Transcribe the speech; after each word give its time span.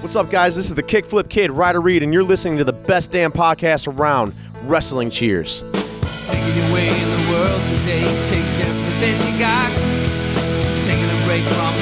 What's 0.00 0.16
up, 0.16 0.30
guys? 0.30 0.56
This 0.56 0.64
is 0.64 0.74
the 0.74 0.82
Kickflip 0.82 1.28
Kid, 1.28 1.50
Ryder 1.50 1.80
Reed, 1.80 2.02
and 2.02 2.10
you're 2.12 2.24
listening 2.24 2.56
to 2.56 2.64
the 2.64 2.72
best 2.72 3.10
damn 3.10 3.30
podcast 3.30 3.86
around 3.86 4.34
Wrestling 4.62 5.10
Cheers. 5.10 5.62
Way 6.72 6.88
in 6.88 7.10
the 7.10 7.30
world 7.30 7.62
today 7.66 8.02
takes 8.28 8.58
everything 8.60 9.32
you 9.32 9.38
got. 9.38 9.70
Taking 10.84 11.04
a 11.04 11.26
break 11.26 11.44
from 11.44 11.79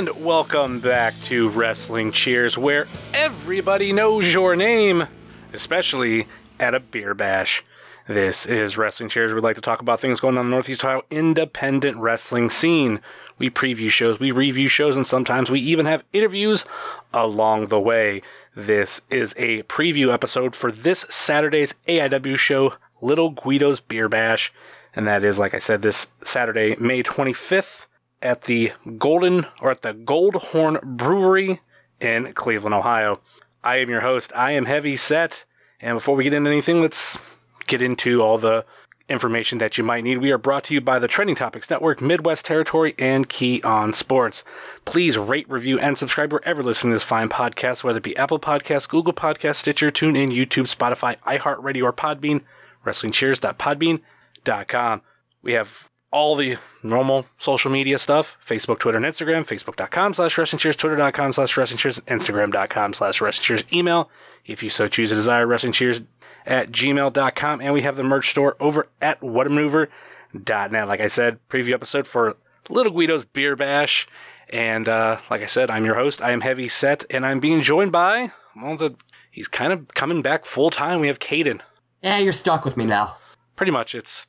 And 0.00 0.24
welcome 0.24 0.80
back 0.80 1.12
to 1.24 1.50
Wrestling 1.50 2.10
Cheers, 2.10 2.56
where 2.56 2.88
everybody 3.12 3.92
knows 3.92 4.32
your 4.32 4.56
name, 4.56 5.06
especially 5.52 6.26
at 6.58 6.74
a 6.74 6.80
beer 6.80 7.12
bash. 7.12 7.62
This 8.08 8.46
is 8.46 8.78
Wrestling 8.78 9.10
Cheers. 9.10 9.34
We'd 9.34 9.44
like 9.44 9.56
to 9.56 9.60
talk 9.60 9.82
about 9.82 10.00
things 10.00 10.18
going 10.18 10.38
on 10.38 10.46
in 10.46 10.50
the 10.50 10.56
Northeast 10.56 10.86
Ohio 10.86 11.02
independent 11.10 11.98
wrestling 11.98 12.48
scene. 12.48 13.00
We 13.36 13.50
preview 13.50 13.90
shows, 13.90 14.18
we 14.18 14.30
review 14.30 14.68
shows, 14.68 14.96
and 14.96 15.06
sometimes 15.06 15.50
we 15.50 15.60
even 15.60 15.84
have 15.84 16.02
interviews 16.14 16.64
along 17.12 17.66
the 17.66 17.78
way. 17.78 18.22
This 18.56 19.02
is 19.10 19.34
a 19.36 19.64
preview 19.64 20.14
episode 20.14 20.56
for 20.56 20.72
this 20.72 21.00
Saturday's 21.10 21.74
AIW 21.86 22.38
show, 22.38 22.72
Little 23.02 23.28
Guido's 23.28 23.80
Beer 23.80 24.08
Bash. 24.08 24.50
And 24.96 25.06
that 25.06 25.24
is, 25.24 25.38
like 25.38 25.52
I 25.52 25.58
said, 25.58 25.82
this 25.82 26.06
Saturday, 26.24 26.74
May 26.76 27.02
25th 27.02 27.84
at 28.22 28.42
the 28.42 28.72
Golden 28.98 29.46
or 29.60 29.70
at 29.70 29.82
the 29.82 29.94
Goldhorn 29.94 30.82
Brewery 30.82 31.60
in 32.00 32.32
Cleveland, 32.32 32.74
Ohio. 32.74 33.20
I 33.62 33.76
am 33.76 33.90
your 33.90 34.00
host. 34.00 34.32
I 34.34 34.50
am 34.52 34.64
Heavy 34.66 34.96
Set. 34.96 35.44
And 35.80 35.96
before 35.96 36.16
we 36.16 36.24
get 36.24 36.34
into 36.34 36.50
anything, 36.50 36.80
let's 36.80 37.18
get 37.66 37.82
into 37.82 38.22
all 38.22 38.38
the 38.38 38.64
information 39.08 39.58
that 39.58 39.76
you 39.76 39.84
might 39.84 40.04
need. 40.04 40.18
We 40.18 40.30
are 40.30 40.38
brought 40.38 40.62
to 40.64 40.74
you 40.74 40.80
by 40.80 40.98
the 40.98 41.08
Trending 41.08 41.36
Topics 41.36 41.68
Network, 41.68 42.00
Midwest 42.00 42.44
Territory, 42.44 42.94
and 42.98 43.28
Key 43.28 43.60
on 43.62 43.92
Sports. 43.92 44.44
Please 44.84 45.18
rate, 45.18 45.50
review, 45.50 45.80
and 45.80 45.98
subscribe 45.98 46.32
wherever 46.32 46.62
listening 46.62 46.92
to 46.92 46.94
this 46.94 47.02
fine 47.02 47.28
podcast, 47.28 47.82
whether 47.82 47.98
it 47.98 48.04
be 48.04 48.16
Apple 48.16 48.38
Podcasts, 48.38 48.88
Google 48.88 49.12
Podcasts, 49.12 49.56
Stitcher, 49.56 49.90
TuneIn, 49.90 50.32
YouTube, 50.32 50.72
Spotify, 50.74 51.16
iHeartRadio, 51.26 51.82
or 51.82 51.92
Podbean. 51.92 52.42
WrestlingCheers.podbean.com. 52.86 55.02
We 55.42 55.52
have 55.52 55.89
all 56.12 56.34
the 56.34 56.58
normal 56.82 57.26
social 57.38 57.70
media 57.70 57.98
stuff 57.98 58.36
Facebook, 58.46 58.78
Twitter, 58.78 58.98
and 58.98 59.06
Instagram. 59.06 59.46
Facebook.com 59.46 60.14
slash 60.14 60.36
Wrestling 60.36 60.58
Cheers, 60.58 60.76
Twitter.com 60.76 61.32
slash 61.32 61.56
Wrestling 61.56 61.78
Cheers, 61.78 62.00
Instagram.com 62.00 62.92
slash 62.94 63.20
Wrestling 63.20 63.44
Cheers. 63.44 63.64
Email, 63.72 64.10
if 64.44 64.62
you 64.62 64.70
so 64.70 64.88
choose 64.88 65.10
to 65.10 65.14
desire, 65.14 65.46
Wrestling 65.46 65.72
Cheers 65.72 66.02
at 66.46 66.70
gmail.com. 66.70 67.60
And 67.60 67.74
we 67.74 67.82
have 67.82 67.96
the 67.96 68.02
merch 68.04 68.30
store 68.30 68.56
over 68.60 68.88
at 69.00 69.20
whatamaneuver.net. 69.20 70.88
Like 70.88 71.00
I 71.00 71.08
said, 71.08 71.38
preview 71.48 71.72
episode 71.72 72.06
for 72.06 72.36
Little 72.68 72.92
Guido's 72.92 73.24
Beer 73.24 73.56
Bash. 73.56 74.06
And 74.48 74.88
uh, 74.88 75.18
like 75.30 75.42
I 75.42 75.46
said, 75.46 75.70
I'm 75.70 75.84
your 75.84 75.94
host. 75.94 76.20
I 76.20 76.32
am 76.32 76.40
Heavy 76.40 76.66
Set, 76.68 77.04
and 77.08 77.24
I'm 77.24 77.38
being 77.38 77.62
joined 77.62 77.92
by, 77.92 78.32
well, 78.60 78.76
the 78.76 78.96
he's 79.30 79.46
kind 79.46 79.72
of 79.72 79.86
coming 79.94 80.22
back 80.22 80.44
full 80.44 80.70
time. 80.70 80.98
We 80.98 81.06
have 81.06 81.20
Caden. 81.20 81.60
Yeah, 82.02 82.18
you're 82.18 82.32
stuck 82.32 82.64
with 82.64 82.76
me 82.76 82.84
now. 82.84 83.16
Pretty 83.54 83.70
much, 83.70 83.94
it's 83.94 84.26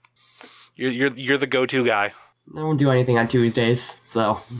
you're 0.75 0.91
you're 0.91 1.13
you're 1.15 1.37
the 1.37 1.47
go-to 1.47 1.85
guy. 1.85 2.13
I 2.55 2.59
don't 2.59 2.77
do 2.77 2.89
anything 2.91 3.17
on 3.17 3.27
Tuesdays, 3.27 4.01
so 4.09 4.41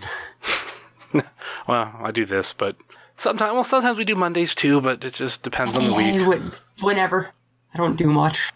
Well, 1.68 1.92
I 2.02 2.12
do 2.12 2.26
this, 2.26 2.54
but 2.54 2.76
sometimes 3.18 3.54
well 3.54 3.64
sometimes 3.64 3.98
we 3.98 4.06
do 4.06 4.16
Mondays 4.16 4.56
too, 4.56 4.82
but 4.82 5.04
it 5.04 5.14
just 5.14 5.44
depends 5.44 5.76
on 5.78 5.84
the 5.84 5.96
Eh, 5.96 6.28
week. 6.28 6.42
wh- 6.44 6.84
whenever. 6.84 7.30
I 7.74 7.78
don't 7.78 7.96
do 7.98 8.08
much. 8.08 8.52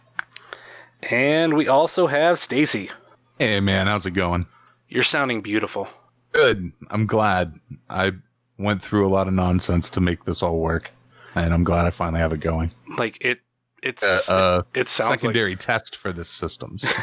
And 1.09 1.53
we 1.55 1.67
also 1.67 2.07
have 2.07 2.39
Stacy. 2.39 2.89
Hey 3.37 3.59
man, 3.59 3.87
how's 3.87 4.05
it 4.05 4.11
going? 4.11 4.47
You're 4.87 5.03
sounding 5.03 5.41
beautiful. 5.41 5.87
Good. 6.31 6.71
I'm 6.89 7.05
glad. 7.05 7.53
I 7.89 8.11
went 8.57 8.81
through 8.81 9.07
a 9.07 9.11
lot 9.11 9.27
of 9.27 9.33
nonsense 9.33 9.89
to 9.91 10.01
make 10.01 10.25
this 10.25 10.41
all 10.43 10.59
work, 10.59 10.91
and 11.35 11.53
I'm 11.53 11.63
glad 11.63 11.85
I 11.85 11.89
finally 11.91 12.19
have 12.21 12.33
it 12.33 12.39
going. 12.39 12.71
Like 12.97 13.17
it 13.23 13.39
it's 13.83 14.29
Uh, 14.29 14.63
it 14.73 14.87
sounds 14.87 15.09
like 15.11 15.19
secondary 15.19 15.55
test 15.55 15.95
for 15.97 16.11
this 16.13 16.29
systems. 16.29 16.85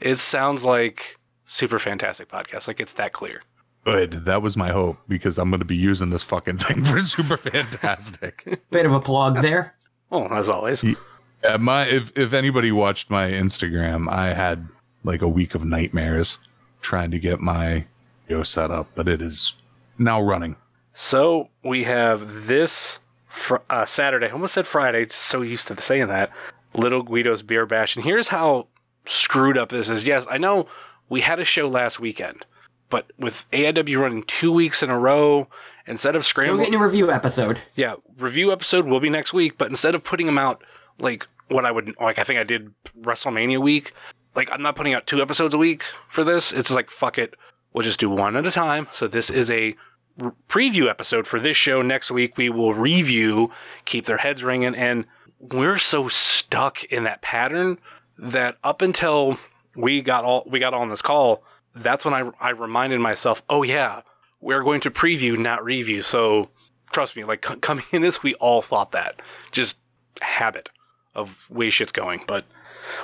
it 0.00 0.16
sounds 0.16 0.64
like 0.64 1.18
super 1.46 1.78
fantastic 1.78 2.28
podcast. 2.28 2.68
Like 2.68 2.80
it's 2.80 2.92
that 2.94 3.12
clear. 3.12 3.42
Good. 3.84 4.24
That 4.26 4.42
was 4.42 4.56
my 4.56 4.70
hope 4.70 4.98
because 5.08 5.38
I'm 5.38 5.50
going 5.50 5.60
to 5.60 5.64
be 5.64 5.76
using 5.76 6.10
this 6.10 6.22
fucking 6.22 6.58
thing 6.58 6.84
for 6.84 7.00
super 7.00 7.36
fantastic. 7.36 8.60
Bit 8.70 8.86
of 8.86 8.92
a 8.92 9.00
plug 9.00 9.40
there. 9.40 9.74
Oh, 10.10 10.26
as 10.26 10.50
always. 10.50 10.84
Yeah, 10.84 11.56
my 11.58 11.86
if 11.86 12.16
if 12.16 12.32
anybody 12.32 12.72
watched 12.72 13.10
my 13.10 13.30
Instagram, 13.30 14.10
I 14.10 14.34
had 14.34 14.68
like 15.04 15.22
a 15.22 15.28
week 15.28 15.54
of 15.54 15.64
nightmares 15.64 16.38
trying 16.80 17.10
to 17.12 17.18
get 17.18 17.40
my 17.40 17.86
yo 18.28 18.42
set 18.42 18.70
up, 18.70 18.88
but 18.94 19.08
it 19.08 19.22
is 19.22 19.54
now 19.98 20.20
running. 20.20 20.56
So 20.92 21.48
we 21.62 21.84
have 21.84 22.46
this 22.46 22.98
fr- 23.28 23.56
uh, 23.70 23.84
Saturday. 23.86 24.26
I 24.26 24.30
almost 24.30 24.54
said 24.54 24.66
Friday. 24.66 25.06
Just 25.06 25.22
so 25.22 25.42
used 25.42 25.68
to 25.68 25.80
saying 25.80 26.08
that. 26.08 26.30
Little 26.74 27.02
Guido's 27.02 27.42
Beer 27.42 27.64
Bash, 27.66 27.96
and 27.96 28.04
here's 28.04 28.28
how 28.28 28.68
screwed 29.08 29.58
up 29.58 29.70
this 29.70 29.88
is. 29.88 30.04
Yes, 30.04 30.26
I 30.30 30.38
know 30.38 30.66
we 31.08 31.20
had 31.22 31.38
a 31.40 31.44
show 31.44 31.68
last 31.68 31.98
weekend, 31.98 32.44
but 32.90 33.10
with 33.18 33.46
AIW 33.52 33.98
running 34.00 34.22
two 34.24 34.52
weeks 34.52 34.82
in 34.82 34.90
a 34.90 34.98
row, 34.98 35.48
instead 35.86 36.14
of 36.16 36.24
Still 36.24 36.42
scrambling, 36.44 36.64
getting 36.66 36.80
a 36.80 36.84
review 36.84 37.10
episode. 37.10 37.60
yeah, 37.74 37.94
review 38.18 38.52
episode 38.52 38.86
will 38.86 39.00
be 39.00 39.10
next 39.10 39.32
week. 39.32 39.58
But 39.58 39.70
instead 39.70 39.94
of 39.94 40.04
putting 40.04 40.26
them 40.26 40.38
out 40.38 40.62
like 40.98 41.26
what 41.48 41.64
I 41.64 41.70
would 41.70 41.94
like, 42.00 42.18
I 42.18 42.24
think 42.24 42.38
I 42.38 42.44
did 42.44 42.72
WrestleMania 43.00 43.60
week. 43.60 43.92
Like 44.34 44.50
I'm 44.52 44.62
not 44.62 44.76
putting 44.76 44.94
out 44.94 45.06
two 45.06 45.20
episodes 45.22 45.54
a 45.54 45.58
week 45.58 45.82
for 46.08 46.22
this. 46.24 46.52
It's 46.52 46.70
like 46.70 46.90
fuck 46.90 47.18
it, 47.18 47.34
we'll 47.72 47.84
just 47.84 48.00
do 48.00 48.10
one 48.10 48.36
at 48.36 48.46
a 48.46 48.50
time. 48.50 48.86
So 48.92 49.08
this 49.08 49.30
is 49.30 49.50
a 49.50 49.74
r- 50.20 50.34
preview 50.48 50.88
episode 50.88 51.26
for 51.26 51.40
this 51.40 51.56
show. 51.56 51.80
Next 51.82 52.10
week 52.10 52.36
we 52.36 52.48
will 52.50 52.74
review, 52.74 53.50
keep 53.86 54.04
their 54.06 54.18
heads 54.18 54.44
ringing, 54.44 54.74
and 54.74 55.06
we're 55.40 55.78
so 55.78 56.08
stuck 56.08 56.84
in 56.84 57.04
that 57.04 57.22
pattern 57.22 57.78
that 58.18 58.58
up 58.64 58.82
until 58.82 59.38
we 59.76 60.02
got 60.02 60.24
all 60.24 60.44
we 60.46 60.58
got 60.58 60.74
on 60.74 60.88
this 60.88 61.02
call, 61.02 61.42
that's 61.74 62.04
when 62.04 62.14
I 62.14 62.30
I 62.40 62.50
reminded 62.50 63.00
myself, 63.00 63.42
oh 63.48 63.62
yeah, 63.62 64.02
we're 64.40 64.62
going 64.62 64.80
to 64.82 64.90
preview, 64.90 65.38
not 65.38 65.64
review. 65.64 66.02
So 66.02 66.50
trust 66.92 67.16
me, 67.16 67.24
like 67.24 67.46
c- 67.46 67.56
coming 67.56 67.84
in 67.92 68.02
this, 68.02 68.22
we 68.22 68.34
all 68.34 68.62
thought 68.62 68.92
that. 68.92 69.20
Just 69.52 69.78
habit 70.20 70.68
of 71.14 71.48
way 71.50 71.70
shit's 71.70 71.92
going. 71.92 72.22
But 72.26 72.44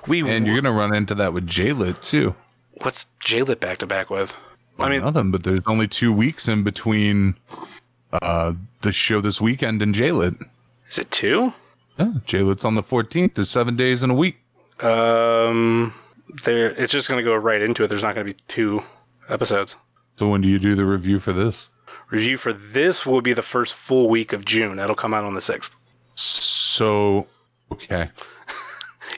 we 0.07 0.21
And 0.29 0.47
you're 0.47 0.61
going 0.61 0.73
to 0.75 0.79
run 0.79 0.95
into 0.95 1.15
that 1.17 1.33
with 1.33 1.47
Jaylit 1.47 2.01
too. 2.03 2.35
what's 2.83 3.07
Jaylit 3.25 3.61
back 3.61 3.79
to 3.79 3.87
back 3.87 4.11
with? 4.11 4.33
I 4.79 4.89
mean, 4.89 5.03
nothing, 5.03 5.31
but 5.31 5.45
there's 5.45 5.63
only 5.69 5.87
two 5.87 6.13
weeks 6.13 6.49
in 6.49 6.65
between 6.65 7.37
uh, 8.13 8.55
the 8.83 8.91
show 8.91 9.21
this 9.21 9.41
weekend 9.41 9.83
and 9.83 9.95
Jaylit. 9.95 10.41
is 10.91 10.99
it 10.99 11.11
two? 11.13 11.53
Yeah, 11.99 12.13
Jaylet's 12.27 12.65
on 12.65 12.75
the 12.75 12.83
14th. 12.83 13.35
There's 13.35 13.51
seven 13.51 13.77
days 13.77 14.03
in 14.03 14.11
a 14.11 14.15
week. 14.15 14.39
Um, 14.81 15.95
there. 16.45 16.71
It's 16.71 16.93
just 16.93 17.09
going 17.09 17.19
to 17.19 17.25
go 17.25 17.35
right 17.35 17.63
into 17.63 17.85
it. 17.85 17.89
There's 17.89 18.03
not 18.03 18.15
going 18.15 18.27
to 18.27 18.33
be 18.33 18.41
two 18.49 18.83
episodes. 19.29 19.77
So 20.19 20.29
when 20.29 20.41
do 20.41 20.49
you 20.49 20.59
do 20.59 20.75
the 20.75 20.85
review 20.85 21.19
for 21.19 21.33
this? 21.33 21.71
Review 22.11 22.37
for 22.37 22.53
this 22.53 23.05
will 23.05 23.21
be 23.21 23.33
the 23.33 23.43
first 23.43 23.75
full 23.75 24.09
week 24.09 24.33
of 24.33 24.45
June. 24.45 24.77
That'll 24.77 24.95
come 24.95 25.15
out 25.15 25.25
on 25.25 25.35
the 25.35 25.41
sixth. 25.41 25.77
So, 26.15 27.27
okay. 27.73 28.11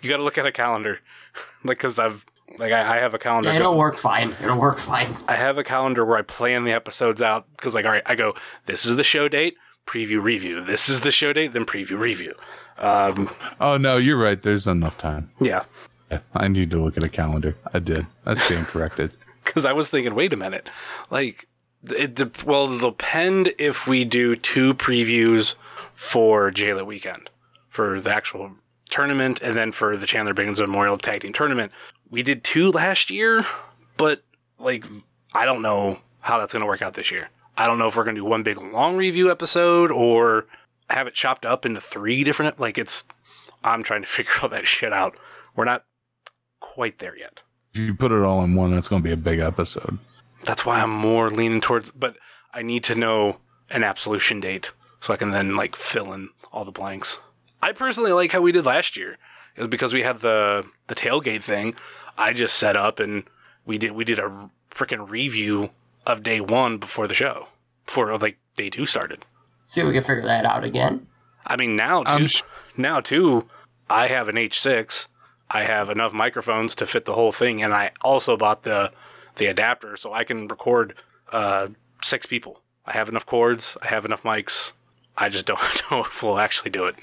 You 0.02 0.10
got 0.10 0.19
to 0.19 0.25
look 0.25 0.36
at 0.36 0.44
a 0.44 0.52
calendar, 0.52 1.00
like 1.64 1.78
because 1.78 1.98
I've 1.98 2.26
like 2.58 2.72
I, 2.72 2.96
I 2.96 2.98
have 2.98 3.14
a 3.14 3.19
calendar. 3.19 3.48
Yeah, 3.50 3.56
it'll 3.56 3.78
work 3.78 3.96
fine. 3.96 4.34
It'll 4.42 4.58
work 4.58 4.78
fine. 4.78 5.16
I 5.26 5.36
have 5.36 5.58
a 5.58 5.64
calendar 5.64 6.04
where 6.04 6.19
I 6.19 6.22
plan 6.22 6.64
the 6.64 6.72
episodes 6.72 7.22
out 7.22 7.46
because, 7.56 7.75
like, 7.75 7.84
all 7.84 7.92
right, 7.92 8.02
I 8.06 8.14
go, 8.14 8.34
this 8.66 8.84
is 8.84 8.96
the 8.96 9.02
show 9.02 9.28
date, 9.28 9.56
preview, 9.86 10.22
review. 10.22 10.62
This 10.64 10.88
is 10.88 11.00
the 11.00 11.10
show 11.10 11.32
date, 11.32 11.54
then 11.54 11.64
preview, 11.64 11.98
review. 11.98 12.34
Um, 12.78 13.31
Oh, 13.61 13.76
no, 13.76 13.96
you're 13.96 14.19
right. 14.19 14.40
There's 14.43 14.67
enough 14.67 14.99
time. 14.99 15.31
yeah, 15.40 15.64
Yeah, 16.11 16.20
I 16.34 16.49
need 16.49 16.70
to 16.73 16.82
look 16.82 16.96
at 16.96 17.02
a 17.02 17.08
calendar. 17.08 17.56
I 17.73 17.78
did. 17.78 18.06
I 18.25 18.34
stand 18.34 18.67
corrected. 18.73 19.14
because 19.44 19.64
I 19.64 19.73
was 19.73 19.88
thinking, 19.88 20.14
wait 20.14 20.32
a 20.32 20.37
minute, 20.37 20.69
like, 21.11 21.49
it, 21.84 22.19
it, 22.19 22.44
well, 22.44 22.73
it'll 22.73 22.90
depend 22.90 23.52
if 23.58 23.87
we 23.87 24.05
do 24.05 24.34
two 24.37 24.75
previews 24.75 25.55
for 25.94 26.50
Jayla 26.50 26.84
Weekend 26.84 27.31
for 27.69 28.00
the 28.00 28.11
actual 28.11 28.52
tournament, 28.90 29.40
and 29.43 29.56
then 29.56 29.73
for 29.73 29.96
the 29.96 30.06
Chandler 30.06 30.34
Binghamton 30.34 30.67
Memorial 30.70 30.99
Tag 30.99 31.20
Team 31.23 31.32
Tournament. 31.32 31.73
We 32.11 32.23
did 32.23 32.43
two 32.44 32.70
last 32.70 33.11
year, 33.11 33.44
but 33.96 34.23
like 34.58 34.84
I 35.32 35.44
don't 35.44 35.61
know 35.62 35.99
how 36.20 36.38
that's 36.38 36.52
going 36.52 36.61
to 36.61 36.67
work 36.67 36.82
out 36.82 36.94
this 36.94 37.11
year. 37.11 37.28
I 37.56 37.67
don't 37.67 37.78
know 37.78 37.88
if 37.88 37.96
we're 37.96 38.05
going 38.05 38.17
to 38.17 38.20
do 38.23 38.25
one 38.26 38.43
big 38.43 38.58
long 38.61 38.96
review 38.96 39.31
episode 39.31 39.90
or 39.90 40.46
have 40.90 41.06
it 41.06 41.14
chopped 41.14 41.46
up 41.46 41.66
into 41.66 41.80
three 41.80 42.24
different. 42.24 42.60
Like 42.60 42.78
it's, 42.78 43.04
I'm 43.64 43.82
trying 43.82 44.02
to 44.02 44.08
figure 44.08 44.32
all 44.42 44.48
that 44.48 44.66
shit 44.66 44.92
out. 44.92 45.16
We're 45.54 45.64
not 45.64 45.84
quite 46.60 46.98
there 46.98 47.16
yet. 47.16 47.40
If 47.72 47.80
you 47.80 47.94
put 47.94 48.12
it 48.12 48.22
all 48.22 48.42
in 48.42 48.54
one, 48.54 48.70
that's 48.70 48.88
going 48.88 49.02
to 49.02 49.06
be 49.06 49.12
a 49.12 49.16
big 49.16 49.38
episode. 49.38 49.98
That's 50.44 50.64
why 50.64 50.80
I'm 50.80 50.90
more 50.90 51.30
leaning 51.30 51.60
towards. 51.60 51.90
But 51.90 52.16
I 52.54 52.62
need 52.62 52.84
to 52.84 52.94
know 52.94 53.38
an 53.70 53.82
absolution 53.82 54.40
date 54.40 54.72
so 55.00 55.12
I 55.12 55.16
can 55.16 55.30
then 55.30 55.54
like 55.54 55.76
fill 55.76 56.12
in 56.12 56.30
all 56.52 56.64
the 56.64 56.72
blanks. 56.72 57.18
I 57.62 57.72
personally 57.72 58.12
like 58.12 58.32
how 58.32 58.40
we 58.40 58.52
did 58.52 58.64
last 58.64 58.96
year. 58.96 59.18
It 59.56 59.60
was 59.60 59.68
because 59.68 59.92
we 59.92 60.02
had 60.02 60.20
the 60.20 60.66
the 60.86 60.94
tailgate 60.94 61.42
thing. 61.42 61.74
I 62.18 62.32
just 62.32 62.56
set 62.56 62.76
up 62.76 63.00
and 63.00 63.24
we 63.64 63.78
did 63.78 63.92
we 63.92 64.04
did 64.04 64.18
a 64.18 64.50
freaking 64.70 65.08
review 65.08 65.70
of 66.06 66.22
day 66.22 66.40
one 66.40 66.78
before 66.78 67.08
the 67.08 67.14
show, 67.14 67.48
before 67.84 68.16
like 68.18 68.38
day 68.56 68.70
two 68.70 68.86
started. 68.86 69.24
See 69.66 69.80
if 69.80 69.86
we 69.86 69.92
can 69.92 70.02
figure 70.02 70.22
that 70.22 70.44
out 70.44 70.64
again. 70.64 71.06
I 71.46 71.56
mean 71.56 71.76
now 71.76 72.02
too, 72.02 72.08
I'm 72.10 72.28
now 72.76 73.00
too, 73.00 73.48
I 73.88 74.08
have 74.08 74.28
an 74.28 74.36
H6. 74.36 75.06
I 75.48 75.62
have 75.62 75.90
enough 75.90 76.12
microphones 76.12 76.74
to 76.76 76.86
fit 76.86 77.04
the 77.04 77.14
whole 77.14 77.30
thing, 77.30 77.62
and 77.62 77.72
I 77.72 77.92
also 78.02 78.36
bought 78.36 78.64
the 78.64 78.92
the 79.36 79.46
adapter 79.46 79.96
so 79.96 80.12
I 80.12 80.24
can 80.24 80.48
record 80.48 80.94
uh, 81.32 81.68
six 82.02 82.26
people. 82.26 82.62
I 82.84 82.92
have 82.92 83.08
enough 83.08 83.26
cords. 83.26 83.76
I 83.82 83.88
have 83.88 84.04
enough 84.04 84.22
mics. 84.22 84.72
I 85.16 85.28
just 85.28 85.46
don't 85.46 85.60
know 85.90 86.00
if 86.00 86.22
we'll 86.22 86.38
actually 86.38 86.70
do 86.70 86.84
it. 86.86 86.96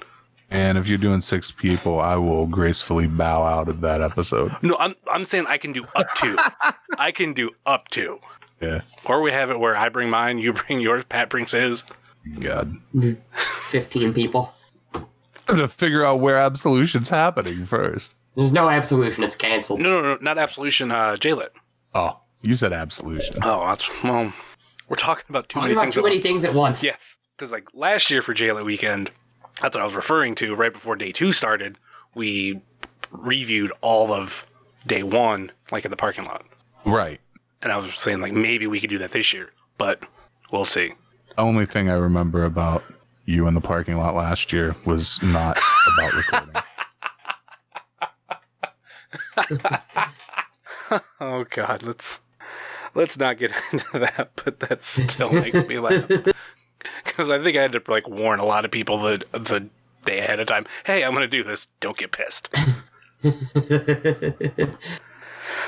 And 0.49 0.77
if 0.77 0.87
you're 0.87 0.97
doing 0.97 1.21
six 1.21 1.51
people, 1.51 1.99
I 1.99 2.15
will 2.15 2.45
gracefully 2.45 3.07
bow 3.07 3.43
out 3.43 3.69
of 3.69 3.81
that 3.81 4.01
episode. 4.01 4.55
No, 4.61 4.75
I'm 4.79 4.95
I'm 5.11 5.25
saying 5.25 5.45
I 5.47 5.57
can 5.57 5.71
do 5.73 5.85
up 5.95 6.13
to. 6.15 6.37
I 6.97 7.11
can 7.11 7.33
do 7.33 7.51
up 7.65 7.87
to. 7.89 8.19
Yeah. 8.61 8.81
Or 9.05 9.21
we 9.21 9.31
have 9.31 9.49
it 9.49 9.59
where 9.59 9.75
I 9.75 9.89
bring 9.89 10.09
mine, 10.09 10.37
you 10.37 10.53
bring 10.53 10.79
yours, 10.79 11.05
Pat 11.05 11.29
brings 11.29 11.51
his. 11.51 11.83
God. 12.39 12.77
15 13.67 14.13
people. 14.13 14.53
I 14.95 14.99
have 15.49 15.57
to 15.57 15.67
figure 15.67 16.05
out 16.05 16.19
where 16.19 16.37
absolution's 16.37 17.09
happening 17.09 17.65
first. 17.65 18.15
There's 18.35 18.51
no 18.51 18.69
absolution. 18.69 19.23
It's 19.23 19.35
canceled. 19.35 19.81
No, 19.81 19.89
no, 19.89 20.01
no, 20.13 20.17
not 20.21 20.37
absolution. 20.37 20.91
Uh, 20.91 21.15
Jaylit. 21.17 21.49
Oh, 21.93 22.19
you 22.41 22.55
said 22.55 22.73
absolution. 22.73 23.37
Oh, 23.43 23.67
that's 23.67 23.89
well. 24.03 24.33
We're 24.89 24.95
talking 24.95 25.25
about 25.29 25.49
too 25.49 25.55
Talking 25.55 25.63
many 25.69 25.73
about 25.73 25.81
things. 25.83 25.95
too 25.95 25.99
at 26.01 26.03
many 26.03 26.15
once. 26.17 26.23
things 26.25 26.45
at 26.45 26.53
once. 26.53 26.83
Yes, 26.83 27.17
because 27.35 27.51
like 27.51 27.67
last 27.73 28.09
year 28.09 28.21
for 28.21 28.33
Jaylit 28.33 28.65
weekend, 28.65 29.11
that's 29.61 29.75
what 29.75 29.81
I 29.81 29.85
was 29.85 29.95
referring 29.95 30.35
to. 30.35 30.55
Right 30.55 30.73
before 30.73 30.95
day 30.95 31.11
two 31.11 31.31
started, 31.31 31.77
we 32.15 32.61
reviewed 33.11 33.71
all 33.81 34.11
of 34.11 34.45
day 34.87 35.03
one, 35.03 35.51
like 35.71 35.85
in 35.85 35.91
the 35.91 35.97
parking 35.97 36.25
lot, 36.25 36.43
Right. 36.85 37.19
and 37.61 37.71
I 37.71 37.77
was 37.77 37.93
saying 37.95 38.19
like 38.21 38.33
maybe 38.33 38.65
we 38.67 38.79
could 38.79 38.89
do 38.89 38.97
that 38.99 39.11
this 39.11 39.31
year, 39.33 39.51
but 39.77 40.03
we'll 40.51 40.65
see. 40.65 40.93
The 41.35 41.41
only 41.41 41.65
thing 41.65 41.89
I 41.89 41.95
remember 41.95 42.43
about 42.43 42.83
you 43.25 43.47
in 43.47 43.55
the 43.55 43.61
parking 43.61 43.97
lot 43.97 44.15
last 44.15 44.53
year 44.53 44.75
was 44.85 45.21
not 45.23 45.57
about 45.93 46.13
recording. 46.17 46.61
Oh 51.19 51.45
God, 51.49 51.81
let's 51.83 52.21
let's 52.93 53.17
not 53.17 53.39
get 53.39 53.51
into 53.71 53.99
that. 53.99 54.31
But 54.43 54.59
that 54.59 54.83
still 54.83 55.31
makes 55.31 55.65
me 55.67 55.79
laugh 55.79 56.07
because 57.03 57.29
I 57.29 57.41
think 57.41 57.57
I 57.57 57.63
had 57.63 57.71
to 57.71 57.81
like 57.87 58.07
warn 58.07 58.39
a 58.39 58.45
lot 58.45 58.65
of 58.65 58.71
people 58.71 58.99
the 58.99 59.25
the 59.31 59.69
day 60.05 60.19
ahead 60.19 60.39
of 60.39 60.47
time. 60.47 60.67
Hey, 60.85 61.03
I'm 61.03 61.13
going 61.13 61.21
to 61.21 61.27
do 61.27 61.43
this. 61.43 61.67
Don't 61.79 61.97
get 61.97 62.11
pissed. 62.11 62.49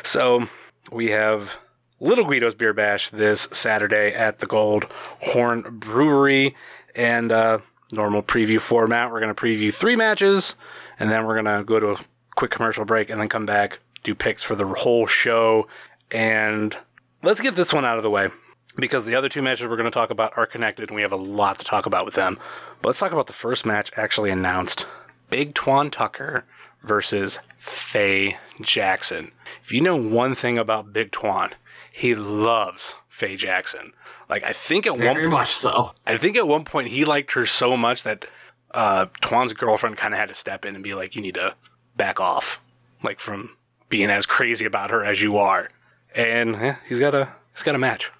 so 0.03 0.47
we 0.91 1.09
have 1.09 1.57
Little 2.05 2.25
Guido's 2.25 2.53
Beer 2.53 2.71
Bash 2.71 3.09
this 3.09 3.49
Saturday 3.51 4.13
at 4.13 4.37
the 4.37 4.45
Gold 4.45 4.85
Horn 5.21 5.63
Brewery, 5.79 6.55
and 6.95 7.31
uh, 7.31 7.57
normal 7.91 8.21
preview 8.21 8.61
format. 8.61 9.11
We're 9.11 9.21
going 9.21 9.33
to 9.33 9.41
preview 9.41 9.73
three 9.73 9.95
matches, 9.95 10.53
and 10.99 11.09
then 11.09 11.25
we're 11.25 11.41
going 11.41 11.57
to 11.57 11.63
go 11.63 11.79
to 11.79 11.93
a 11.93 12.05
quick 12.35 12.51
commercial 12.51 12.85
break, 12.85 13.09
and 13.09 13.19
then 13.19 13.27
come 13.27 13.47
back 13.47 13.79
do 14.03 14.13
picks 14.13 14.43
for 14.43 14.53
the 14.53 14.67
whole 14.67 15.07
show. 15.07 15.67
And 16.11 16.77
let's 17.23 17.41
get 17.41 17.55
this 17.55 17.73
one 17.73 17.85
out 17.85 17.97
of 17.97 18.03
the 18.03 18.11
way 18.11 18.29
because 18.75 19.07
the 19.07 19.15
other 19.15 19.27
two 19.27 19.41
matches 19.41 19.67
we're 19.67 19.75
going 19.75 19.85
to 19.85 19.91
talk 19.91 20.11
about 20.11 20.37
are 20.37 20.45
connected, 20.45 20.89
and 20.89 20.95
we 20.95 21.01
have 21.01 21.11
a 21.11 21.17
lot 21.17 21.57
to 21.57 21.65
talk 21.65 21.87
about 21.87 22.05
with 22.05 22.13
them. 22.13 22.37
But 22.83 22.89
let's 22.89 22.99
talk 22.99 23.13
about 23.13 23.25
the 23.25 23.33
first 23.33 23.65
match 23.65 23.89
actually 23.95 24.29
announced: 24.29 24.85
Big 25.31 25.55
Twan 25.55 25.91
Tucker 25.91 26.45
versus 26.83 27.39
Faye 27.57 28.37
Jackson. 28.61 29.31
If 29.63 29.71
you 29.71 29.81
know 29.81 29.95
one 29.95 30.35
thing 30.35 30.59
about 30.59 30.93
Big 30.93 31.11
Twan, 31.11 31.53
he 31.95 32.13
loves 32.13 32.95
Faye 33.07 33.37
Jackson. 33.37 33.93
Like 34.27 34.43
I 34.43 34.51
think 34.51 34.85
at 34.85 34.93
one 34.93 34.99
Very 34.99 35.21
point, 35.21 35.31
much 35.31 35.51
so. 35.51 35.93
I 36.05 36.17
think 36.17 36.35
at 36.35 36.45
one 36.45 36.65
point 36.65 36.89
he 36.89 37.05
liked 37.05 37.31
her 37.33 37.45
so 37.45 37.77
much 37.77 38.03
that 38.03 38.25
uh, 38.71 39.05
Twan's 39.21 39.53
girlfriend 39.53 39.95
kind 39.95 40.13
of 40.13 40.19
had 40.19 40.27
to 40.27 40.35
step 40.35 40.65
in 40.65 40.75
and 40.75 40.83
be 40.83 40.93
like, 40.93 41.15
"You 41.15 41.21
need 41.21 41.35
to 41.35 41.55
back 41.95 42.19
off, 42.19 42.59
like 43.01 43.21
from 43.21 43.55
being 43.87 44.09
as 44.09 44.25
crazy 44.25 44.65
about 44.65 44.89
her 44.89 45.05
as 45.05 45.21
you 45.21 45.37
are." 45.37 45.69
And 46.13 46.51
yeah, 46.51 46.75
he's 46.85 46.99
got 46.99 47.15
a 47.15 47.29
he's 47.53 47.63
got 47.63 47.75
a 47.75 47.79
match. 47.79 48.11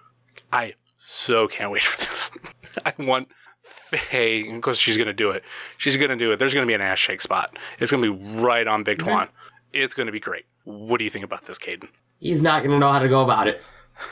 I 0.54 0.76
so 1.02 1.50
can't 1.50 1.70
wait 1.70 1.84
for 1.84 1.98
this. 1.98 2.32
I 2.86 2.94
want 2.98 3.28
Faye 3.62 4.50
because 4.54 4.80
she's 4.80 4.96
gonna 4.98 5.12
do 5.12 5.32
it. 5.32 5.44
She's 5.78 5.98
gonna 5.98 6.16
do 6.16 6.32
it. 6.32 6.40
There's 6.40 6.54
gonna 6.54 6.66
be 6.66 6.74
an 6.76 6.82
ass 6.82 7.00
shake 7.00 7.22
spot. 7.22 7.58
It's 7.80 7.92
gonna 7.92 8.10
be 8.10 8.40
right 8.40 8.68
on 8.68 8.84
Big 8.86 9.00
Twan. 9.00 9.28
It's 9.74 9.94
gonna 9.94 10.14
be 10.14 10.22
great. 10.22 10.46
What 10.64 11.00
do 11.00 11.04
you 11.04 11.10
think 11.10 11.26
about 11.26 11.46
this, 11.46 11.58
Caden? 11.58 11.90
He's 12.26 12.42
not 12.42 12.64
going 12.64 12.72
to 12.72 12.80
know 12.80 12.92
how 12.92 12.98
to 12.98 13.08
go 13.08 13.22
about 13.22 13.48
it. 13.48 13.62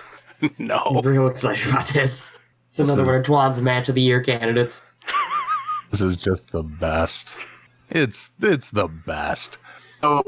no. 0.60 0.78
I'm 0.78 1.02
real 1.02 1.28
excited 1.28 1.68
about 1.68 1.88
this. 1.88 2.38
It's 2.70 2.78
another 2.78 3.04
one 3.04 3.16
of 3.16 3.26
Twan's 3.26 3.60
match 3.60 3.90
of 3.90 3.96
the 3.96 4.02
year 4.02 4.22
candidates. 4.22 4.82
This 5.90 6.02
is 6.02 6.16
just 6.16 6.52
the 6.52 6.64
best. 6.64 7.38
It's 7.92 8.32
it's 8.42 8.72
the 8.72 8.88
best. 8.88 9.60
So 10.02 10.24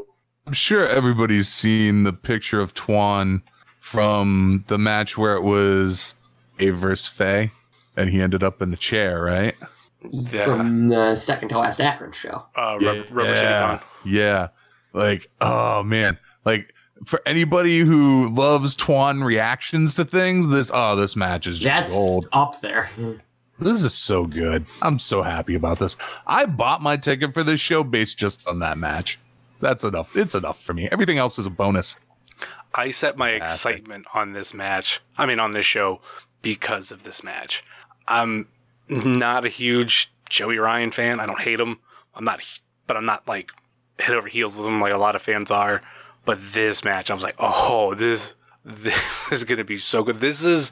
I'm 0.45 0.53
sure 0.53 0.87
everybody's 0.87 1.47
seen 1.47 2.03
the 2.03 2.13
picture 2.13 2.61
of 2.61 2.75
Twan 2.75 3.41
from 3.79 4.63
the 4.67 4.77
match 4.77 5.17
where 5.17 5.35
it 5.35 5.41
was 5.41 6.13
A 6.59 6.69
versus 6.69 7.07
Faye, 7.07 7.49
and 7.97 8.11
he 8.11 8.21
ended 8.21 8.43
up 8.43 8.61
in 8.61 8.69
the 8.69 8.77
chair, 8.77 9.23
right? 9.23 9.55
Yeah. 10.11 10.45
From 10.45 10.89
the 10.89 11.15
second 11.15 11.49
to 11.49 11.57
last 11.57 11.81
Akron 11.81 12.11
show. 12.11 12.45
Uh, 12.55 12.77
rubber, 12.79 13.05
rubber 13.09 13.35
City 13.35 13.47
yeah, 13.47 13.67
Con. 13.67 13.79
yeah. 14.05 14.47
Like, 14.93 15.31
oh 15.41 15.81
man, 15.81 16.19
like 16.45 16.74
for 17.03 17.21
anybody 17.25 17.79
who 17.79 18.29
loves 18.33 18.75
Twan 18.75 19.23
reactions 19.25 19.95
to 19.95 20.05
things, 20.05 20.47
this 20.47 20.71
oh, 20.73 20.95
this 20.95 21.15
match 21.15 21.47
is 21.47 21.59
just 21.59 21.63
That's 21.79 21.91
gold. 21.91 22.27
up 22.31 22.61
there. 22.61 22.89
This 23.59 23.83
is 23.83 23.93
so 23.93 24.25
good. 24.25 24.65
I'm 24.81 24.99
so 24.99 25.21
happy 25.21 25.55
about 25.55 25.79
this. 25.79 25.97
I 26.27 26.45
bought 26.45 26.81
my 26.81 26.97
ticket 26.97 27.33
for 27.33 27.43
this 27.43 27.59
show 27.59 27.83
based 27.83 28.17
just 28.17 28.45
on 28.47 28.59
that 28.59 28.77
match. 28.77 29.19
That's 29.61 29.83
enough. 29.83 30.15
It's 30.15 30.35
enough 30.35 30.61
for 30.61 30.73
me. 30.73 30.89
Everything 30.91 31.17
else 31.17 31.39
is 31.39 31.45
a 31.45 31.49
bonus. 31.49 31.99
I 32.73 32.91
set 32.91 33.17
my 33.17 33.31
Fantastic. 33.31 33.71
excitement 33.71 34.05
on 34.13 34.33
this 34.33 34.53
match. 34.53 35.01
I 35.17 35.25
mean, 35.25 35.39
on 35.39 35.51
this 35.51 35.65
show 35.65 36.01
because 36.41 36.91
of 36.91 37.03
this 37.03 37.23
match. 37.23 37.63
I'm 38.07 38.47
not 38.89 39.45
a 39.45 39.49
huge 39.49 40.11
Joey 40.29 40.57
Ryan 40.57 40.91
fan. 40.91 41.19
I 41.21 41.25
don't 41.25 41.39
hate 41.39 41.59
him. 41.59 41.79
I'm 42.13 42.25
not, 42.25 42.41
but 42.87 42.97
I'm 42.97 43.05
not 43.05 43.27
like 43.27 43.51
head 43.99 44.15
over 44.15 44.27
heels 44.27 44.55
with 44.55 44.65
him 44.65 44.81
like 44.81 44.93
a 44.93 44.97
lot 44.97 45.15
of 45.15 45.21
fans 45.21 45.49
are. 45.51 45.81
But 46.25 46.39
this 46.53 46.83
match, 46.83 47.09
I 47.09 47.13
was 47.13 47.23
like, 47.23 47.35
oh, 47.39 47.93
this 47.93 48.33
this 48.65 49.31
is 49.31 49.43
gonna 49.43 49.63
be 49.63 49.77
so 49.77 50.03
good. 50.03 50.19
This 50.19 50.43
is, 50.43 50.71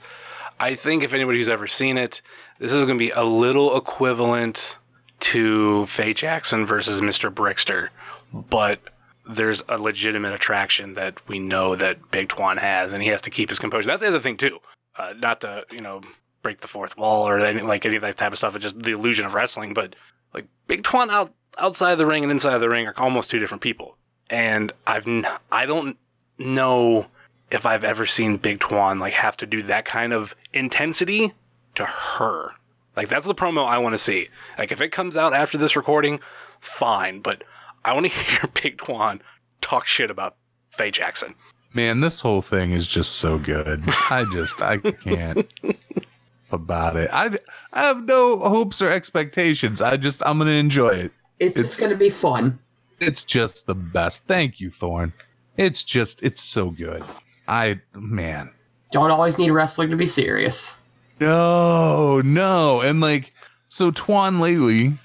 I 0.59 0.75
think, 0.75 1.03
if 1.03 1.13
anybody 1.13 1.37
who's 1.37 1.49
ever 1.49 1.67
seen 1.67 1.97
it, 1.97 2.21
this 2.59 2.73
is 2.73 2.81
gonna 2.81 2.95
be 2.95 3.11
a 3.11 3.23
little 3.23 3.77
equivalent 3.77 4.77
to 5.19 5.85
Faye 5.85 6.13
Jackson 6.13 6.65
versus 6.65 6.99
Mr. 6.99 7.33
Brickster, 7.33 7.89
but 8.33 8.79
there's 9.25 9.63
a 9.69 9.77
legitimate 9.77 10.33
attraction 10.33 10.95
that 10.95 11.25
we 11.27 11.39
know 11.39 11.75
that 11.75 12.11
Big 12.11 12.29
Twan 12.29 12.57
has, 12.57 12.91
and 12.91 13.01
he 13.01 13.09
has 13.09 13.21
to 13.21 13.29
keep 13.29 13.49
his 13.49 13.59
composure. 13.59 13.87
That's 13.87 14.01
the 14.01 14.09
other 14.09 14.19
thing 14.19 14.37
too. 14.37 14.59
Uh, 14.97 15.13
not 15.17 15.41
to 15.41 15.65
you 15.71 15.81
know 15.81 16.01
break 16.41 16.61
the 16.61 16.67
fourth 16.67 16.97
wall 16.97 17.27
or 17.27 17.39
any, 17.39 17.61
like 17.61 17.85
any 17.85 17.95
of 17.95 18.01
that 18.01 18.17
type 18.17 18.31
of 18.31 18.37
stuff. 18.37 18.55
It's 18.55 18.63
just 18.63 18.81
the 18.81 18.91
illusion 18.91 19.25
of 19.25 19.33
wrestling. 19.33 19.73
But 19.73 19.95
like 20.33 20.47
Big 20.67 20.83
Twan 20.83 21.09
out 21.09 21.33
outside 21.57 21.95
the 21.95 22.05
ring 22.05 22.23
and 22.23 22.31
inside 22.31 22.57
the 22.57 22.69
ring 22.69 22.87
are 22.87 22.93
almost 22.97 23.31
two 23.31 23.39
different 23.39 23.61
people. 23.61 23.97
And 24.33 24.71
I've 24.87 25.07
n- 25.07 25.27
I 25.51 25.67
don't 25.67 25.95
know 26.39 27.05
if 27.51 27.67
I've 27.67 27.83
ever 27.83 28.07
seen 28.07 28.37
Big 28.37 28.59
Twan 28.59 28.99
like 28.99 29.13
have 29.13 29.37
to 29.37 29.45
do 29.45 29.61
that 29.63 29.85
kind 29.85 30.11
of 30.11 30.35
intensity 30.53 31.33
to 31.75 31.85
her. 31.85 32.53
Like 32.95 33.09
that's 33.09 33.27
the 33.27 33.35
promo 33.35 33.67
I 33.67 33.77
want 33.77 33.93
to 33.93 33.99
see. 33.99 34.29
Like 34.57 34.71
if 34.71 34.81
it 34.81 34.89
comes 34.89 35.15
out 35.15 35.33
after 35.33 35.57
this 35.59 35.75
recording, 35.75 36.19
fine. 36.59 37.19
But 37.19 37.43
I 37.85 37.93
want 37.93 38.07
to 38.07 38.11
hear 38.17 38.49
Big 38.61 38.77
Twan 38.77 39.19
talk 39.61 39.85
shit 39.85 40.09
about 40.09 40.35
Faye 40.71 40.89
Jackson. 40.89 41.35
Man, 41.75 41.99
this 41.99 42.19
whole 42.19 42.41
thing 42.41 42.71
is 42.71 42.87
just 42.87 43.13
so 43.17 43.37
good. 43.37 43.83
I 44.09 44.25
just 44.31 44.61
I 44.63 44.77
can't 44.79 45.47
about 46.51 46.95
it. 46.97 47.09
I 47.13 47.37
I 47.71 47.83
have 47.83 48.03
no 48.05 48.39
hopes 48.39 48.81
or 48.81 48.89
expectations. 48.89 49.79
I 49.81 49.97
just 49.97 50.21
I'm 50.25 50.39
gonna 50.39 50.51
enjoy 50.51 50.89
it. 50.89 51.11
It's, 51.39 51.55
It's- 51.55 51.65
just 51.71 51.79
going 51.81 51.91
to 51.93 51.97
be 51.97 52.09
fun. 52.09 52.57
It's 53.03 53.23
just 53.23 53.67
the 53.67 53.75
best. 53.75 54.27
Thank 54.27 54.59
you, 54.59 54.69
Thorn. 54.69 55.13
It's 55.57 55.83
just 55.83 56.23
it's 56.23 56.41
so 56.41 56.69
good. 56.71 57.03
I 57.47 57.79
man, 57.93 58.49
Don't 58.91 59.11
always 59.11 59.37
need 59.37 59.51
wrestling 59.51 59.89
to 59.91 59.97
be 59.97 60.07
serious. 60.07 60.77
no, 61.19 62.21
no, 62.21 62.81
and 62.81 63.01
like 63.01 63.33
so, 63.67 63.91
Twan 63.91 64.39
lately 64.39 64.97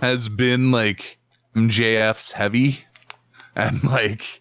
has 0.00 0.28
been 0.28 0.70
like 0.72 1.18
MJF's 1.54 2.32
heavy, 2.32 2.84
and 3.54 3.82
like 3.84 4.40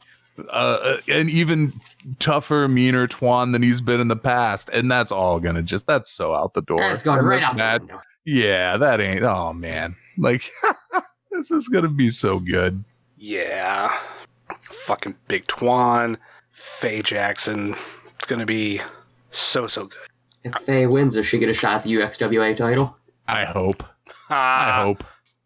uh, 0.51 0.97
an 1.07 1.29
even 1.29 1.79
tougher, 2.19 2.67
meaner 2.67 3.07
Twan 3.07 3.51
than 3.53 3.61
he's 3.63 3.81
been 3.81 3.99
in 3.99 4.07
the 4.07 4.15
past, 4.15 4.69
and 4.69 4.91
that's 4.91 5.11
all 5.11 5.39
gonna 5.39 5.61
just 5.61 5.87
that's 5.87 6.09
so 6.09 6.33
out 6.33 6.53
the 6.53 6.61
door. 6.61 6.79
That's 6.79 7.03
going 7.03 7.21
right 7.23 7.43
out 7.43 7.81
window. 7.81 8.01
Yeah, 8.25 8.77
that 8.77 8.99
ain't. 8.99 9.23
Oh 9.23 9.53
man, 9.53 9.95
like 10.17 10.49
this 11.39 11.51
is 11.51 11.67
gonna 11.69 11.87
be 11.89 12.09
so 12.09 12.39
good. 12.39 12.83
Yeah. 13.17 13.97
Fucking 14.85 15.15
Big 15.27 15.47
Twan, 15.47 16.17
Faye 16.51 17.01
Jackson. 17.01 17.75
It's 18.17 18.27
gonna 18.27 18.45
be 18.45 18.81
so 19.31 19.67
so 19.67 19.85
good. 19.85 20.07
If 20.43 20.55
Faye 20.63 20.85
wins, 20.87 21.13
does 21.15 21.25
she 21.25 21.37
get 21.37 21.49
a 21.49 21.53
shot 21.53 21.77
at 21.77 21.83
the 21.83 21.93
UXWA 21.93 22.55
title? 22.55 22.97
I 23.27 23.45
hope. 23.45 23.83
I 24.29 24.35
Ah, 24.35 24.81
hope. 24.83 25.03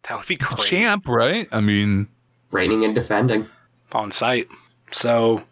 that 0.08 0.18
would 0.18 0.28
be 0.28 0.36
great. 0.36 0.60
Champ, 0.60 1.08
right? 1.08 1.48
I 1.52 1.62
mean, 1.62 2.08
Reigning 2.52 2.84
and 2.86 2.94
defending. 2.96 3.48
on 3.92 4.12
site. 4.12 4.48
So, 4.92 5.44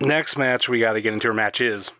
next 0.00 0.36
match 0.36 0.68
we 0.68 0.80
got 0.80 0.92
to 0.94 1.00
get 1.00 1.12
into 1.12 1.28
our 1.28 1.34
match 1.34 1.60
is 1.60 1.90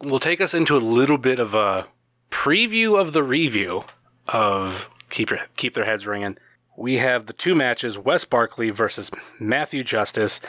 will 0.00 0.20
take 0.20 0.40
us 0.40 0.52
into 0.54 0.76
a 0.76 0.78
little 0.78 1.18
bit 1.18 1.38
of 1.38 1.54
a 1.54 1.86
preview 2.30 3.00
of 3.00 3.12
the 3.12 3.22
review 3.22 3.84
of 4.28 4.88
keep 5.10 5.30
your, 5.30 5.40
keep 5.56 5.74
their 5.74 5.84
heads 5.84 6.06
ringing. 6.06 6.36
We 6.82 6.96
have 6.96 7.26
the 7.26 7.32
two 7.32 7.54
matches: 7.54 7.96
Wes 7.96 8.24
Barkley 8.24 8.70
versus 8.70 9.08
Matthew 9.38 9.84
Justice, 9.84 10.40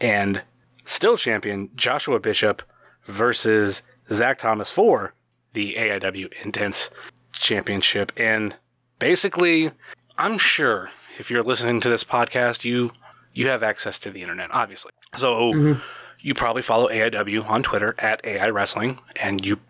and 0.00 0.42
still 0.86 1.18
champion 1.18 1.68
Joshua 1.76 2.18
Bishop 2.18 2.62
versus 3.04 3.82
Zach 4.10 4.38
Thomas 4.38 4.70
for 4.70 5.12
the 5.52 5.74
AIW 5.74 6.32
Intense 6.42 6.88
Championship. 7.32 8.12
And 8.16 8.56
basically, 8.98 9.72
I'm 10.16 10.38
sure 10.38 10.90
if 11.18 11.30
you're 11.30 11.42
listening 11.42 11.82
to 11.82 11.90
this 11.90 12.02
podcast, 12.02 12.64
you 12.64 12.92
you 13.34 13.48
have 13.48 13.62
access 13.62 13.98
to 13.98 14.10
the 14.10 14.22
internet, 14.22 14.48
obviously. 14.52 14.92
So 15.18 15.52
mm-hmm. 15.52 15.80
you 16.18 16.32
probably 16.32 16.62
follow 16.62 16.88
AIW 16.88 17.46
on 17.46 17.62
Twitter 17.62 17.94
at 17.98 18.24
AI 18.24 18.48
Wrestling, 18.48 19.00
and 19.20 19.44
you 19.44 19.60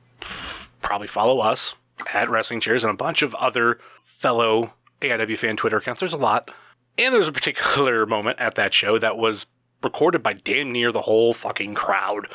probably 0.81 1.09
follow 1.09 1.41
us 1.41 1.75
at 2.13 2.31
Wrestling 2.31 2.61
Cheers 2.61 2.85
and 2.85 2.95
a 2.95 2.97
bunch 2.97 3.23
of 3.23 3.35
other 3.35 3.81
fellow 4.05 4.75
AIW 5.01 5.39
fan 5.39 5.57
Twitter 5.57 5.79
accounts. 5.79 6.01
There's 6.01 6.13
a 6.13 6.19
lot. 6.19 6.51
And 6.97 7.13
there 7.13 7.19
was 7.19 7.29
a 7.29 7.33
particular 7.33 8.07
moment 8.07 8.39
at 8.39 8.55
that 8.55 8.75
show 8.75 8.99
that 8.99 9.17
was 9.17 9.47
recorded 9.83 10.23
by 10.23 10.33
damn 10.35 10.73
near 10.73 10.93
the 10.93 11.03
whole 11.03 11.35
fucking 11.35 11.75
crowd. 11.75 12.29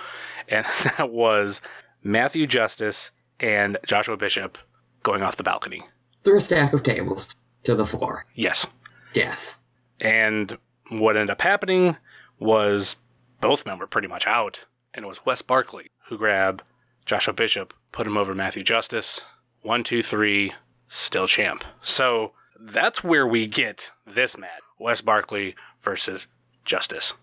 And 0.47 0.65
that 0.97 1.11
was 1.11 1.61
Matthew 2.03 2.47
Justice 2.47 3.11
and 3.39 3.77
Joshua 3.85 4.17
Bishop 4.17 4.57
going 5.03 5.23
off 5.23 5.37
the 5.37 5.43
balcony. 5.43 5.83
Through 6.23 6.37
a 6.37 6.41
stack 6.41 6.73
of 6.73 6.83
tables 6.83 7.33
to 7.63 7.75
the 7.75 7.85
floor. 7.85 8.25
Yes. 8.35 8.67
Death. 9.13 9.57
And 9.99 10.57
what 10.89 11.15
ended 11.15 11.29
up 11.29 11.41
happening 11.41 11.97
was 12.39 12.97
both 13.41 13.65
men 13.65 13.79
were 13.79 13.87
pretty 13.87 14.07
much 14.07 14.27
out, 14.27 14.65
and 14.93 15.05
it 15.05 15.07
was 15.07 15.25
Wes 15.25 15.41
Barkley 15.41 15.87
who 16.09 16.17
grabbed 16.17 16.63
Joshua 17.05 17.33
Bishop, 17.33 17.73
put 17.91 18.07
him 18.07 18.17
over 18.17 18.35
Matthew 18.35 18.63
Justice. 18.63 19.21
One, 19.61 19.83
two, 19.83 20.03
three, 20.03 20.53
still 20.87 21.27
champ. 21.27 21.63
So 21.81 22.33
that's 22.59 23.03
where 23.03 23.27
we 23.27 23.47
get 23.47 23.91
this 24.05 24.37
match: 24.37 24.61
Wes 24.79 25.01
Barkley 25.01 25.55
versus 25.81 26.27
Justice. 26.65 27.13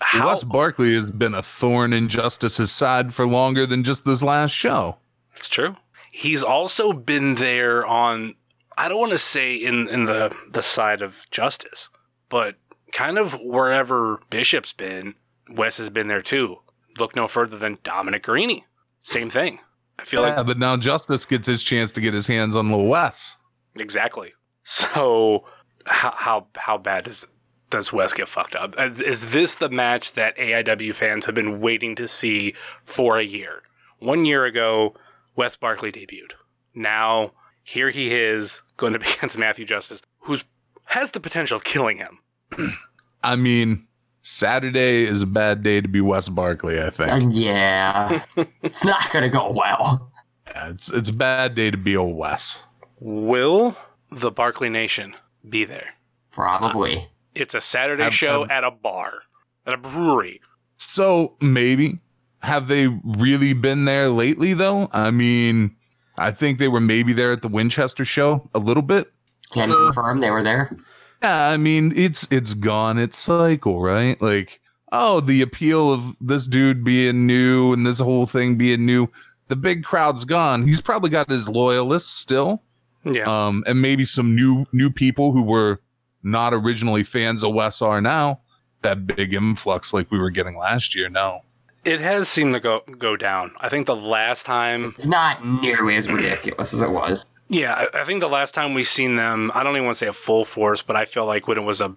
How, 0.00 0.28
Wes 0.28 0.44
Barkley 0.44 0.94
has 0.94 1.10
been 1.10 1.34
a 1.34 1.42
thorn 1.42 1.92
in 1.92 2.08
Justice's 2.08 2.72
side 2.72 3.14
for 3.14 3.26
longer 3.26 3.66
than 3.66 3.84
just 3.84 4.04
this 4.04 4.22
last 4.22 4.52
show. 4.52 4.98
It's 5.36 5.48
true. 5.48 5.76
He's 6.10 6.42
also 6.42 6.92
been 6.92 7.36
there 7.36 7.86
on 7.86 8.34
I 8.76 8.88
don't 8.88 9.00
want 9.00 9.12
to 9.12 9.18
say 9.18 9.54
in 9.56 9.88
in 9.88 10.04
the 10.06 10.34
the 10.50 10.62
side 10.62 11.02
of 11.02 11.18
justice, 11.30 11.88
but 12.28 12.56
kind 12.92 13.18
of 13.18 13.38
wherever 13.40 14.20
Bishop's 14.30 14.72
been, 14.72 15.14
Wes 15.50 15.78
has 15.78 15.90
been 15.90 16.08
there 16.08 16.22
too. 16.22 16.58
Look 16.98 17.16
no 17.16 17.26
further 17.28 17.58
than 17.58 17.78
Dominic 17.82 18.24
Garrini. 18.24 18.62
Same 19.02 19.30
thing. 19.30 19.58
I 19.98 20.04
feel 20.04 20.22
Yeah, 20.22 20.36
like 20.36 20.46
but 20.46 20.58
now 20.58 20.76
Justice 20.76 21.24
gets 21.24 21.46
his 21.46 21.62
chance 21.62 21.92
to 21.92 22.00
get 22.00 22.14
his 22.14 22.26
hands 22.26 22.56
on 22.56 22.70
Lil 22.70 22.86
Wes. 22.86 23.36
exactly. 23.76 24.32
So 24.64 25.44
how 25.86 26.10
how 26.16 26.46
how 26.56 26.78
bad 26.78 27.04
does 27.04 27.26
does 27.70 27.92
Wes 27.92 28.12
get 28.12 28.28
fucked 28.28 28.54
up? 28.56 28.74
Is 28.78 29.00
is 29.00 29.30
this 29.30 29.54
the 29.54 29.68
match 29.68 30.12
that 30.12 30.36
AIW 30.36 30.94
fans 30.94 31.26
have 31.26 31.34
been 31.34 31.60
waiting 31.60 31.94
to 31.96 32.08
see 32.08 32.54
for 32.84 33.18
a 33.18 33.24
year? 33.24 33.62
One 33.98 34.24
year 34.24 34.44
ago, 34.44 34.94
Wes 35.36 35.56
Barkley 35.56 35.92
debuted. 35.92 36.32
Now 36.74 37.32
here 37.62 37.90
he 37.90 38.14
is 38.14 38.60
going 38.76 38.92
to 38.92 38.98
be 38.98 39.06
against 39.18 39.38
Matthew 39.38 39.64
Justice, 39.64 40.02
who's 40.20 40.44
has 40.86 41.10
the 41.12 41.20
potential 41.20 41.56
of 41.56 41.64
killing 41.64 41.98
him. 41.98 42.20
I 43.22 43.36
mean, 43.36 43.86
Saturday 44.20 45.06
is 45.06 45.22
a 45.22 45.26
bad 45.26 45.62
day 45.62 45.80
to 45.80 45.88
be 45.88 46.00
Wes 46.00 46.28
Barkley. 46.28 46.80
I 46.80 46.90
think 46.90 47.10
And 47.10 47.32
yeah, 47.32 48.22
it's 48.62 48.84
not 48.84 49.10
gonna 49.12 49.28
go 49.28 49.50
well. 49.52 50.10
Yeah, 50.46 50.70
it's 50.70 50.92
it's 50.92 51.08
a 51.08 51.12
bad 51.12 51.54
day 51.54 51.70
to 51.70 51.76
be 51.76 51.96
old 51.96 52.16
Wes. 52.16 52.62
Will 53.00 53.76
the 54.14 54.30
Barkley 54.30 54.68
Nation 54.68 55.14
be 55.48 55.64
there? 55.64 55.94
Probably. 56.30 57.08
It's 57.34 57.54
a 57.54 57.60
Saturday 57.60 58.04
Um, 58.04 58.10
show 58.10 58.44
um, 58.44 58.50
at 58.50 58.64
a 58.64 58.70
bar, 58.70 59.22
at 59.66 59.74
a 59.74 59.76
brewery. 59.76 60.40
So 60.76 61.36
maybe 61.40 61.98
have 62.40 62.68
they 62.68 62.88
really 63.04 63.52
been 63.52 63.84
there 63.84 64.08
lately? 64.10 64.54
Though 64.54 64.88
I 64.92 65.10
mean, 65.10 65.76
I 66.18 66.30
think 66.30 66.58
they 66.58 66.68
were 66.68 66.80
maybe 66.80 67.12
there 67.12 67.32
at 67.32 67.42
the 67.42 67.48
Winchester 67.48 68.04
show 68.04 68.48
a 68.54 68.58
little 68.58 68.82
bit. 68.82 69.12
Can 69.52 69.70
Uh, 69.70 69.74
confirm 69.76 70.20
they 70.20 70.30
were 70.30 70.42
there. 70.42 70.76
Yeah, 71.22 71.48
I 71.48 71.56
mean, 71.56 71.92
it's 71.96 72.26
it's 72.30 72.54
gone 72.54 72.98
its 72.98 73.16
cycle, 73.16 73.80
right? 73.80 74.20
Like, 74.20 74.60
oh, 74.92 75.20
the 75.20 75.40
appeal 75.42 75.92
of 75.92 76.16
this 76.20 76.46
dude 76.48 76.84
being 76.84 77.26
new 77.26 77.72
and 77.72 77.86
this 77.86 77.98
whole 78.00 78.26
thing 78.26 78.56
being 78.56 78.84
new, 78.84 79.08
the 79.48 79.56
big 79.56 79.84
crowd's 79.84 80.24
gone. 80.24 80.66
He's 80.66 80.82
probably 80.82 81.10
got 81.10 81.30
his 81.30 81.48
loyalists 81.48 82.10
still, 82.10 82.62
Yeah. 83.04 83.24
um, 83.46 83.62
and 83.66 83.80
maybe 83.82 84.04
some 84.04 84.34
new 84.34 84.66
new 84.72 84.90
people 84.90 85.32
who 85.32 85.42
were 85.42 85.80
not 86.22 86.54
originally 86.54 87.02
fans 87.04 87.42
of 87.44 87.52
Wes 87.54 87.82
are 87.82 88.00
now. 88.00 88.40
That 88.82 89.06
big 89.06 89.32
influx 89.34 89.92
like 89.94 90.10
we 90.10 90.18
were 90.18 90.30
getting 90.30 90.56
last 90.56 90.94
year. 90.94 91.08
No, 91.08 91.42
It 91.84 92.00
has 92.00 92.28
seemed 92.28 92.54
to 92.54 92.60
go 92.60 92.80
go 92.98 93.16
down. 93.16 93.52
I 93.60 93.68
think 93.68 93.86
the 93.86 93.96
last 93.96 94.44
time, 94.46 94.94
It's 94.96 95.06
not 95.06 95.44
nearly 95.46 95.96
as 95.96 96.10
ridiculous 96.10 96.72
as 96.74 96.80
it 96.82 96.90
was. 96.90 97.24
yeah, 97.48 97.74
I 97.94 98.00
I 98.02 98.04
think 98.04 98.20
the 98.20 98.28
last 98.28 98.52
time 98.54 98.74
we 98.74 98.84
seen 98.84 99.16
them, 99.16 99.50
I 99.54 99.62
don't 99.62 99.74
even 99.76 99.86
want 99.86 99.96
to 99.98 100.04
say 100.04 100.08
a 100.08 100.12
full 100.12 100.44
force, 100.44 100.82
but 100.82 100.96
I 100.96 101.04
feel 101.06 101.24
like 101.26 101.48
when 101.48 101.56
it 101.58 101.62
was 101.64 101.80
a 101.80 101.94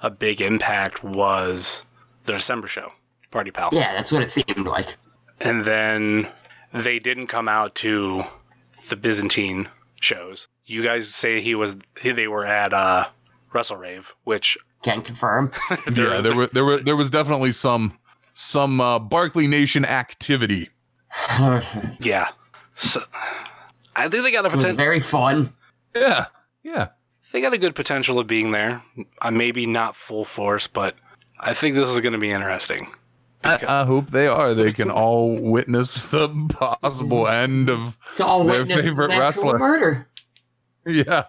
a 0.00 0.10
big 0.10 0.40
impact 0.40 1.02
was 1.02 1.84
the 2.26 2.32
December 2.34 2.68
show, 2.68 2.92
Party 3.32 3.50
Pal, 3.50 3.70
Yeah, 3.72 3.92
that's 3.94 4.12
what 4.12 4.22
it 4.22 4.30
seemed 4.30 4.66
like. 4.66 4.96
and 5.40 5.64
then 5.64 6.28
they 6.72 6.98
didn't 7.00 7.26
come 7.26 7.48
out 7.48 7.74
to 7.76 8.22
the 8.90 8.96
Byzantine 8.96 9.68
shows. 10.00 10.48
You 10.64 10.82
guys 10.82 11.14
say 11.14 11.40
he 11.40 11.54
was 11.54 11.76
they 12.02 12.28
were 12.28 12.46
at 12.46 12.72
uh, 12.72 13.08
Wrestle 13.52 13.76
Rave, 13.76 14.14
which 14.24 14.58
Can 14.82 15.02
confirm. 15.02 15.52
yeah, 15.70 16.20
there 16.20 16.34
were 16.34 16.46
there 16.48 16.64
were 16.64 16.78
there 16.78 16.96
was 16.96 17.10
definitely 17.10 17.52
some 17.52 17.98
some 18.34 18.80
uh, 18.80 18.98
Barkley 18.98 19.46
Nation 19.46 19.84
activity. 19.84 20.70
yeah, 22.00 22.28
so, 22.74 23.02
I 23.96 24.08
think 24.08 24.24
they 24.24 24.30
got 24.30 24.46
a 24.46 24.50
potential. 24.50 24.76
very 24.76 25.00
fun. 25.00 25.52
Yeah, 25.94 26.26
yeah. 26.62 26.88
they 27.32 27.40
got 27.40 27.54
a 27.54 27.58
good 27.58 27.74
potential 27.74 28.18
of 28.18 28.26
being 28.26 28.50
there. 28.52 28.82
Uh, 29.20 29.30
maybe 29.30 29.66
not 29.66 29.96
full 29.96 30.24
force, 30.24 30.66
but 30.66 30.94
I 31.40 31.54
think 31.54 31.74
this 31.74 31.88
is 31.88 31.98
going 32.00 32.12
to 32.12 32.18
be 32.18 32.30
interesting. 32.30 32.88
I, 33.44 33.82
I 33.82 33.84
hope 33.84 34.10
they 34.10 34.26
are. 34.26 34.52
They 34.54 34.72
can 34.72 34.90
all 34.90 35.36
witness 35.36 36.02
the 36.02 36.28
possible 36.50 37.28
end 37.28 37.68
of. 37.70 37.96
It's 38.08 38.20
all 38.20 38.44
Their 38.44 38.66
favorite 38.66 39.16
wrestler. 39.16 39.58
murder. 39.58 40.08
Yeah, 40.86 41.24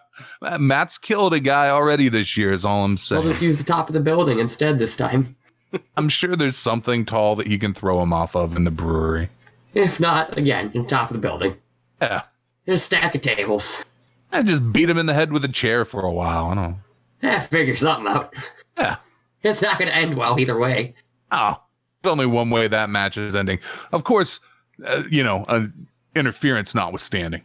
Matt's 0.58 0.98
killed 0.98 1.34
a 1.34 1.40
guy 1.40 1.70
already 1.70 2.08
this 2.10 2.38
year. 2.38 2.52
Is 2.54 2.64
all 2.66 2.86
I'm 2.86 2.98
saying. 2.98 3.22
We'll 3.24 3.32
just 3.32 3.42
use 3.44 3.58
the 3.58 3.64
top 3.64 3.90
of 3.90 3.94
the 3.94 4.00
building 4.00 4.40
instead 4.40 4.78
this 4.80 4.96
time. 4.96 5.36
I'm 5.98 6.10
sure 6.10 6.36
there's 6.36 6.56
something 6.56 7.06
tall 7.06 7.36
that 7.36 7.48
he 7.48 7.58
can 7.60 7.74
throw 7.74 8.02
him 8.02 8.14
off 8.14 8.36
of 8.36 8.56
in 8.56 8.64
the 8.64 8.72
brewery. 8.72 9.30
If 9.74 10.00
not, 10.00 10.38
again, 10.38 10.72
in 10.74 10.88
top 10.88 11.10
of 11.10 11.14
the 11.14 11.20
building. 11.20 11.56
Yeah, 12.02 12.24
There's 12.66 12.80
a 12.80 12.84
stack 12.84 13.14
of 13.16 13.22
tables. 13.22 13.84
I 14.32 14.42
just 14.44 14.72
beat 14.72 14.90
him 14.90 14.98
in 14.98 15.06
the 15.06 15.14
head 15.14 15.32
with 15.34 15.44
a 15.44 15.50
chair 15.50 15.84
for 15.86 16.02
a 16.02 16.12
while. 16.12 16.48
I 16.48 16.56
don't. 16.56 16.70
know. 16.72 16.78
Eh, 17.22 17.40
figure 17.40 17.76
something 17.76 18.08
out. 18.12 18.34
Yeah. 18.78 18.96
It's 19.42 19.62
not 19.62 19.80
going 19.80 19.90
to 19.90 19.96
end 19.96 20.18
well 20.18 20.38
either 20.38 20.58
way. 20.58 20.96
Oh, 21.32 21.62
there's 22.02 22.12
only 22.12 22.26
one 22.26 22.50
way 22.50 22.68
that 22.68 22.90
match 22.90 23.18
is 23.18 23.36
ending. 23.36 23.60
Of 23.92 24.04
course, 24.04 24.40
uh, 24.86 25.04
you 25.10 25.24
know, 25.24 25.44
uh, 25.48 25.68
interference 26.16 26.74
notwithstanding. 26.74 27.44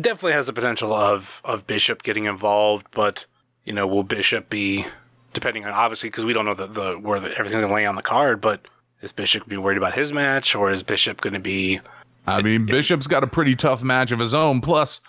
Definitely 0.00 0.32
has 0.32 0.46
the 0.46 0.52
potential 0.52 0.92
of 0.92 1.40
of 1.44 1.66
Bishop 1.66 2.02
getting 2.02 2.24
involved, 2.24 2.86
but 2.90 3.24
you 3.64 3.72
know, 3.72 3.86
will 3.86 4.04
Bishop 4.04 4.48
be 4.50 4.86
depending 5.32 5.64
on 5.64 5.72
obviously 5.72 6.08
because 6.08 6.24
we 6.24 6.32
don't 6.32 6.44
know 6.44 6.54
the, 6.54 6.66
the 6.66 6.92
where 6.94 7.20
the, 7.20 7.30
everything's 7.32 7.54
going 7.54 7.68
to 7.68 7.74
lay 7.74 7.86
on 7.86 7.96
the 7.96 8.02
card, 8.02 8.40
but 8.40 8.68
Is 9.02 9.12
Bishop 9.12 9.42
gonna 9.42 9.50
be 9.50 9.56
worried 9.56 9.78
about 9.78 9.94
his 9.94 10.12
match, 10.12 10.54
or 10.54 10.70
is 10.70 10.82
Bishop 10.82 11.20
going 11.20 11.34
to 11.34 11.40
be? 11.40 11.80
I 12.26 12.42
mean, 12.42 12.66
Bishop's 12.66 13.06
got 13.06 13.22
a 13.22 13.26
pretty 13.26 13.54
tough 13.54 13.82
match 13.82 14.12
of 14.12 14.18
his 14.18 14.34
own. 14.34 14.60
Plus, 14.60 15.00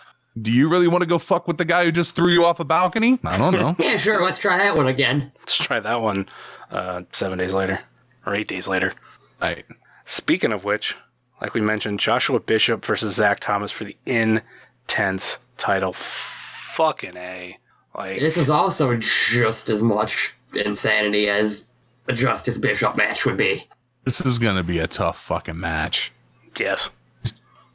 do 0.41 0.51
you 0.51 0.69
really 0.69 0.87
want 0.87 1.01
to 1.01 1.05
go 1.07 1.17
fuck 1.17 1.47
with 1.47 1.57
the 1.57 1.65
guy 1.65 1.83
who 1.83 1.91
just 1.91 2.15
threw 2.15 2.31
you 2.31 2.45
off 2.45 2.59
a 2.59 2.63
balcony? 2.65 3.19
I 3.23 3.37
don't 3.37 3.53
know. 3.53 3.75
Yeah, 3.79 3.97
sure. 3.97 4.23
Let's 4.23 4.37
try 4.37 4.57
that 4.57 4.75
one 4.75 4.87
again. 4.87 5.31
Let's 5.39 5.57
try 5.57 5.79
that 5.79 6.01
one 6.01 6.27
uh, 6.71 7.03
seven 7.11 7.37
days 7.39 7.53
later 7.53 7.81
or 8.27 8.35
eight 8.35 8.47
days 8.47 8.67
later. 8.67 8.93
right. 9.41 9.65
Speaking 10.05 10.53
of 10.53 10.63
which, 10.63 10.95
like 11.41 11.53
we 11.53 11.61
mentioned, 11.61 11.99
Joshua 11.99 12.39
Bishop 12.39 12.85
versus 12.85 13.15
Zach 13.15 13.39
Thomas 13.39 13.71
for 13.71 13.83
the 13.85 13.97
intense 14.05 15.37
title. 15.57 15.93
Fucking 15.93 17.17
a. 17.17 17.57
Like 17.95 18.19
This 18.19 18.37
is 18.37 18.49
also 18.49 18.95
just 18.97 19.69
as 19.69 19.81
much 19.83 20.35
insanity 20.53 21.27
as 21.29 21.67
a 22.07 22.13
Justice 22.13 22.57
Bishop 22.57 22.95
match 22.95 23.25
would 23.25 23.37
be. 23.37 23.67
This 24.05 24.21
is 24.21 24.39
gonna 24.39 24.63
be 24.63 24.79
a 24.79 24.87
tough 24.87 25.19
fucking 25.19 25.59
match. 25.59 26.11
yes, 26.57 26.89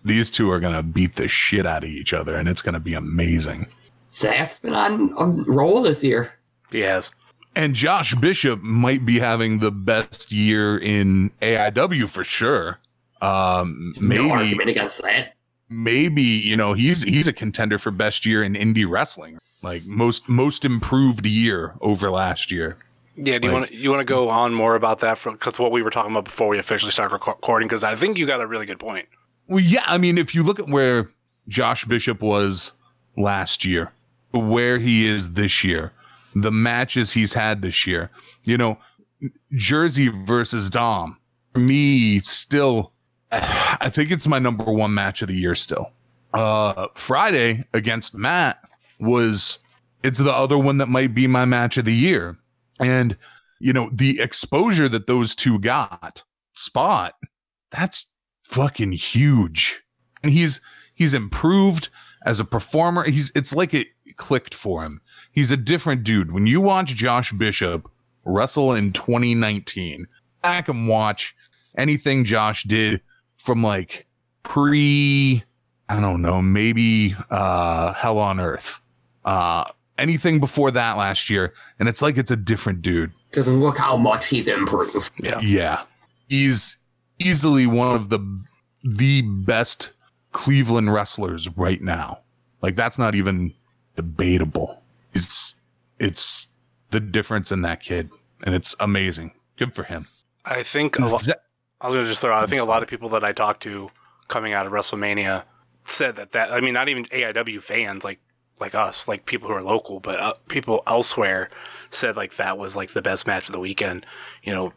These 0.05 0.31
two 0.31 0.51
are 0.51 0.61
gonna 0.61 0.83
beat 0.83 1.17
the 1.17 1.29
shit 1.29 1.67
out 1.67 1.85
of 1.85 1.91
each 1.91 2.13
other, 2.15 2.37
and 2.37 2.49
it's 2.49 2.63
gonna 2.63 2.81
be 2.81 2.95
amazing. 2.95 3.67
Zach's 4.11 4.61
been 4.61 4.75
on 4.75 5.13
a 5.19 5.27
roll 5.51 5.83
this 5.83 6.03
year. 6.03 6.33
he 6.71 6.81
has. 6.81 7.11
And 7.55 7.75
Josh 7.75 8.15
Bishop 8.15 8.63
might 8.63 9.05
be 9.05 9.19
having 9.19 9.59
the 9.59 9.71
best 9.71 10.33
year 10.33 10.79
in 10.79 11.31
AIW 11.43 12.09
for 12.09 12.25
sure. 12.25 12.79
Um, 13.21 13.93
No 14.01 14.09
maybe, 14.09 14.31
argument 14.31 14.71
against 14.71 15.03
that. 15.03 15.35
maybe 15.69 16.23
you 16.23 16.57
know 16.57 16.73
he's 16.73 17.03
he's 17.03 17.27
a 17.29 17.33
contender 17.33 17.79
for 17.79 17.91
best 17.91 18.27
year 18.27 18.43
in 18.43 18.55
indie 18.55 18.89
wrestling, 18.89 19.39
like 19.63 19.85
most 19.85 20.29
most 20.29 20.65
improved 20.65 21.25
year 21.27 21.75
over 21.81 22.11
last 22.11 22.51
year. 22.51 22.79
Yeah, 23.15 23.39
do 23.39 23.47
you 23.49 23.53
Like- 23.53 23.61
want 23.61 23.71
to 23.71 23.77
you 23.77 23.91
want 23.91 24.01
to 24.01 24.05
go 24.05 24.29
on 24.31 24.55
more 24.55 24.75
about 24.75 25.01
that 25.01 25.23
because 25.23 25.59
what 25.59 25.71
we 25.71 25.83
were 25.83 25.91
talking 25.91 26.11
about 26.11 26.25
before 26.25 26.49
we 26.49 26.59
officially 26.59 26.91
started 26.91 27.13
recording? 27.15 27.69
Because 27.69 27.85
I 27.85 27.95
think 27.95 28.17
you 28.19 28.27
got 28.27 28.41
a 28.41 28.47
really 28.47 28.67
good 28.67 28.79
point. 28.81 29.07
Well, 29.47 29.61
yeah, 29.63 29.85
I 29.87 29.99
mean, 29.99 30.17
if 30.19 30.35
you 30.35 30.43
look 30.43 30.59
at 30.59 30.69
where 30.69 31.11
Josh 31.47 31.85
Bishop 31.85 32.23
was 32.23 32.73
last 33.17 33.65
year, 33.65 33.93
where 34.33 34.79
he 34.79 35.07
is 35.07 35.35
this 35.35 35.63
year, 35.63 35.93
the 36.35 36.53
matches 36.53 37.13
he's 37.13 37.33
had 37.33 37.63
this 37.63 37.87
year, 37.87 38.11
you 38.45 38.57
know, 38.57 38.79
Jersey 39.53 40.09
versus 40.09 40.71
Dom, 40.71 41.19
me, 41.55 42.21
still, 42.21 42.93
I 43.31 43.91
think 43.93 44.11
it's 44.11 44.27
my 44.27 44.39
number 44.39 44.65
one 44.65 44.95
match 44.95 45.23
of 45.23 45.29
the 45.29 45.37
year 45.37 45.55
still. 45.55 45.93
Uh, 46.35 46.89
Friday 46.95 47.65
against 47.73 48.15
Matt 48.15 48.59
was, 49.01 49.59
it's 50.03 50.19
the 50.19 50.33
other 50.33 50.59
one 50.59 50.79
that 50.79 50.89
might 50.89 51.15
be 51.15 51.27
my 51.27 51.45
match 51.45 51.77
of 51.77 51.85
the 51.85 51.95
year. 51.95 52.37
And, 52.81 53.17
you 53.61 53.73
know, 53.73 53.91
the 53.93 54.21
exposure 54.21 54.89
that 54.89 55.07
those 55.07 55.35
two 55.35 55.59
got, 55.59 56.23
spot, 56.55 57.15
that's 57.71 58.07
fucking 58.45 58.93
huge. 58.93 59.83
And 60.23 60.33
he's 60.33 60.61
he's 60.95 61.15
improved 61.15 61.89
as 62.25 62.41
a 62.41 62.45
performer. 62.45 63.05
He's 63.05 63.33
it's 63.35 63.55
like 63.55 63.75
it 63.75 63.89
clicked 64.17 64.55
for 64.55 64.85
him. 64.85 65.01
He's 65.33 65.51
a 65.51 65.57
different 65.57 66.05
dude. 66.05 66.33
When 66.33 66.47
you 66.47 66.61
watch 66.61 66.95
Josh 66.95 67.33
Bishop 67.33 67.91
wrestle 68.25 68.73
in 68.75 68.93
2019, 68.93 70.07
back 70.43 70.69
and 70.69 70.87
watch 70.87 71.35
anything 71.77 72.25
Josh 72.25 72.65
did 72.65 73.01
from 73.39 73.63
like 73.63 74.07
pre 74.43 75.43
I 75.89 76.01
don't 76.01 76.23
know, 76.23 76.41
maybe 76.41 77.17
uh 77.31 77.93
Hell 77.95 78.19
on 78.19 78.41
Earth. 78.41 78.81
Uh 79.25 79.65
anything 79.99 80.41
before 80.41 80.71
that 80.71 80.97
last 80.97 81.29
year 81.31 81.53
and 81.79 81.89
it's 81.89 82.03
like 82.03 82.17
it's 82.19 82.31
a 82.31 82.37
different 82.37 82.83
dude. 82.83 83.13
Because 83.31 83.49
look 83.49 83.79
how 83.79 83.97
much 83.97 84.27
he's 84.27 84.49
improved. 84.49 85.13
Yeah. 85.23 85.41
Yeah. 85.41 85.83
He's 86.29 86.77
easily 87.19 87.67
one 87.67 87.95
of 87.95 88.11
the 88.11 88.21
the 88.85 89.23
best 89.23 89.93
Cleveland 90.33 90.93
wrestlers 90.93 91.49
right 91.57 91.81
now. 91.81 92.19
Like 92.61 92.77
that's 92.77 92.99
not 92.99 93.15
even 93.15 93.55
debatable. 93.97 94.82
It's 95.13 95.57
it's 95.99 96.49
the 96.91 97.01
difference 97.01 97.53
in 97.53 97.63
that 97.63 97.83
kid 97.83 98.11
and 98.43 98.55
it's 98.55 98.75
amazing. 98.81 99.33
Good 99.57 99.75
for 99.75 99.85
him. 99.85 100.09
I 100.45 100.63
think 100.63 100.99
a 100.99 101.05
lot, 101.05 101.29
I 101.81 101.87
was 101.87 101.95
gonna 101.95 102.07
just 102.07 102.21
throw 102.21 102.35
out. 102.35 102.43
I 102.43 102.47
think 102.47 102.61
a 102.61 102.67
lot 102.67 102.83
of 102.83 102.89
people 102.89 103.09
that 103.11 103.25
I 103.25 103.33
talked 103.33 103.63
to 103.65 103.91
coming 104.29 104.53
out 104.53 104.67
of 104.67 104.73
WrestleMania 104.73 105.45
said 105.85 106.17
that 106.17 106.33
that. 106.33 106.53
I 106.53 106.61
mean, 106.61 106.75
not 106.75 106.89
even 106.89 107.05
AIW 107.07 107.63
fans 107.63 108.05
like 108.05 108.19
like 108.61 108.75
us, 108.75 109.07
like 109.07 109.25
people 109.27 109.49
who 109.49 109.55
are 109.55 109.63
local, 109.63 110.01
but 110.01 110.21
uh, 110.21 110.35
people 110.49 110.83
elsewhere 110.87 111.51
said 111.91 112.17
like 112.17 112.37
that 112.37 112.59
was 112.59 112.77
like 112.77 112.93
the 112.93 113.03
best 113.03 113.27
match 113.27 113.49
of 113.49 113.53
the 113.53 113.61
weekend. 113.61 114.05
You 114.43 114.53
know, 114.53 114.73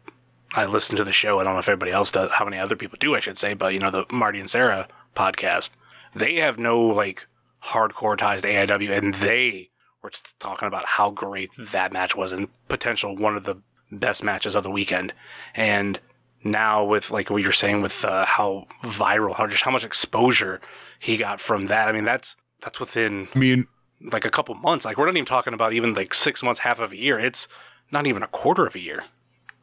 I 0.54 0.66
listened 0.66 0.98
to 0.98 1.04
the 1.04 1.12
show. 1.12 1.40
I 1.40 1.44
don't 1.44 1.54
know 1.54 1.60
if 1.60 1.70
everybody 1.70 1.92
else 1.92 2.12
does. 2.12 2.32
How 2.32 2.46
many 2.46 2.58
other 2.58 2.76
people 2.76 2.98
do? 3.00 3.16
I 3.16 3.20
should 3.20 3.38
say, 3.38 3.54
but 3.54 3.74
you 3.74 3.80
know, 3.80 3.92
the 3.92 4.06
Marty 4.12 4.40
and 4.40 4.50
Sarah 4.50 4.88
podcast. 5.16 5.70
They 6.14 6.36
have 6.36 6.58
no 6.58 6.80
like 6.82 7.28
hardcore 7.64 8.18
ties 8.18 8.42
to 8.42 8.48
AIW, 8.48 8.98
and 8.98 9.14
they 9.16 9.70
were 10.06 10.12
talking 10.40 10.68
about 10.68 10.86
how 10.86 11.10
great 11.10 11.52
that 11.58 11.92
match 11.92 12.16
was 12.16 12.32
and 12.32 12.48
potential 12.68 13.16
one 13.16 13.36
of 13.36 13.44
the 13.44 13.56
best 13.92 14.24
matches 14.24 14.56
of 14.56 14.64
the 14.64 14.70
weekend. 14.70 15.14
And 15.56 16.00
now 16.44 16.86
with 16.86 17.12
like 17.12 17.30
what 17.30 17.42
you're 17.42 17.52
saying 17.52 17.82
with 17.82 18.06
uh, 18.06 18.26
how 18.26 18.68
viral, 18.84 19.36
how 19.36 19.48
just 19.48 19.64
how 19.64 19.72
much 19.72 19.84
exposure 19.84 20.62
he 21.00 21.18
got 21.18 21.42
from 21.42 21.68
that. 21.68 21.90
I 21.90 21.92
mean, 21.92 22.06
that's 22.06 22.36
that's 22.62 22.80
within 22.80 23.28
I 23.36 23.40
mean, 23.40 23.68
like 24.12 24.26
a 24.26 24.30
couple 24.30 24.56
months. 24.56 24.86
Like 24.86 24.98
we're 24.98 25.08
not 25.08 25.16
even 25.16 25.26
talking 25.26 25.54
about 25.54 25.74
even 25.74 25.94
like 25.94 26.14
six 26.14 26.44
months, 26.44 26.60
half 26.60 26.80
of 26.80 26.92
a 26.92 26.98
year. 26.98 27.20
It's 27.20 27.48
not 27.92 28.06
even 28.06 28.24
a 28.24 28.28
quarter 28.28 28.66
of 28.66 28.76
a 28.76 28.80
year. 28.80 29.04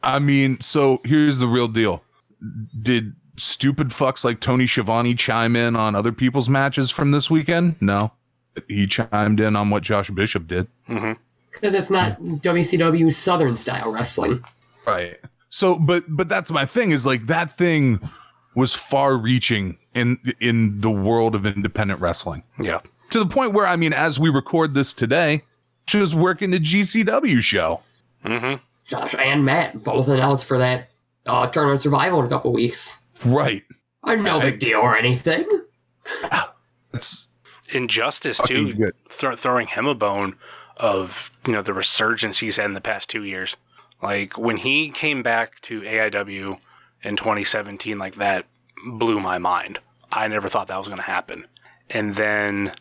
I 0.02 0.18
mean, 0.18 0.61
so 0.61 1.00
here's 1.05 1.38
the 1.38 1.46
real 1.46 1.68
deal. 1.68 2.02
Did 2.83 3.14
stupid 3.38 3.88
fucks 3.90 4.24
like 4.24 4.40
Tony 4.40 4.66
Schiavone 4.66 5.14
chime 5.14 5.55
in 5.55 5.76
on 5.76 5.94
other 5.94 6.11
people's 6.11 6.48
matches 6.48 6.90
from 6.90 7.12
this 7.12 7.31
weekend? 7.31 7.76
No. 7.81 8.12
He 8.68 8.86
chimed 8.86 9.40
in 9.40 9.56
on 9.56 9.70
what 9.70 9.82
Josh 9.82 10.10
Bishop 10.10 10.46
did. 10.46 10.66
Because 10.86 11.74
it's 11.74 11.90
not 11.90 12.20
WCW 12.20 13.12
Southern 13.12 13.56
style 13.56 13.92
wrestling. 13.92 14.44
Right. 14.86 15.18
So, 15.48 15.76
but 15.76 16.04
but 16.08 16.28
that's 16.28 16.50
my 16.50 16.64
thing 16.64 16.90
is 16.92 17.04
like 17.06 17.26
that 17.26 17.56
thing 17.56 18.00
was 18.54 18.74
far 18.74 19.16
reaching 19.16 19.78
in 19.94 20.18
in 20.40 20.80
the 20.80 20.90
world 20.90 21.34
of 21.34 21.46
independent 21.46 22.00
wrestling 22.00 22.42
Yeah. 22.58 22.80
to 23.10 23.18
the 23.18 23.26
point 23.26 23.52
where 23.52 23.66
I 23.66 23.76
mean, 23.76 23.92
as 23.92 24.18
we 24.18 24.28
record 24.30 24.74
this 24.74 24.92
today, 24.94 25.42
she 25.86 25.98
was 25.98 26.14
working 26.14 26.50
the 26.50 26.58
GCW 26.60 27.40
show. 27.40 27.80
Mm-hmm. 28.24 28.62
Josh 28.84 29.14
and 29.14 29.44
Matt 29.44 29.82
both 29.84 30.08
announced 30.08 30.44
for 30.46 30.58
that 30.58 30.88
uh, 31.26 31.46
tournament 31.48 31.80
survival 31.80 32.20
in 32.20 32.26
a 32.26 32.28
couple 32.28 32.52
weeks. 32.52 32.98
Right. 33.24 33.62
Uh, 34.04 34.16
no 34.16 34.40
big 34.40 34.58
deal 34.58 34.80
or 34.80 34.96
anything. 34.96 35.44
That's 36.92 37.28
Injustice 37.68 38.38
fucking 38.38 38.57
too, 38.57 38.75
good. 38.75 38.94
thro- 39.09 39.37
throwing 39.37 39.66
him 39.66 39.87
a 39.87 39.94
bone 39.94 40.37
of 40.77 41.31
you 41.46 41.53
know 41.53 41.62
the 41.62 41.75
resurgence 41.75 42.40
he's 42.40 42.57
had 42.57 42.66
in 42.66 42.75
the 42.75 42.81
past 42.81 43.09
two 43.09 43.25
years. 43.25 43.57
Like 44.03 44.37
when 44.37 44.59
he 44.59 44.90
came 44.90 45.22
back 45.22 45.61
to 45.62 45.81
AIW 45.83 46.59
in 47.03 47.16
2017, 47.16 47.98
like 47.98 48.16
that 48.16 48.46
blew 48.87 49.20
my 49.20 49.38
mind. 49.38 49.79
I 50.11 50.29
never 50.29 50.48
thought 50.48 50.66
that 50.68 50.79
was 50.79 50.88
going 50.88 50.98
to 50.98 51.05
happen. 51.05 51.46
And 51.88 52.16
then 52.16 52.72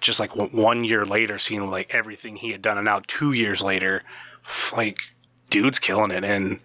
just 0.00 0.20
like 0.20 0.34
one 0.36 0.84
year 0.84 1.04
later, 1.04 1.38
seeing 1.38 1.70
like 1.70 1.94
everything 1.94 2.36
he 2.36 2.52
had 2.52 2.62
done, 2.62 2.78
and 2.78 2.84
now 2.84 3.00
two 3.06 3.32
years 3.32 3.62
later, 3.62 4.02
like 4.72 4.98
dude's 5.50 5.78
killing 5.78 6.10
it, 6.10 6.24
and 6.24 6.60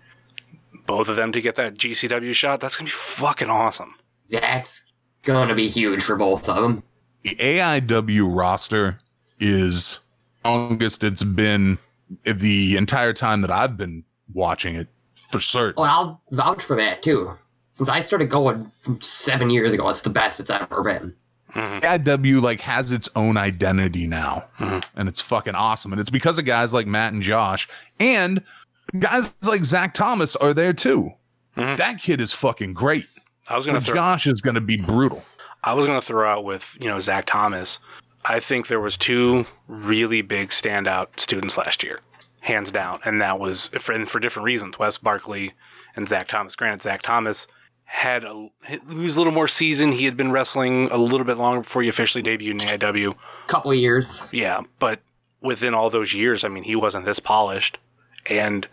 both 0.85 1.09
of 1.09 1.15
them 1.15 1.31
to 1.31 1.41
get 1.41 1.55
that 1.55 1.75
GCW 1.75 2.33
shot, 2.33 2.59
that's 2.59 2.75
gonna 2.75 2.87
be 2.87 2.91
fucking 2.91 3.49
awesome. 3.49 3.95
That's 4.29 4.83
gonna 5.23 5.55
be 5.55 5.67
huge 5.67 6.03
for 6.03 6.15
both 6.15 6.47
of 6.49 6.61
them. 6.61 6.83
The 7.23 7.35
AIW 7.35 8.35
roster 8.35 8.99
is 9.39 9.99
longest 10.45 11.03
it's 11.03 11.23
been 11.23 11.77
the 12.23 12.77
entire 12.77 13.13
time 13.13 13.41
that 13.41 13.51
I've 13.51 13.77
been 13.77 14.03
watching 14.33 14.75
it 14.75 14.87
for 15.29 15.39
certain. 15.39 15.81
Well, 15.81 15.91
I'll 15.91 16.21
vouch 16.31 16.63
for 16.63 16.75
that 16.75 17.03
too. 17.03 17.33
Since 17.73 17.89
I 17.89 17.99
started 17.99 18.29
going 18.29 18.71
seven 18.99 19.49
years 19.49 19.73
ago, 19.73 19.87
it's 19.89 20.01
the 20.01 20.09
best 20.09 20.39
it's 20.39 20.49
ever 20.49 20.83
been. 20.83 21.13
Mm-hmm. 21.53 21.85
AIW 21.85 22.41
like 22.41 22.61
has 22.61 22.91
its 22.91 23.09
own 23.15 23.37
identity 23.37 24.05
now, 24.05 24.45
mm-hmm. 24.59 24.79
and 24.99 25.09
it's 25.09 25.21
fucking 25.21 25.55
awesome. 25.55 25.91
And 25.91 25.99
it's 25.99 26.09
because 26.09 26.37
of 26.37 26.45
guys 26.45 26.73
like 26.73 26.87
Matt 26.87 27.13
and 27.13 27.23
Josh, 27.23 27.67
and 27.99 28.43
guys 28.99 29.33
like 29.43 29.65
Zach 29.65 29.93
Thomas 29.93 30.35
are 30.35 30.53
there 30.53 30.73
too. 30.73 31.11
Mm-hmm. 31.57 31.75
That 31.77 31.99
kid 31.99 32.21
is 32.21 32.33
fucking 32.33 32.73
great. 32.73 33.07
I 33.47 33.57
was 33.57 33.65
gonna 33.65 33.81
throw. 33.81 33.95
Josh 33.95 34.27
is 34.27 34.41
going 34.41 34.55
to 34.55 34.61
be 34.61 34.77
brutal. 34.77 35.23
I 35.63 35.73
was 35.73 35.85
going 35.85 35.99
to 35.99 36.05
throw 36.05 36.29
out 36.29 36.43
with, 36.43 36.77
you 36.79 36.87
know, 36.87 36.99
Zach 36.99 37.25
Thomas. 37.25 37.79
I 38.25 38.39
think 38.39 38.67
there 38.67 38.79
was 38.79 38.97
two 38.97 39.45
really 39.67 40.21
big 40.21 40.49
standout 40.49 41.19
students 41.19 41.57
last 41.57 41.83
year, 41.83 42.01
hands 42.41 42.71
down, 42.71 42.99
and 43.05 43.21
that 43.21 43.39
was 43.39 43.69
for, 43.79 43.93
and 43.93 44.09
for 44.09 44.19
different 44.19 44.45
reasons. 44.45 44.77
Wes 44.77 44.97
Barkley 44.97 45.53
and 45.95 46.07
Zach 46.07 46.27
Thomas. 46.27 46.55
Granted, 46.55 46.81
Zach 46.81 47.01
Thomas 47.01 47.47
had 47.85 48.23
a 48.23 48.49
he 48.67 48.77
was 48.95 49.15
a 49.15 49.19
little 49.19 49.33
more 49.33 49.47
seasoned. 49.47 49.95
He 49.95 50.05
had 50.05 50.15
been 50.15 50.31
wrestling 50.31 50.89
a 50.91 50.97
little 50.97 51.25
bit 51.25 51.37
longer 51.37 51.61
before 51.61 51.81
he 51.81 51.89
officially 51.89 52.23
debuted 52.23 52.51
in 52.51 52.57
AIW. 52.59 53.15
Couple 53.47 53.71
of 53.71 53.77
years. 53.77 54.27
Yeah, 54.31 54.61
but 54.79 55.01
within 55.41 55.73
all 55.73 55.89
those 55.89 56.13
years, 56.13 56.43
I 56.43 56.49
mean, 56.49 56.63
he 56.63 56.75
wasn't 56.75 57.05
this 57.05 57.19
polished, 57.19 57.79
and 58.27 58.67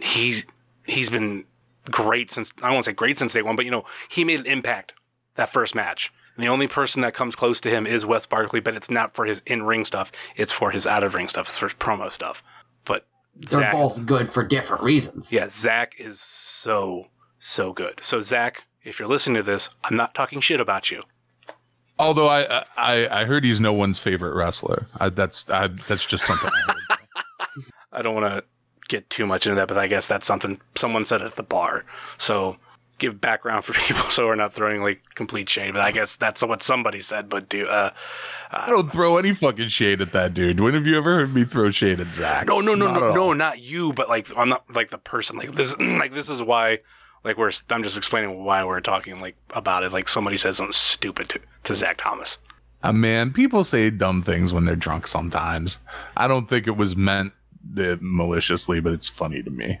he's 0.00 0.46
he's 0.86 1.10
been 1.10 1.44
great 1.90 2.30
since 2.30 2.52
I 2.62 2.70
won't 2.72 2.84
say 2.84 2.92
great 2.92 3.18
since 3.18 3.32
day 3.32 3.42
one, 3.42 3.56
but 3.56 3.64
you 3.64 3.70
know 3.70 3.84
he 4.08 4.24
made 4.24 4.40
an 4.40 4.46
impact 4.46 4.94
that 5.36 5.50
first 5.50 5.74
match. 5.74 6.12
And 6.36 6.44
the 6.44 6.48
only 6.48 6.68
person 6.68 7.02
that 7.02 7.14
comes 7.14 7.34
close 7.36 7.60
to 7.62 7.70
him 7.70 7.86
is 7.86 8.06
Wes 8.06 8.26
Barkley, 8.26 8.60
but 8.60 8.74
it's 8.74 8.90
not 8.90 9.14
for 9.14 9.24
his 9.24 9.42
in 9.46 9.64
ring 9.64 9.84
stuff. 9.84 10.10
It's 10.36 10.52
for 10.52 10.70
his 10.70 10.86
out 10.86 11.02
of 11.02 11.14
ring 11.14 11.28
stuff. 11.28 11.48
It's 11.48 11.56
for 11.58 11.68
his 11.68 11.74
promo 11.74 12.10
stuff. 12.10 12.42
But 12.84 13.06
They're 13.36 13.60
Zach, 13.60 13.72
both 13.72 14.06
good 14.06 14.32
for 14.32 14.42
different 14.44 14.82
reasons. 14.82 15.32
yeah, 15.32 15.48
Zach 15.48 15.94
is 15.98 16.20
so 16.20 17.08
so 17.38 17.72
good. 17.72 18.02
So 18.02 18.20
Zach, 18.20 18.64
if 18.82 18.98
you're 18.98 19.08
listening 19.08 19.36
to 19.36 19.42
this, 19.42 19.68
I'm 19.84 19.96
not 19.96 20.14
talking 20.14 20.40
shit 20.40 20.60
about 20.60 20.90
you. 20.90 21.02
Although 21.98 22.28
I 22.28 22.64
I 22.76 23.08
I 23.08 23.24
heard 23.24 23.44
he's 23.44 23.60
no 23.60 23.72
one's 23.72 23.98
favorite 23.98 24.34
wrestler. 24.34 24.86
I, 24.98 25.10
that's 25.10 25.48
I, 25.50 25.66
that's 25.88 26.06
just 26.06 26.24
something 26.24 26.50
I 26.50 26.72
heard. 26.72 27.54
I 27.92 28.02
don't 28.02 28.14
want 28.14 28.32
to 28.32 28.44
get 28.88 29.10
too 29.10 29.26
much 29.26 29.46
into 29.46 29.56
that, 29.56 29.68
but 29.68 29.76
I 29.76 29.86
guess 29.86 30.06
that's 30.08 30.26
something 30.26 30.60
someone 30.74 31.04
said 31.04 31.20
at 31.22 31.36
the 31.36 31.42
bar. 31.42 31.84
So 32.18 32.56
give 33.00 33.20
background 33.20 33.64
for 33.64 33.72
people 33.86 34.08
so 34.10 34.26
we're 34.26 34.36
not 34.36 34.52
throwing 34.52 34.82
like 34.82 35.02
complete 35.14 35.48
shade. 35.48 35.72
But 35.72 35.82
I 35.82 35.90
guess 35.90 36.16
that's 36.16 36.42
what 36.42 36.62
somebody 36.62 37.00
said. 37.00 37.28
But 37.28 37.48
do 37.48 37.66
uh, 37.66 37.90
I 38.50 38.70
don't 38.70 38.92
throw 38.92 39.16
any 39.16 39.34
fucking 39.34 39.68
shade 39.68 40.00
at 40.00 40.12
that 40.12 40.34
dude. 40.34 40.60
When 40.60 40.74
have 40.74 40.86
you 40.86 40.96
ever 40.96 41.16
heard 41.16 41.34
me 41.34 41.44
throw 41.44 41.70
shade 41.70 42.00
at 42.00 42.14
Zach? 42.14 42.46
no, 42.46 42.60
no, 42.60 42.74
no, 42.74 42.86
Not 42.86 43.00
no, 43.00 43.12
no, 43.12 43.32
not 43.32 43.60
you, 43.60 43.92
but 43.92 44.08
like 44.08 44.28
I'm 44.36 44.48
not 44.48 44.72
like 44.72 44.90
the 44.90 44.98
person. 44.98 45.36
Like 45.36 45.52
this, 45.52 45.76
like 45.78 46.14
this 46.14 46.28
is 46.28 46.40
why. 46.40 46.78
Like 47.22 47.36
we're, 47.36 47.52
I'm 47.68 47.82
just 47.82 47.98
explaining 47.98 48.44
why 48.44 48.64
we're 48.64 48.80
talking 48.80 49.20
like 49.20 49.36
about 49.50 49.82
it. 49.82 49.92
Like 49.92 50.08
somebody 50.08 50.38
said 50.38 50.56
something 50.56 50.72
stupid 50.72 51.28
to, 51.28 51.40
to 51.64 51.74
Zach 51.74 51.98
Thomas. 51.98 52.38
Uh, 52.82 52.94
man, 52.94 53.30
people 53.30 53.62
say 53.62 53.90
dumb 53.90 54.22
things 54.22 54.54
when 54.54 54.64
they're 54.64 54.74
drunk 54.74 55.06
sometimes. 55.06 55.78
I 56.16 56.26
don't 56.28 56.48
think 56.48 56.66
it 56.66 56.78
was 56.78 56.96
meant 56.96 57.34
uh, 57.76 57.96
maliciously, 58.00 58.80
but 58.80 58.94
it's 58.94 59.08
funny 59.08 59.42
to 59.42 59.50
me. 59.50 59.78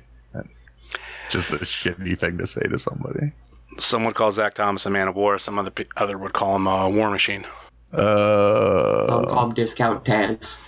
Just 1.30 1.50
a 1.52 1.58
shitty 1.58 2.18
thing 2.18 2.38
to 2.38 2.46
say 2.46 2.62
to 2.62 2.78
somebody. 2.78 3.32
Some 3.78 4.04
would 4.04 4.14
call 4.14 4.30
Zach 4.32 4.54
Thomas 4.54 4.84
a 4.86 4.90
man 4.90 5.08
of 5.08 5.14
war. 5.16 5.38
Some 5.38 5.58
other 5.58 5.72
other 5.96 6.18
would 6.18 6.32
call 6.32 6.56
him 6.56 6.66
a 6.66 6.90
war 6.90 7.10
machine. 7.10 7.46
Uh, 7.92 9.06
Some 9.06 9.26
call 9.26 9.46
him 9.46 9.54
discount 9.54 10.04
Taz. 10.04 10.58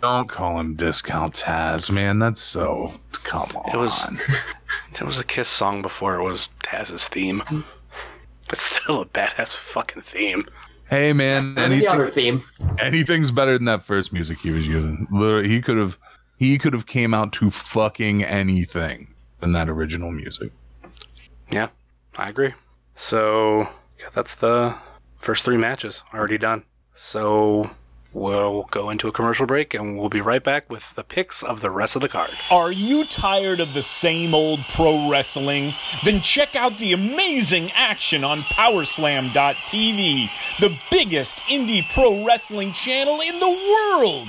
don't 0.00 0.28
call 0.28 0.58
him 0.60 0.74
discount 0.76 1.34
Taz, 1.34 1.90
man. 1.90 2.18
That's 2.18 2.40
so. 2.40 2.92
Come 3.24 3.50
on. 3.56 3.70
It 3.74 3.76
was- 3.78 4.06
There 4.94 5.06
was 5.06 5.18
a 5.18 5.24
Kiss 5.24 5.48
song 5.48 5.82
before 5.82 6.14
it 6.16 6.22
was 6.22 6.50
Taz's 6.62 7.08
theme. 7.08 7.42
But 8.48 8.58
still 8.58 9.00
a 9.02 9.06
badass 9.06 9.56
fucking 9.56 10.02
theme. 10.02 10.44
Hey, 10.88 11.12
man. 11.12 11.54
And 11.58 11.72
the 11.72 11.88
other 11.88 12.06
theme. 12.06 12.40
anything's 12.78 13.30
better 13.30 13.54
than 13.58 13.64
that 13.64 13.82
first 13.82 14.12
music 14.12 14.38
he 14.38 14.50
was 14.50 14.66
using. 14.68 15.08
Literally, 15.10 15.48
he 15.48 15.60
could 15.62 15.78
have. 15.78 15.98
He 16.36 16.58
could 16.58 16.72
have 16.74 16.86
came 16.86 17.14
out 17.14 17.32
to 17.34 17.48
fucking 17.50 18.22
anything 18.24 19.13
than 19.44 19.52
that 19.52 19.68
original 19.68 20.10
music. 20.10 20.50
Yeah, 21.50 21.68
I 22.16 22.30
agree. 22.30 22.54
So 22.94 23.68
yeah, 24.00 24.08
that's 24.14 24.34
the 24.34 24.74
first 25.18 25.44
three 25.44 25.58
matches 25.58 26.02
already 26.14 26.38
done. 26.38 26.64
So 26.94 27.70
we'll 28.14 28.62
go 28.70 28.88
into 28.88 29.08
a 29.08 29.12
commercial 29.12 29.44
break 29.44 29.74
and 29.74 29.98
we'll 29.98 30.08
be 30.08 30.20
right 30.20 30.42
back 30.42 30.70
with 30.70 30.94
the 30.94 31.04
picks 31.04 31.42
of 31.42 31.60
the 31.60 31.70
rest 31.70 31.96
of 31.96 32.02
the 32.02 32.08
card. 32.08 32.30
Are 32.50 32.72
you 32.72 33.04
tired 33.04 33.60
of 33.60 33.74
the 33.74 33.82
same 33.82 34.34
old 34.34 34.60
pro 34.60 35.10
wrestling? 35.10 35.72
Then 36.04 36.20
check 36.20 36.56
out 36.56 36.78
the 36.78 36.92
amazing 36.92 37.70
action 37.74 38.24
on 38.24 38.38
Powerslam.tv, 38.38 40.60
the 40.60 40.78
biggest 40.90 41.38
indie 41.40 41.86
pro 41.92 42.24
wrestling 42.24 42.72
channel 42.72 43.20
in 43.20 43.38
the 43.40 43.48
world. 43.48 44.28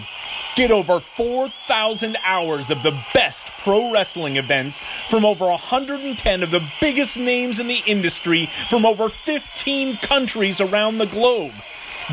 Get 0.55 0.71
over 0.71 1.01
4,000 1.01 2.15
hours 2.25 2.71
of 2.71 2.81
the 2.81 2.97
best 3.13 3.47
pro 3.63 3.91
wrestling 3.91 4.37
events 4.37 4.79
from 4.79 5.25
over 5.25 5.45
110 5.45 6.43
of 6.43 6.51
the 6.51 6.63
biggest 6.79 7.17
names 7.17 7.59
in 7.59 7.67
the 7.67 7.81
industry 7.85 8.45
from 8.45 8.85
over 8.85 9.09
15 9.09 9.97
countries 9.97 10.61
around 10.61 10.97
the 10.97 11.07
globe. 11.07 11.51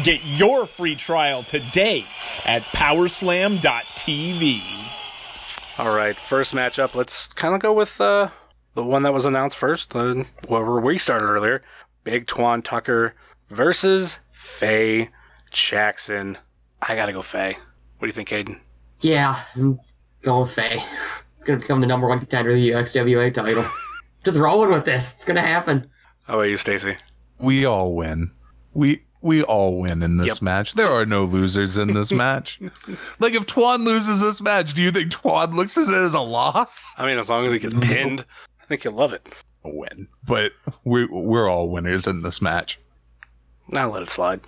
Get 0.02 0.24
your 0.24 0.64
free 0.64 0.96
trial 0.96 1.42
today 1.42 2.06
at 2.46 2.62
Powerslam.tv. 2.62 3.58
All 5.78 5.94
right, 5.94 6.16
first 6.16 6.54
matchup. 6.54 6.94
Let's 6.94 7.26
kind 7.26 7.54
of 7.54 7.60
go 7.60 7.74
with 7.74 8.00
uh, 8.00 8.30
the 8.72 8.82
one 8.82 9.02
that 9.02 9.12
was 9.12 9.26
announced 9.26 9.58
first, 9.58 9.94
uh, 9.94 10.24
where 10.48 10.80
we 10.80 10.96
started 10.96 11.26
earlier. 11.26 11.62
Big 12.04 12.26
Twan 12.26 12.64
Tucker 12.64 13.14
versus 13.50 14.18
Faye 14.32 15.10
Jackson. 15.50 16.38
I 16.80 16.94
gotta 16.94 17.12
go 17.12 17.20
Faye. 17.20 17.58
What 17.98 18.00
do 18.00 18.06
you 18.06 18.14
think, 18.14 18.30
Hayden? 18.30 18.62
Yeah, 19.00 19.38
I'm 19.54 19.78
going 20.22 20.46
Faye. 20.46 20.82
It's 21.36 21.44
gonna 21.44 21.58
become 21.60 21.82
the 21.82 21.86
number 21.86 22.08
one 22.08 22.18
contender 22.18 22.52
of 22.52 22.56
the 22.56 22.70
UXWA 22.70 23.34
title. 23.34 23.66
Just 24.24 24.38
rolling 24.38 24.70
with 24.72 24.86
this. 24.86 25.12
It's 25.12 25.26
gonna 25.26 25.42
happen. 25.42 25.90
How 26.24 26.36
about 26.36 26.44
you, 26.44 26.56
Stacy? 26.56 26.96
We 27.38 27.66
all 27.66 27.94
win. 27.94 28.30
We 28.72 29.02
we 29.22 29.42
all 29.42 29.78
win 29.80 30.02
in 30.02 30.16
this 30.18 30.34
Yep. 30.36 30.42
match. 30.42 30.74
There 30.74 30.88
are 30.90 31.06
no 31.06 31.24
losers 31.24 31.78
in 31.78 31.94
this 31.94 32.12
match. 32.24 32.60
Like 33.18 33.34
if 33.34 33.46
Twan 33.46 33.84
loses 33.84 34.20
this 34.20 34.40
match, 34.40 34.74
do 34.74 34.82
you 34.82 34.90
think 34.90 35.12
Twan 35.12 35.54
looks 35.56 35.78
at 35.78 35.88
it 35.88 35.94
as 35.94 36.14
a 36.14 36.20
loss? 36.20 36.92
I 36.98 37.06
mean, 37.06 37.18
as 37.18 37.28
long 37.28 37.46
as 37.46 37.52
he 37.52 37.58
gets 37.58 37.74
pinned, 37.74 38.24
I 38.60 38.64
think 38.66 38.82
he'll 38.82 38.92
love 38.92 39.12
it. 39.12 39.28
A 39.64 39.70
win. 39.70 40.08
But 40.26 40.52
we 40.84 41.06
we're 41.06 41.48
all 41.48 41.68
winners 41.70 42.06
in 42.06 42.22
this 42.22 42.42
match. 42.42 42.78
I'll 43.74 43.90
let 43.90 44.02
it 44.02 44.10
slide. 44.10 44.40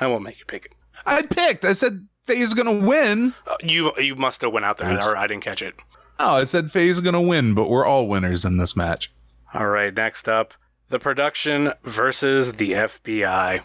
I 0.00 0.06
won't 0.06 0.22
make 0.24 0.38
you 0.38 0.44
pick 0.46 0.64
it. 0.66 0.72
I 1.04 1.22
picked. 1.22 1.64
I 1.64 1.72
said 1.72 2.06
Faye's 2.24 2.54
gonna 2.54 2.72
win. 2.72 3.34
Uh, 3.46 3.56
you 3.62 3.92
you 3.98 4.16
must 4.16 4.40
have 4.40 4.52
went 4.52 4.64
out 4.64 4.78
there, 4.78 4.90
Yes. 4.92 5.06
or 5.06 5.16
I 5.16 5.26
didn't 5.26 5.44
catch 5.44 5.62
it. 5.62 5.74
Oh, 6.18 6.36
I 6.36 6.44
said 6.44 6.72
Faye's 6.72 6.98
gonna 7.00 7.20
win, 7.20 7.52
but 7.54 7.68
we're 7.68 7.84
all 7.84 8.08
winners 8.08 8.44
in 8.44 8.56
this 8.56 8.74
match. 8.74 9.12
All 9.54 9.68
right, 9.68 9.94
next 9.94 10.28
up, 10.28 10.54
the 10.88 10.98
production 10.98 11.72
versus 11.82 12.54
the 12.54 12.72
FBI. 12.72 13.60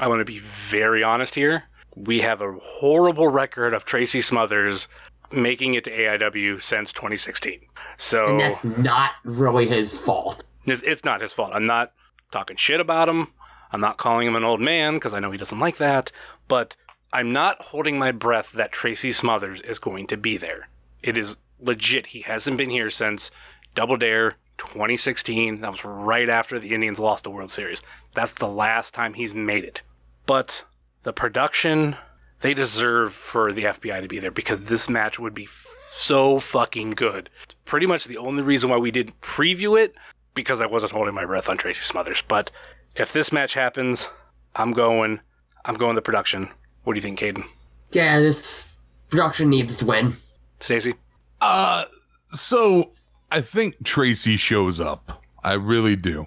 I 0.00 0.08
want 0.08 0.20
to 0.20 0.24
be 0.24 0.40
very 0.40 1.02
honest 1.02 1.34
here. 1.34 1.64
We 1.94 2.20
have 2.22 2.40
a 2.40 2.52
horrible 2.60 3.28
record 3.28 3.72
of 3.74 3.84
Tracy 3.84 4.20
Smothers 4.20 4.88
making 5.30 5.74
it 5.74 5.84
to 5.84 5.90
AIW 5.90 6.60
since 6.62 6.92
2016. 6.92 7.60
So 7.96 8.26
And 8.26 8.40
that's 8.40 8.64
not 8.64 9.12
really 9.24 9.66
his 9.66 9.98
fault. 9.98 10.44
it's, 10.66 10.82
it's 10.82 11.04
not 11.04 11.20
his 11.20 11.32
fault. 11.32 11.50
I'm 11.54 11.64
not 11.64 11.92
talking 12.32 12.56
shit 12.56 12.80
about 12.80 13.08
him. 13.08 13.28
I'm 13.70 13.80
not 13.80 13.96
calling 13.96 14.26
him 14.26 14.36
an 14.36 14.44
old 14.44 14.60
man 14.60 14.94
because 14.94 15.14
I 15.14 15.20
know 15.20 15.30
he 15.30 15.38
doesn't 15.38 15.58
like 15.58 15.76
that. 15.76 16.10
But 16.48 16.76
I'm 17.12 17.32
not 17.32 17.60
holding 17.62 17.98
my 17.98 18.10
breath 18.10 18.52
that 18.52 18.72
Tracy 18.72 19.12
Smothers 19.12 19.60
is 19.60 19.78
going 19.78 20.06
to 20.08 20.16
be 20.16 20.36
there. 20.36 20.68
It 21.02 21.16
is 21.16 21.36
legit. 21.60 22.06
He 22.08 22.22
hasn't 22.22 22.58
been 22.58 22.70
here 22.70 22.90
since 22.90 23.30
Double 23.74 23.96
Dare 23.96 24.36
2016. 24.58 25.60
That 25.60 25.70
was 25.70 25.84
right 25.84 26.28
after 26.28 26.58
the 26.58 26.74
Indians 26.74 26.98
lost 26.98 27.24
the 27.24 27.30
World 27.30 27.50
Series. 27.50 27.82
That's 28.14 28.34
the 28.34 28.48
last 28.48 28.94
time 28.94 29.14
he's 29.14 29.34
made 29.34 29.64
it. 29.64 29.82
But 30.26 30.64
the 31.02 31.12
production, 31.12 31.96
they 32.40 32.54
deserve 32.54 33.12
for 33.12 33.52
the 33.52 33.64
FBI 33.64 34.00
to 34.00 34.08
be 34.08 34.18
there 34.18 34.30
because 34.30 34.60
this 34.60 34.88
match 34.88 35.18
would 35.18 35.34
be 35.34 35.48
so 35.88 36.38
fucking 36.38 36.90
good. 36.90 37.30
It's 37.44 37.54
pretty 37.64 37.86
much 37.86 38.04
the 38.04 38.18
only 38.18 38.42
reason 38.42 38.70
why 38.70 38.78
we 38.78 38.90
didn't 38.90 39.20
preview 39.20 39.80
it 39.80 39.94
because 40.34 40.60
I 40.60 40.66
wasn't 40.66 40.92
holding 40.92 41.14
my 41.14 41.24
breath 41.24 41.48
on 41.48 41.56
Tracy 41.56 41.82
Smothers. 41.82 42.22
But 42.26 42.50
if 42.96 43.12
this 43.12 43.32
match 43.32 43.54
happens, 43.54 44.08
I'm 44.56 44.72
going. 44.72 45.20
I'm 45.64 45.76
going 45.76 45.94
the 45.94 46.02
production. 46.02 46.50
What 46.84 46.94
do 46.94 46.98
you 46.98 47.02
think, 47.02 47.18
Caden? 47.18 47.44
Yeah, 47.92 48.20
this 48.20 48.76
production 49.08 49.48
needs 49.48 49.78
to 49.78 49.86
win. 49.86 50.16
Stacy? 50.60 50.94
Uh, 51.40 51.84
so 52.32 52.90
I 53.34 53.40
think 53.40 53.82
Tracy 53.82 54.36
shows 54.36 54.80
up. 54.80 55.24
I 55.42 55.54
really 55.54 55.96
do. 55.96 56.24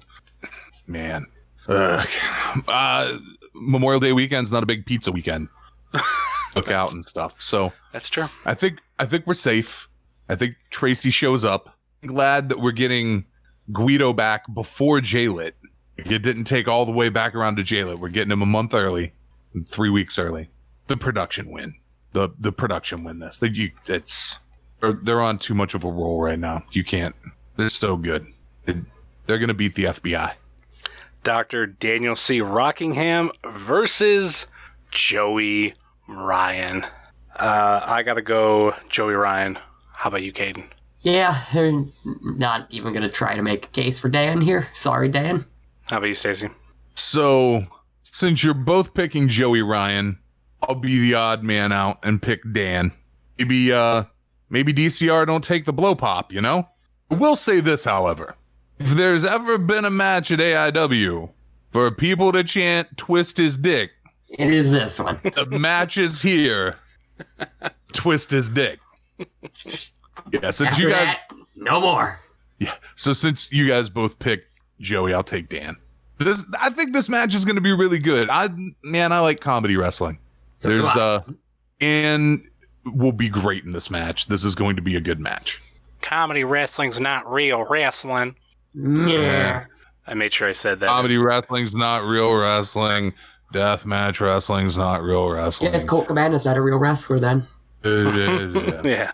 Man, 0.87 1.25
Ugh. 1.69 2.05
uh, 2.67 3.17
Memorial 3.53 4.01
Day 4.01 4.11
weekend's 4.11 4.51
not 4.51 4.61
a 4.61 4.65
big 4.65 4.85
pizza 4.85 5.09
weekend. 5.09 5.47
Look 6.55 6.69
out 6.69 6.91
and 6.91 7.05
stuff. 7.05 7.41
So 7.41 7.71
That's 7.93 8.09
true. 8.09 8.25
I 8.43 8.53
think 8.55 8.79
I 8.99 9.05
think 9.05 9.25
we're 9.25 9.35
safe. 9.35 9.87
I 10.27 10.35
think 10.35 10.55
Tracy 10.69 11.09
shows 11.09 11.45
up. 11.45 11.77
Glad 12.05 12.49
that 12.49 12.59
we're 12.59 12.73
getting 12.73 13.23
Guido 13.71 14.11
back 14.11 14.43
before 14.53 14.99
Jaylit. 14.99 15.53
It 15.95 16.21
didn't 16.21 16.43
take 16.43 16.67
all 16.67 16.85
the 16.85 16.91
way 16.91 17.07
back 17.07 17.35
around 17.35 17.55
to 17.55 17.63
Jaylit. 17.63 17.99
We're 17.99 18.09
getting 18.09 18.31
him 18.31 18.41
a 18.41 18.45
month 18.45 18.73
early, 18.73 19.13
three 19.65 19.89
weeks 19.89 20.19
early. 20.19 20.49
The 20.87 20.97
production 20.97 21.51
win. 21.51 21.73
The 22.11 22.27
the 22.37 22.51
production 22.51 23.05
win 23.05 23.19
this. 23.19 23.39
They, 23.39 23.47
you, 23.47 23.71
it's 23.85 24.39
they're, 24.79 24.93
they're 24.93 25.21
on 25.21 25.39
too 25.39 25.53
much 25.53 25.73
of 25.73 25.83
a 25.83 25.89
roll 25.89 26.21
right 26.21 26.39
now. 26.39 26.63
You 26.71 26.83
can't. 26.83 27.15
They're 27.55 27.69
so 27.69 27.97
good. 27.97 28.27
They, 28.65 28.75
they're 29.25 29.39
gonna 29.39 29.53
beat 29.53 29.75
the 29.75 29.85
FBI. 29.85 30.33
Dr. 31.23 31.65
Daniel 31.67 32.15
C. 32.15 32.41
Rockingham 32.41 33.31
versus 33.45 34.47
Joey 34.91 35.73
Ryan. 36.07 36.85
Uh, 37.35 37.81
I 37.85 38.03
gotta 38.03 38.21
go 38.21 38.75
Joey 38.89 39.13
Ryan. 39.13 39.57
How 39.93 40.09
about 40.09 40.23
you, 40.23 40.31
Caden? 40.31 40.65
Yeah, 41.01 41.41
they're 41.53 41.83
not 42.23 42.67
even 42.69 42.93
gonna 42.93 43.09
try 43.09 43.35
to 43.35 43.41
make 43.41 43.65
a 43.65 43.69
case 43.69 43.99
for 43.99 44.09
Dan 44.09 44.41
here. 44.41 44.67
Sorry, 44.73 45.09
Dan. 45.09 45.45
How 45.83 45.97
about 45.97 46.07
you, 46.07 46.15
Stacy? 46.15 46.49
So 46.95 47.65
since 48.03 48.43
you're 48.43 48.53
both 48.53 48.93
picking 48.93 49.27
Joey 49.27 49.61
Ryan, 49.61 50.19
I'll 50.61 50.75
be 50.75 50.99
the 50.99 51.15
odd 51.15 51.43
man 51.43 51.71
out 51.71 51.99
and 52.03 52.21
pick 52.21 52.41
Dan. 52.51 52.91
Maybe 53.37 53.71
uh 53.71 54.03
maybe 54.49 54.73
DCR 54.73 55.25
don't 55.25 55.43
take 55.43 55.65
the 55.65 55.73
blow 55.73 55.95
pop, 55.95 56.31
you 56.31 56.41
know? 56.41 56.67
I 57.09 57.15
will 57.15 57.35
say 57.35 57.59
this, 57.59 57.83
however. 57.83 58.35
If 58.79 58.89
there's 58.91 59.25
ever 59.25 59.57
been 59.57 59.85
a 59.85 59.89
match 59.89 60.29
at 60.31 60.39
AIW 60.39 61.31
for 61.71 61.91
people 61.91 62.31
to 62.31 62.43
chant 62.43 62.95
twist 62.97 63.37
his 63.37 63.57
dick, 63.57 63.91
It 64.29 64.53
is 64.53 64.71
this 64.71 64.99
one. 64.99 65.19
the 65.23 65.45
match 65.59 65.97
is 65.97 66.21
here. 66.21 66.75
Twist 67.93 68.29
his 68.29 68.49
dick. 68.49 68.79
Yeah, 70.31 70.51
since 70.51 70.61
After 70.61 70.81
you 70.81 70.89
guys 70.89 71.17
that, 71.17 71.31
no 71.55 71.79
more. 71.81 72.19
Yeah. 72.59 72.73
So 72.95 73.13
since 73.13 73.51
you 73.51 73.67
guys 73.67 73.89
both 73.89 74.19
picked 74.19 74.47
Joey, 74.79 75.13
I'll 75.13 75.23
take 75.23 75.49
Dan. 75.49 75.75
This 76.19 76.43
I 76.59 76.69
think 76.71 76.93
this 76.93 77.07
match 77.09 77.33
is 77.35 77.45
gonna 77.45 77.61
be 77.61 77.71
really 77.71 77.99
good. 77.99 78.29
I 78.29 78.49
man, 78.83 79.11
I 79.11 79.19
like 79.19 79.39
comedy 79.39 79.75
wrestling. 79.77 80.17
So 80.59 80.69
There's 80.69 80.85
uh 80.85 81.21
and 81.79 82.43
will 82.93 83.11
be 83.11 83.29
great 83.29 83.63
in 83.63 83.71
this 83.71 83.89
match. 83.89 84.27
This 84.27 84.43
is 84.43 84.55
going 84.55 84.75
to 84.75 84.81
be 84.81 84.95
a 84.95 85.01
good 85.01 85.19
match. 85.19 85.61
Comedy 86.01 86.43
wrestling's 86.43 86.99
not 86.99 87.29
real 87.31 87.65
wrestling. 87.65 88.35
Mm. 88.75 89.11
Yeah. 89.11 89.65
I 90.05 90.13
made 90.13 90.33
sure 90.33 90.49
I 90.49 90.53
said 90.53 90.79
that. 90.79 90.89
Comedy 90.89 91.17
wrestling's 91.17 91.75
not 91.75 92.03
real 92.03 92.33
wrestling. 92.33 93.13
Death 93.51 93.85
match 93.85 94.21
wrestling's 94.21 94.77
not 94.77 95.01
real 95.03 95.29
wrestling. 95.29 95.71
Guess 95.71 95.85
Colt 95.85 96.07
Cabana's 96.07 96.45
not 96.45 96.57
a 96.57 96.61
real 96.61 96.77
wrestler 96.77 97.19
then. 97.19 97.47
Yeah. 97.83 98.81
yeah. 98.83 99.11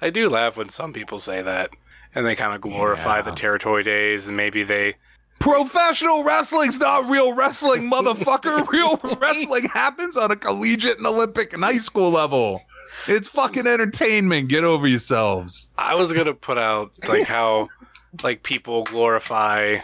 I 0.00 0.10
do 0.10 0.28
laugh 0.28 0.56
when 0.56 0.68
some 0.68 0.92
people 0.92 1.20
say 1.20 1.42
that. 1.42 1.70
And 2.16 2.24
they 2.24 2.36
kind 2.36 2.54
of 2.54 2.60
glorify 2.60 3.22
the 3.22 3.32
territory 3.32 3.82
days 3.82 4.28
and 4.28 4.36
maybe 4.36 4.62
they 4.62 4.94
Professional 5.40 6.24
wrestling's 6.24 6.78
not 6.78 7.08
real 7.08 7.34
wrestling, 7.34 7.90
motherfucker. 7.90 8.66
real 8.72 8.98
wrestling 9.20 9.64
happens 9.64 10.16
on 10.16 10.30
a 10.30 10.36
collegiate 10.36 10.98
and 10.98 11.06
Olympic 11.06 11.52
and 11.52 11.62
high 11.62 11.78
school 11.78 12.10
level. 12.10 12.62
It's 13.06 13.28
fucking 13.28 13.66
entertainment. 13.66 14.48
Get 14.48 14.64
over 14.64 14.86
yourselves. 14.86 15.70
I 15.78 15.94
was 15.94 16.12
gonna 16.12 16.34
put 16.34 16.58
out 16.58 16.92
like 17.08 17.26
how 17.26 17.68
like 18.22 18.42
people 18.42 18.84
glorify 18.84 19.78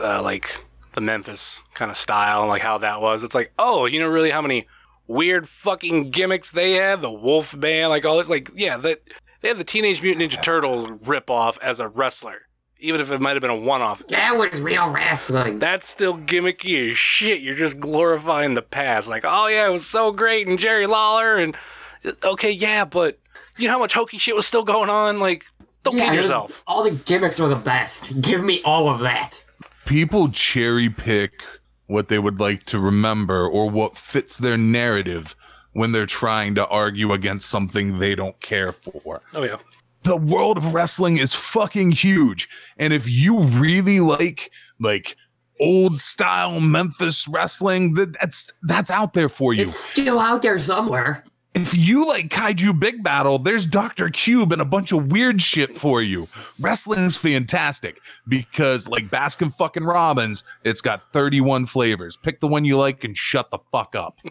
uh, 0.00 0.22
like 0.22 0.60
the 0.94 1.00
Memphis 1.00 1.60
kind 1.74 1.90
of 1.90 1.96
style 1.96 2.40
and 2.40 2.48
like 2.48 2.62
how 2.62 2.78
that 2.78 3.00
was. 3.00 3.22
It's 3.22 3.34
like, 3.34 3.52
oh, 3.58 3.86
you 3.86 4.00
know 4.00 4.08
really 4.08 4.30
how 4.30 4.42
many 4.42 4.66
weird 5.06 5.48
fucking 5.48 6.10
gimmicks 6.10 6.50
they 6.50 6.72
had? 6.72 7.00
The 7.00 7.10
Wolf 7.10 7.58
Band, 7.58 7.90
like 7.90 8.04
all 8.04 8.18
this 8.18 8.28
like 8.28 8.50
yeah, 8.54 8.76
that 8.78 9.02
they 9.42 9.48
have 9.48 9.58
the 9.58 9.64
Teenage 9.64 10.02
Mutant 10.02 10.32
Ninja 10.32 10.42
Turtle 10.42 10.92
rip 11.04 11.30
off 11.30 11.58
as 11.62 11.80
a 11.80 11.88
wrestler. 11.88 12.42
Even 12.80 13.00
if 13.00 13.10
it 13.10 13.20
might 13.20 13.30
have 13.30 13.40
been 13.40 13.50
a 13.50 13.56
one 13.56 13.80
off. 13.80 14.06
That 14.08 14.36
was 14.36 14.60
real 14.60 14.90
wrestling. 14.90 15.58
That's 15.58 15.88
still 15.88 16.18
gimmicky 16.18 16.90
as 16.90 16.98
shit. 16.98 17.40
You're 17.40 17.54
just 17.54 17.78
glorifying 17.80 18.54
the 18.54 18.62
past. 18.62 19.06
Like, 19.06 19.24
oh 19.24 19.46
yeah, 19.46 19.66
it 19.66 19.72
was 19.72 19.86
so 19.86 20.12
great 20.12 20.46
and 20.46 20.58
Jerry 20.58 20.86
Lawler 20.86 21.36
and 21.36 21.56
okay, 22.24 22.50
yeah, 22.50 22.84
but 22.84 23.18
you 23.56 23.66
know 23.66 23.74
how 23.74 23.78
much 23.78 23.94
hokey 23.94 24.18
shit 24.18 24.34
was 24.34 24.46
still 24.46 24.64
going 24.64 24.90
on? 24.90 25.18
Like, 25.20 25.44
don't 25.82 25.96
Yeah, 25.96 26.10
kid 26.10 26.16
yourself. 26.16 26.62
All 26.66 26.82
the 26.82 26.92
gimmicks 26.92 27.40
are 27.40 27.48
the 27.48 27.56
best. 27.56 28.20
Give 28.20 28.42
me 28.42 28.62
all 28.64 28.88
of 28.88 29.00
that. 29.00 29.44
people 29.86 30.30
cherry 30.30 30.88
pick 30.90 31.42
what 31.86 32.08
they 32.08 32.18
would 32.18 32.40
like 32.40 32.64
to 32.64 32.78
remember 32.78 33.46
or 33.46 33.68
what 33.68 33.96
fits 33.96 34.38
their 34.38 34.56
narrative 34.56 35.36
when 35.72 35.92
they're 35.92 36.06
trying 36.06 36.54
to 36.54 36.66
argue 36.68 37.12
against 37.12 37.50
something 37.50 37.98
they 37.98 38.14
don't 38.14 38.40
care 38.40 38.72
for. 38.72 39.20
Oh 39.34 39.42
yeah. 39.42 39.56
The 40.04 40.16
world 40.16 40.58
of 40.58 40.72
wrestling 40.72 41.18
is 41.18 41.34
fucking 41.34 41.92
huge. 41.92 42.48
And 42.78 42.92
if 42.92 43.08
you 43.08 43.40
really 43.40 44.00
like 44.00 44.50
like 44.80 45.16
old 45.60 46.00
style 46.00 46.60
Memphis 46.60 47.26
wrestling, 47.28 47.94
that, 47.94 48.14
that's 48.20 48.52
that's 48.62 48.90
out 48.90 49.12
there 49.14 49.28
for 49.28 49.52
you. 49.52 49.64
It's 49.64 49.78
still 49.78 50.18
out 50.18 50.42
there 50.42 50.58
somewhere. 50.58 51.24
If 51.54 51.72
you 51.76 52.06
like 52.08 52.30
Kaiju 52.30 52.80
Big 52.80 53.04
Battel, 53.04 53.42
there's 53.44 53.64
Dr. 53.66 54.08
Cube 54.08 54.50
and 54.52 54.60
a 54.60 54.64
bunch 54.64 54.90
of 54.90 55.12
weird 55.12 55.40
shit 55.40 55.78
for 55.78 56.02
you. 56.02 56.26
Wrestling's 56.58 57.16
fantastic 57.16 58.00
because, 58.26 58.88
like 58.88 59.08
Baskin 59.08 59.54
fucking 59.54 59.84
Robbins, 59.84 60.42
it's 60.64 60.80
got 60.80 61.12
31 61.12 61.66
flavors. 61.66 62.16
Pick 62.16 62.40
the 62.40 62.48
one 62.48 62.64
you 62.64 62.76
like 62.76 63.04
and 63.04 63.16
shut 63.16 63.50
the 63.52 63.58
fuck 63.70 63.94
up. 63.94 64.18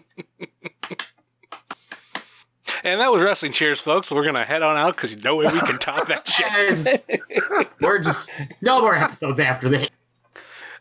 And 2.82 3.00
that 3.00 3.10
was 3.10 3.22
wrestling. 3.22 3.52
Cheers, 3.52 3.80
folks. 3.80 4.10
We're 4.10 4.24
gonna 4.26 4.44
head 4.44 4.60
on 4.60 4.76
out 4.76 4.96
because 4.96 5.16
no 5.22 5.36
way 5.36 5.46
we 5.46 5.58
can 5.60 5.78
top 5.78 6.06
that 6.08 6.28
shit. 6.28 6.46
As- 6.46 7.66
We're 7.80 7.98
just 7.98 8.30
no 8.60 8.80
more 8.82 8.94
episodes 8.94 9.40
after 9.40 9.70
this. 9.70 9.88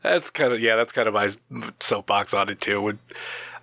That's 0.01 0.29
kind 0.29 0.51
of 0.51 0.59
yeah. 0.59 0.75
That's 0.75 0.91
kind 0.91 1.07
of 1.07 1.13
my 1.13 1.29
soapbox 1.79 2.33
on 2.33 2.49
it 2.49 2.59
too. 2.59 2.81
When, 2.81 2.99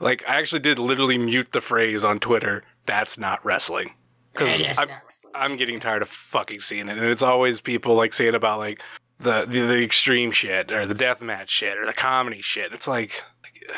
like, 0.01 0.23
I 0.27 0.37
actually 0.39 0.61
did 0.61 0.79
literally 0.79 1.19
mute 1.19 1.53
the 1.53 1.61
phrase 1.61 2.03
on 2.03 2.19
Twitter. 2.19 2.63
That's 2.91 3.17
not 3.17 3.45
wrestling 3.45 3.95
because 4.33 4.77
I'm. 4.77 4.89
I'm 5.33 5.57
getting 5.57 5.79
tired 5.79 6.03
of 6.03 6.09
fucking 6.09 6.59
seeing 6.59 6.89
it, 6.89 6.99
and 6.99 7.07
it's 7.07 7.23
always 7.23 7.61
people 7.61 7.95
like 7.95 8.13
saying 8.13 8.35
about 8.35 8.59
like 8.59 8.83
the 9.19 9.47
the, 9.47 9.61
the 9.61 9.85
extreme 9.85 10.33
shit 10.33 10.73
or 10.73 10.89
the 10.89 10.95
death 10.95 11.23
match 11.23 11.51
shit 11.51 11.79
or 11.79 11.87
the 11.87 11.93
comedy 11.93 12.43
shit. 12.43 12.73
It's 12.73 12.89
like 12.89 13.23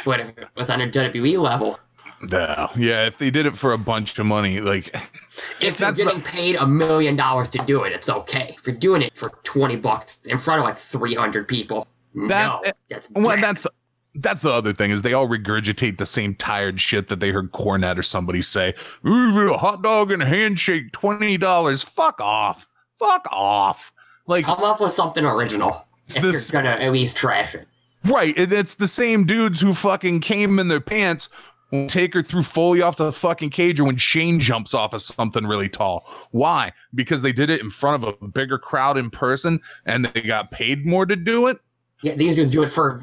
What 0.05 0.21
if 0.21 0.31
it 0.31 0.49
was 0.57 0.71
on 0.71 0.81
a 0.81 0.87
WWE 0.89 1.39
level? 1.39 1.79
No. 2.23 2.71
Yeah, 2.75 3.05
if 3.07 3.19
they 3.19 3.31
did 3.31 3.45
it 3.45 3.55
for 3.55 3.75
a 3.75 3.79
bunch 3.79 4.19
of 4.19 4.25
money, 4.25 4.63
like 4.63 4.97
If 5.61 5.61
you're 5.61 5.73
that's 5.73 5.99
getting 6.03 6.23
paid 6.23 6.57
a 6.57 6.67
million 6.67 7.17
dollars 7.17 7.51
to 7.51 7.59
do 7.67 7.83
it, 7.85 7.93
it's 7.93 8.09
okay. 8.09 8.55
If 8.57 8.67
you're 8.67 8.75
doing 8.75 9.03
it 9.03 9.15
for 9.15 9.29
twenty 9.43 9.77
bucks 9.77 10.21
in 10.25 10.39
front 10.39 10.61
of 10.61 10.65
like 10.65 10.79
three 10.79 11.15
hundred 11.15 11.49
people, 11.49 11.87
That's- 12.15 12.61
no, 12.65 12.73
that's 12.89 13.11
well, 13.11 13.39
that's 13.39 13.61
the 13.61 13.73
that's 14.17 14.43
the 14.43 14.51
other 14.53 14.73
thing 14.73 14.91
is 14.91 15.03
they 15.03 15.13
all 15.15 15.29
regurgitate 15.29 15.99
the 15.99 16.07
same 16.07 16.35
tired 16.35 16.81
shit 16.81 17.09
that 17.09 17.21
they 17.21 17.31
heard 17.31 17.53
Cornette 17.53 17.99
or 17.99 18.03
somebody 18.03 18.43
say. 18.43 18.75
Ooh, 19.07 19.53
a 19.53 19.57
hot 19.57 19.83
dog 19.83 20.11
and 20.13 20.23
a 20.23 20.27
handshake, 20.27 20.93
twenty 20.93 21.37
dollars. 21.39 21.83
Fuck 21.83 22.21
off. 22.21 22.67
Fuck 22.99 23.27
off. 23.31 23.93
Like 24.27 24.45
come 24.45 24.63
up 24.63 24.81
with 24.81 24.93
something 24.93 25.25
original. 25.25 25.87
If 26.09 26.23
this- 26.23 26.53
you're 26.53 26.63
gonna 26.63 26.77
at 26.77 26.93
least 26.93 27.17
trash 27.17 27.55
it. 27.55 27.67
Right. 28.05 28.37
and 28.37 28.53
It's 28.53 28.75
the 28.75 28.89
same 28.89 29.25
dudes 29.25 29.61
who 29.61 29.73
fucking 29.75 30.21
came 30.21 30.59
in 30.59 30.69
their 30.69 30.81
pants 30.81 31.29
when 31.71 31.87
Taker 31.87 32.23
threw 32.23 32.43
Foley 32.43 32.83
off 32.83 32.97
the 32.97 33.13
fucking 33.13 33.51
cage 33.51 33.79
or 33.81 33.85
when 33.85 33.97
Shane 33.97 34.41
jumps 34.41 34.75
off 34.75 34.93
of 34.93 35.01
something 35.01 35.47
really 35.47 35.69
tall. 35.69 36.05
Why? 36.33 36.73
Because 36.95 37.23
they 37.23 37.33
did 37.33 37.49
it 37.49 37.61
in 37.61 37.71
front 37.71 38.03
of 38.03 38.17
a 38.21 38.27
bigger 38.29 38.59
crowd 38.59 38.99
in 38.99 39.09
person 39.09 39.61
and 39.87 40.05
they 40.05 40.21
got 40.21 40.51
paid 40.51 40.85
more 40.85 41.07
to 41.07 41.17
do 41.17 41.47
it? 41.47 41.59
Yeah, 42.03 42.15
these 42.15 42.35
dudes 42.37 42.51
do 42.51 42.63
it 42.65 42.73
for 42.73 43.03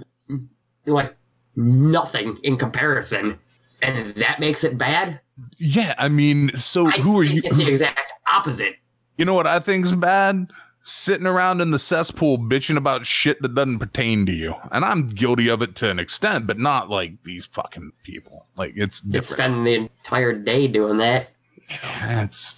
like 0.86 1.16
nothing 1.56 2.38
in 2.44 2.58
comparison, 2.58 3.38
and 3.82 4.08
that 4.12 4.40
makes 4.40 4.64
it 4.64 4.78
bad. 4.78 5.20
Yeah, 5.58 5.96
I 5.98 6.10
mean, 6.10 6.52
so 6.56 6.88
I 6.88 6.92
who 7.00 7.18
are 7.20 7.24
you? 7.24 7.42
It's 7.44 7.56
the 7.56 7.68
exact 7.68 8.12
opposite. 8.34 8.76
You 9.18 9.26
know 9.26 9.34
what 9.34 9.48
I 9.48 9.60
think's 9.60 9.92
bad? 9.92 10.50
Sitting 10.84 11.28
around 11.28 11.62
in 11.62 11.72
the 11.72 11.78
cesspool 11.80 12.38
bitching 12.40 12.78
about 12.78 13.06
shit 13.06 13.42
that 13.42 13.54
doesn't 13.54 13.80
pertain 13.80 14.26
to 14.26 14.32
you. 14.32 14.56
And 14.72 14.84
I'm 14.84 15.10
guilty 15.10 15.48
of 15.50 15.62
it 15.62 15.76
to 15.78 15.90
an 15.90 16.00
extent, 16.00 16.48
but 16.48 16.58
not 16.58 16.90
like 16.90 17.22
these 17.24 17.46
fucking 17.46 17.92
people. 18.04 18.46
Like 18.56 18.74
it's 18.76 19.00
It's 19.00 19.02
different. 19.02 19.26
spending 19.26 19.64
the 19.66 19.76
entire 19.76 20.34
day 20.34 20.68
doing 20.68 20.98
that. 20.98 21.30
It's 21.70 22.56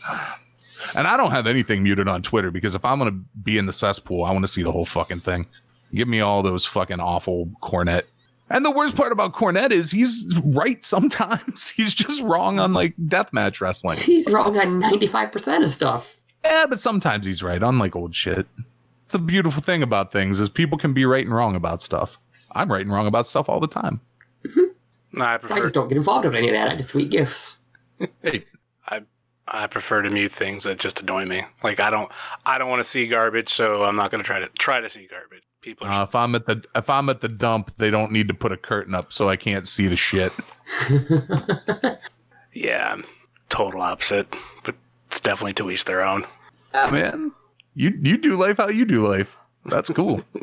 and 0.96 1.08
I 1.08 1.18
don't 1.18 1.32
have 1.32 1.46
anything 1.48 1.84
muted 1.84 2.08
on 2.08 2.22
Twitter 2.22 2.52
because 2.52 2.74
if 2.76 2.86
I'm 2.86 3.00
gonna 3.00 3.20
be 3.44 3.58
in 3.58 3.66
the 3.66 3.74
cesspool, 3.74 4.24
I 4.24 4.32
want 4.32 4.44
to 4.44 4.48
see 4.48 4.64
the 4.64 4.72
whole 4.72 4.86
fucking 4.86 5.22
thing. 5.22 5.46
Give 5.94 6.08
me 6.08 6.22
all 6.22 6.42
those 6.42 6.66
fucking 6.66 7.00
awful 7.00 7.48
Cornette. 7.62 8.04
And 8.50 8.66
the 8.66 8.72
worst 8.72 8.96
part 8.96 9.12
about 9.12 9.34
Cornette 9.34 9.72
is 9.72 9.92
he's 9.92 10.26
right 10.44 10.84
sometimes. 10.84 11.70
He's 11.76 11.96
just 11.96 12.22
wrong 12.22 12.60
on 12.60 12.74
like 12.74 12.96
deathmatch 12.98 13.62
wrestling. 13.62 13.98
He's 13.98 14.30
wrong 14.30 14.58
on 14.58 14.80
ninety 14.80 15.08
five 15.08 15.32
percent 15.32 15.64
of 15.64 15.72
stuff. 15.72 16.18
Yeah, 16.44 16.66
but 16.68 16.80
sometimes 16.80 17.26
he's 17.26 17.42
right 17.44 17.62
on 17.64 17.78
like 17.78 17.96
old 17.96 18.14
shit. 18.14 18.48
It's 19.06 19.14
a 19.14 19.20
beautiful 19.20 19.62
thing 19.62 19.84
about 19.84 20.12
things 20.12 20.40
is 20.40 20.50
people 20.50 20.78
can 20.78 20.94
be 20.94 21.06
right 21.06 21.26
and 21.26 21.34
wrong 21.34 21.56
about 21.56 21.82
stuff. 21.82 22.18
I'm 22.52 22.70
right 22.70 22.82
and 22.82 22.92
wrong 22.92 23.08
about 23.08 23.28
stuff 23.28 23.48
all 23.48 23.60
the 23.60 23.68
time. 23.68 24.02
Mm-hmm. 24.46 25.20
no, 25.20 25.26
I 25.26 25.36
I 25.36 25.38
prefer 25.38 25.62
just 25.62 25.74
don't 25.74 25.88
get 25.88 25.98
involved 25.98 26.26
with 26.26 26.36
any 26.36 26.50
of 26.50 26.54
that. 26.54 26.70
I 26.70 26.76
just 26.76 26.90
tweet 26.90 27.10
gifs. 27.10 27.60
Hey, 28.22 28.46
I 29.54 29.68
prefer 29.68 30.02
to 30.02 30.10
mute 30.10 30.32
things 30.32 30.64
that 30.64 30.80
just 30.80 31.02
annoy 31.02 31.26
me. 31.26 31.44
Like 31.64 31.80
I 31.80 31.90
don't 31.90 32.12
I 32.46 32.58
don't 32.58 32.70
want 32.70 32.82
to 32.82 32.90
see 32.90 33.06
garbage, 33.06 33.50
so 33.50 33.84
I'm 33.84 33.96
not 33.96 34.10
gonna 34.10 34.24
try 34.24 34.40
to 34.40 34.48
try 34.58 34.80
to 34.80 34.90
see 34.90 35.08
garbage. 35.08 35.44
People 35.62 35.88
are 35.88 36.02
uh, 36.02 36.04
if 36.04 36.16
I'm 36.16 36.34
at 36.36 36.46
the 36.46 36.64
if 36.74 36.90
I'm 36.90 37.10
at 37.10 37.22
the 37.22 37.28
dump, 37.28 37.76
they 37.78 37.90
don't 37.90 38.12
need 38.12 38.28
to 38.30 38.34
put 38.34 38.52
a 38.52 38.58
curtain 38.58 38.96
up 38.96 39.12
so 39.12 39.30
I 39.30 39.36
can't 39.36 39.68
see 39.68 39.88
the 39.88 39.98
shit. 39.98 40.32
yeah, 42.54 42.94
I'm 42.94 43.06
total 43.50 43.82
opposite, 43.82 44.34
but 44.64 44.76
it's 45.08 45.20
definitely 45.20 45.54
to 45.54 45.70
each 45.70 45.86
their 45.86 46.02
own. 46.02 46.26
Man, 46.74 47.34
you 47.76 47.94
you 48.02 48.18
do 48.18 48.38
life 48.38 48.58
how 48.58 48.70
you 48.70 48.86
do 48.86 49.06
life. 49.06 49.36
That's 49.66 49.90
cool. 49.90 50.24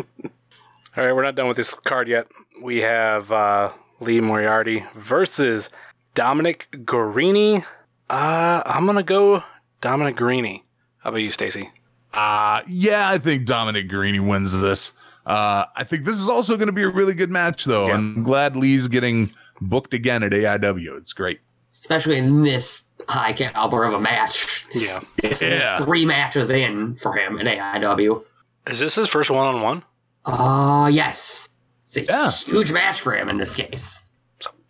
All 0.97 1.05
right, 1.05 1.13
we're 1.13 1.23
not 1.23 1.35
done 1.35 1.49
with 1.49 1.57
this 1.57 1.73
card 1.73 2.09
yet. 2.09 2.27
We 2.61 2.79
have 2.79 3.33
uh, 3.33 3.73
Lee 4.01 4.21
Moriarty 4.21 4.85
versus 4.95 5.71
Dominic 6.15 6.69
Garrini. 6.73 7.65
Uh, 8.11 8.63
I'm 8.65 8.87
gonna 8.87 9.03
go 9.03 9.43
Dominic 9.81 10.17
Garrini. 10.17 10.63
How 10.99 11.11
about 11.11 11.19
you, 11.19 11.31
Stacy? 11.31 11.71
Uh 12.15 12.63
yeah, 12.67 13.09
I 13.11 13.19
think 13.19 13.45
Dominic 13.47 13.89
Garrini 13.89 14.27
wins 14.27 14.59
this. 14.61 14.93
Uh, 15.27 15.67
I 15.77 15.85
think 15.85 16.07
this 16.07 16.17
is 16.17 16.27
also 16.27 16.57
going 16.57 16.69
to 16.69 16.73
be 16.73 16.85
a 16.85 16.89
really 16.89 17.13
good 17.13 17.31
match, 17.31 17.67
though. 17.67 17.89
Yeah. 17.89 17.93
I'm 17.97 18.23
glad 18.23 18.57
Lee's 18.57 18.89
getting 18.89 19.31
booked 19.61 19.93
again 19.93 20.23
at 20.23 20.33
AIW. 20.33 20.97
It's 20.97 21.13
great. 21.13 21.41
Especially 21.75 22.17
in 22.17 22.45
this 22.45 22.85
high 23.11 23.35
caliber 23.35 23.85
of 23.85 23.93
a 23.93 24.01
match. 24.01 24.65
Yeah. 24.75 25.01
Yeah. 25.43 25.85
Three 25.85 26.07
matches 26.07 26.49
in 26.49 26.97
for 26.97 27.13
him 27.13 27.39
in 27.39 27.47
AIW. 27.47 28.25
Is 28.69 28.79
this 28.79 28.95
his 28.95 29.11
first 29.11 29.29
one 29.29 29.47
on 29.47 29.61
one? 29.61 29.83
Uh, 30.25 30.89
yes. 30.91 31.51
It's 31.87 31.99
a 31.99 32.05
Yeah. 32.05 32.31
huge 32.31 32.73
match 32.73 32.99
for 33.03 33.15
him 33.15 33.29
in 33.29 33.37
this 33.37 33.53
case. 33.53 34.01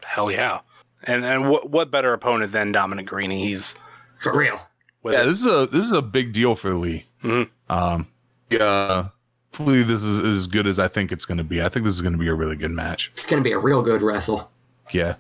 Hell 0.03 0.29
yeah. 0.29 0.61
And 1.09 1.25
and 1.25 1.49
what 1.51 1.71
what 1.71 1.91
better 1.91 2.13
opponent 2.13 2.53
than 2.53 2.71
Dominic 2.71 3.07
Garrini? 3.09 3.39
He's 3.45 3.75
For 4.21 4.37
real. 4.37 4.61
Yeah, 5.05 5.23
it. 5.23 5.27
this 5.27 5.41
is 5.41 5.47
a 5.47 5.67
this 5.67 5.85
is 5.85 5.93
a 5.93 6.03
big 6.03 6.33
deal 6.33 6.55
for 6.55 6.75
Lee. 6.75 7.07
Mhm. 7.25 7.49
Um, 7.69 8.07
yeah, 8.51 9.09
hopefully 9.53 9.83
this 9.83 10.05
is 10.05 10.21
as 10.21 10.47
good 10.47 10.67
as 10.67 10.79
I 10.79 10.87
think 10.89 11.11
it's 11.11 11.25
going 11.25 11.39
to 11.39 11.45
be. 11.45 11.63
I 11.63 11.69
think 11.69 11.85
this 11.85 11.95
is 11.95 12.03
going 12.03 12.13
to 12.13 12.19
be 12.19 12.29
a 12.29 12.35
really 12.35 12.57
good 12.57 12.71
match. 12.71 13.11
It's 13.15 13.27
going 13.27 13.43
to 13.43 13.49
be 13.49 13.53
a 13.53 13.59
real 13.59 13.83
good 13.83 14.03
wrestle. 14.03 14.51
Yeah, 14.93 15.15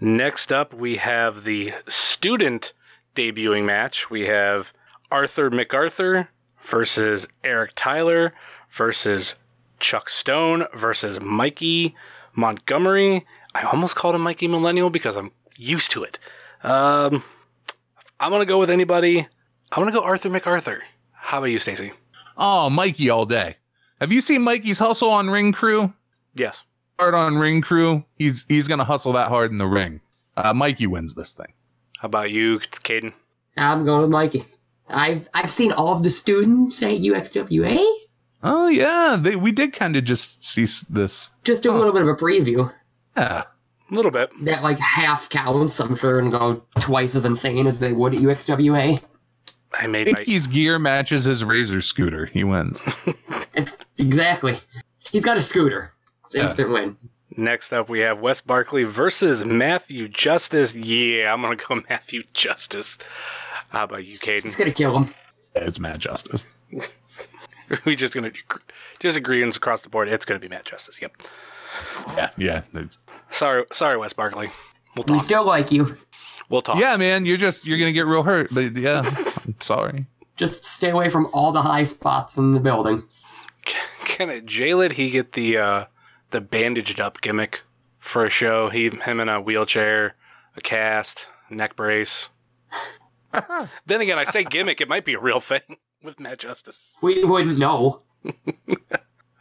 Next 0.00 0.52
up, 0.52 0.74
we 0.74 0.96
have 0.96 1.44
the 1.44 1.72
student 1.86 2.72
debuting 3.14 3.64
match. 3.64 4.10
We 4.10 4.26
have 4.26 4.72
Arthur 5.10 5.48
MacArthur 5.50 6.28
versus 6.62 7.28
Eric 7.44 7.72
Tyler 7.76 8.32
versus 8.70 9.34
Chuck 9.78 10.08
Stone 10.08 10.66
versus 10.74 11.20
Mikey 11.20 11.94
Montgomery. 12.34 13.26
I 13.54 13.62
almost 13.62 13.96
called 13.96 14.14
him 14.14 14.22
Mikey 14.22 14.48
Millennial 14.48 14.90
because 14.90 15.16
I'm 15.16 15.32
used 15.56 15.90
to 15.92 16.04
it. 16.04 16.18
Um, 16.62 17.22
I'm 18.20 18.30
gonna 18.30 18.46
go 18.46 18.58
with 18.58 18.70
anybody. 18.70 19.20
I'm 19.72 19.80
gonna 19.82 19.92
go 19.92 20.02
Arthur 20.02 20.30
MacArthur. 20.30 20.82
How 21.12 21.38
about 21.38 21.46
you, 21.46 21.58
Stacy? 21.58 21.92
Oh, 22.36 22.70
Mikey 22.70 23.10
all 23.10 23.26
day. 23.26 23.56
Have 24.00 24.12
you 24.12 24.20
seen 24.20 24.42
Mikey's 24.42 24.78
hustle 24.78 25.10
on 25.10 25.30
Ring 25.30 25.52
Crew? 25.52 25.92
Yes. 26.34 26.62
Hard 26.98 27.14
on 27.14 27.38
Ring 27.38 27.60
Crew. 27.62 28.04
He's 28.16 28.44
he's 28.48 28.68
gonna 28.68 28.84
hustle 28.84 29.12
that 29.12 29.28
hard 29.28 29.50
in 29.50 29.58
the 29.58 29.66
ring. 29.66 30.00
Uh, 30.36 30.54
Mikey 30.54 30.86
wins 30.86 31.14
this 31.14 31.32
thing. 31.32 31.52
How 31.98 32.06
about 32.06 32.30
you, 32.30 32.56
it's 32.56 32.78
Caden? 32.78 33.12
I'm 33.56 33.84
going 33.84 34.00
with 34.00 34.10
Mikey. 34.10 34.44
I've 34.88 35.28
I've 35.34 35.50
seen 35.50 35.72
all 35.72 35.92
of 35.94 36.02
the 36.02 36.10
students 36.10 36.82
at 36.82 36.98
UXWA. 36.98 37.84
Oh 38.42 38.68
yeah, 38.68 39.16
they, 39.20 39.36
we 39.36 39.52
did 39.52 39.72
kind 39.72 39.94
of 39.96 40.04
just 40.04 40.42
see 40.42 40.66
this. 40.90 41.30
Just 41.44 41.62
do 41.62 41.74
a 41.74 41.76
little 41.78 41.92
bit 41.92 42.02
of 42.02 42.08
a 42.08 42.14
preview. 42.14 42.72
Yeah, 43.16 43.44
A 43.90 43.94
little 43.94 44.10
bit. 44.10 44.30
That 44.44 44.62
like 44.62 44.78
half 44.78 45.28
counts, 45.28 45.78
I'm 45.80 45.94
sure, 45.94 46.18
and 46.18 46.30
go 46.32 46.62
twice 46.80 47.14
as 47.14 47.24
insane 47.24 47.66
as 47.66 47.78
they 47.78 47.92
would 47.92 48.14
at 48.14 48.20
UXWA. 48.20 49.00
I 49.74 49.86
made 49.86 50.06
my 50.08 50.18
Mickey's 50.18 50.46
gear 50.46 50.78
matches 50.78 51.24
his 51.24 51.42
Razor 51.44 51.80
scooter. 51.82 52.26
He 52.26 52.44
wins. 52.44 52.80
Exactly. 53.98 54.58
He's 55.10 55.24
got 55.24 55.36
a 55.36 55.40
scooter. 55.40 55.92
It's 56.24 56.34
Yeah. 56.34 56.44
instant 56.44 56.70
win. 56.70 56.96
Next 57.36 57.72
up, 57.72 57.88
we 57.88 58.00
have 58.00 58.20
Wes 58.20 58.40
Barkley 58.40 58.82
versus 58.84 59.44
Matthew 59.44 60.08
Justice. 60.08 60.74
Yeah, 60.74 61.32
I'm 61.32 61.42
gonna 61.42 61.56
go 61.56 61.82
Matthew 61.88 62.24
Justice. 62.32 62.98
How 63.68 63.84
about 63.84 63.98
you, 64.04 64.06
He's 64.12 64.20
Caden? 64.22 64.58
gonna 64.58 64.72
kill 64.72 64.98
him. 64.98 65.14
it's 65.54 65.78
Matt 65.78 65.98
Justice. 65.98 66.44
we 67.84 67.96
just 67.96 68.14
gonna 68.14 68.32
just 69.00 69.16
agreeing 69.16 69.48
across 69.48 69.82
the 69.82 69.88
board. 69.88 70.08
It's 70.08 70.24
gonna 70.24 70.40
be 70.40 70.48
Matt 70.48 70.64
Justice. 70.64 71.00
Yep. 71.00 71.12
Yeah, 72.16 72.30
yeah, 72.36 72.62
Sorry, 73.30 73.64
sorry, 73.72 73.96
Wes 73.96 74.12
Barkley. 74.12 74.50
We'll 74.96 75.06
We 75.06 75.18
still 75.18 75.44
like 75.44 75.72
you. 75.72 75.96
We'll 76.48 76.60
talk. 76.60 76.78
yeah, 76.78 76.96
man. 76.96 77.24
You're 77.24 77.38
just 77.38 77.66
you're 77.66 77.78
gonna 77.78 77.92
get 77.92 78.06
real 78.06 78.22
hurt. 78.22 78.52
But 78.52 78.76
yeah, 78.76 79.02
I'm 79.44 79.56
sorry. 79.60 80.06
Just 80.36 80.64
stay 80.64 80.90
away 80.90 81.08
from 81.08 81.28
all 81.32 81.52
the 81.52 81.62
high 81.62 81.84
spots 81.84 82.36
in 82.36 82.50
the 82.50 82.60
building. 82.60 83.04
Can 84.04 84.28
it 84.28 84.44
Jalen 84.44 84.92
he 84.92 85.10
get 85.10 85.32
the 85.32 85.56
uh, 85.56 85.84
the 86.30 86.40
bandaged 86.40 87.00
up 87.00 87.20
gimmick 87.20 87.62
for 87.98 88.24
a 88.24 88.30
show? 88.30 88.68
He 88.68 88.90
him 88.90 89.20
in 89.20 89.28
a 89.28 89.40
wheelchair, 89.40 90.16
a 90.56 90.60
cast, 90.60 91.26
neck 91.48 91.74
brace. 91.76 92.28
then 93.86 94.02
again, 94.02 94.18
I 94.18 94.24
say 94.24 94.44
gimmick. 94.44 94.82
It 94.82 94.88
might 94.88 95.06
be 95.06 95.14
a 95.14 95.20
real 95.20 95.40
thing 95.40 95.60
with 96.02 96.20
Matt 96.20 96.38
Justice. 96.38 96.80
We 97.00 97.24
wouldn't 97.24 97.58
know. 97.58 98.02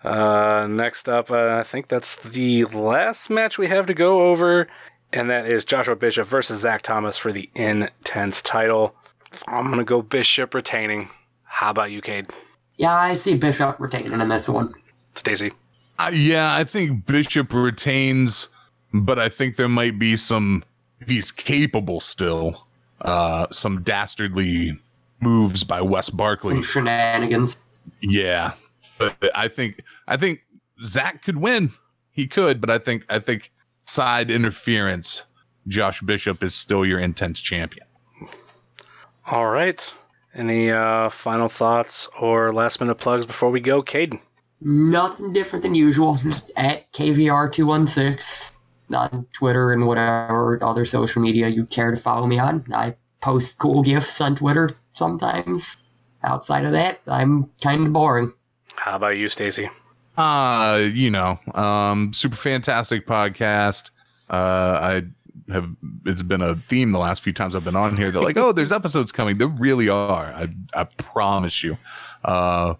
Uh, 0.03 0.67
next 0.67 1.07
up, 1.07 1.29
uh, 1.29 1.57
I 1.59 1.63
think 1.63 1.87
that's 1.87 2.15
the 2.15 2.65
last 2.65 3.29
match 3.29 3.57
we 3.59 3.67
have 3.67 3.85
to 3.85 3.93
go 3.93 4.31
over, 4.31 4.67
and 5.13 5.29
that 5.29 5.45
is 5.45 5.63
Joshua 5.63 5.95
Bishop 5.95 6.27
versus 6.27 6.61
Zach 6.61 6.81
Thomas 6.81 7.17
for 7.17 7.31
the 7.31 7.49
Intense 7.53 8.41
title. 8.41 8.95
I'm 9.47 9.69
gonna 9.69 9.83
go 9.83 10.01
Bishop 10.01 10.53
retaining. 10.53 11.09
How 11.43 11.69
about 11.69 11.91
you, 11.91 12.01
Cade? 12.01 12.27
Yeah, 12.77 12.95
I 12.95 13.13
see 13.13 13.37
Bishop 13.37 13.79
retaining 13.79 14.19
in 14.19 14.29
this 14.29 14.49
one. 14.49 14.73
Stacy? 15.13 15.51
Uh, 15.99 16.09
yeah, 16.11 16.55
I 16.55 16.63
think 16.63 17.05
Bishop 17.05 17.53
retains, 17.53 18.47
but 18.93 19.19
I 19.19 19.29
think 19.29 19.55
there 19.55 19.69
might 19.69 19.99
be 19.99 20.17
some. 20.17 20.63
If 20.99 21.09
he's 21.09 21.31
capable 21.31 21.99
still, 21.99 22.67
uh, 23.01 23.47
some 23.51 23.83
dastardly 23.83 24.79
moves 25.21 25.63
by 25.63 25.81
Wes 25.81 26.09
Barkley. 26.09 26.55
Some 26.55 26.63
shenanigans. 26.63 27.57
Yeah, 28.01 28.53
but 28.97 29.15
I 29.35 29.47
think 29.47 29.81
I 30.07 30.17
think 30.17 30.41
Zach 30.83 31.23
could 31.23 31.37
win. 31.37 31.71
He 32.11 32.27
could, 32.27 32.59
but 32.59 32.69
I 32.69 32.77
think 32.77 33.05
I 33.09 33.19
think 33.19 33.51
side 33.85 34.29
interference. 34.29 35.23
Josh 35.67 36.01
Bishop 36.01 36.43
is 36.43 36.55
still 36.55 36.85
your 36.85 36.99
intense 36.99 37.39
champion. 37.39 37.85
All 39.27 39.47
right. 39.47 39.93
Any 40.33 40.71
uh, 40.71 41.09
final 41.09 41.49
thoughts 41.49 42.07
or 42.19 42.53
last 42.53 42.79
minute 42.79 42.95
plugs 42.95 43.25
before 43.25 43.51
we 43.51 43.59
go, 43.59 43.83
Caden? 43.83 44.19
Nothing 44.61 45.33
different 45.33 45.63
than 45.63 45.75
usual. 45.75 46.15
Just 46.15 46.51
at 46.55 46.91
KVR216 46.93 48.51
on 48.93 49.25
Twitter 49.33 49.73
and 49.73 49.87
whatever 49.87 50.63
other 50.63 50.85
social 50.85 51.21
media 51.21 51.47
you 51.47 51.65
care 51.65 51.91
to 51.91 51.97
follow 51.97 52.27
me 52.27 52.39
on. 52.39 52.65
I 52.73 52.95
post 53.21 53.57
cool 53.57 53.81
gifs 53.83 54.19
on 54.21 54.35
Twitter 54.35 54.71
sometimes. 54.93 55.77
Outside 56.23 56.65
of 56.65 56.71
that, 56.73 56.99
I'm 57.07 57.49
kind 57.63 57.87
of 57.87 57.93
boring. 57.93 58.33
How 58.75 58.95
about 58.95 59.17
you, 59.17 59.27
Stacy? 59.27 59.69
Uh, 60.17 60.89
you 60.93 61.09
know, 61.09 61.39
um, 61.55 62.13
super 62.13 62.35
fantastic 62.35 63.07
podcast. 63.07 63.89
Uh, 64.29 64.79
I 64.81 65.03
have 65.51 65.69
it's 66.05 66.21
been 66.21 66.41
a 66.41 66.55
theme 66.55 66.91
the 66.91 66.99
last 66.99 67.21
few 67.23 67.33
times 67.33 67.55
I've 67.55 67.65
been 67.65 67.75
on 67.75 67.97
here. 67.97 68.11
They're 68.11 68.21
like, 68.21 68.37
oh, 68.37 68.51
there's 68.51 68.71
episodes 68.71 69.11
coming. 69.11 69.37
There 69.37 69.47
really 69.47 69.89
are. 69.89 70.33
I 70.33 70.49
I 70.73 70.83
promise 70.83 71.63
you. 71.63 71.77
Uh, 72.23 72.75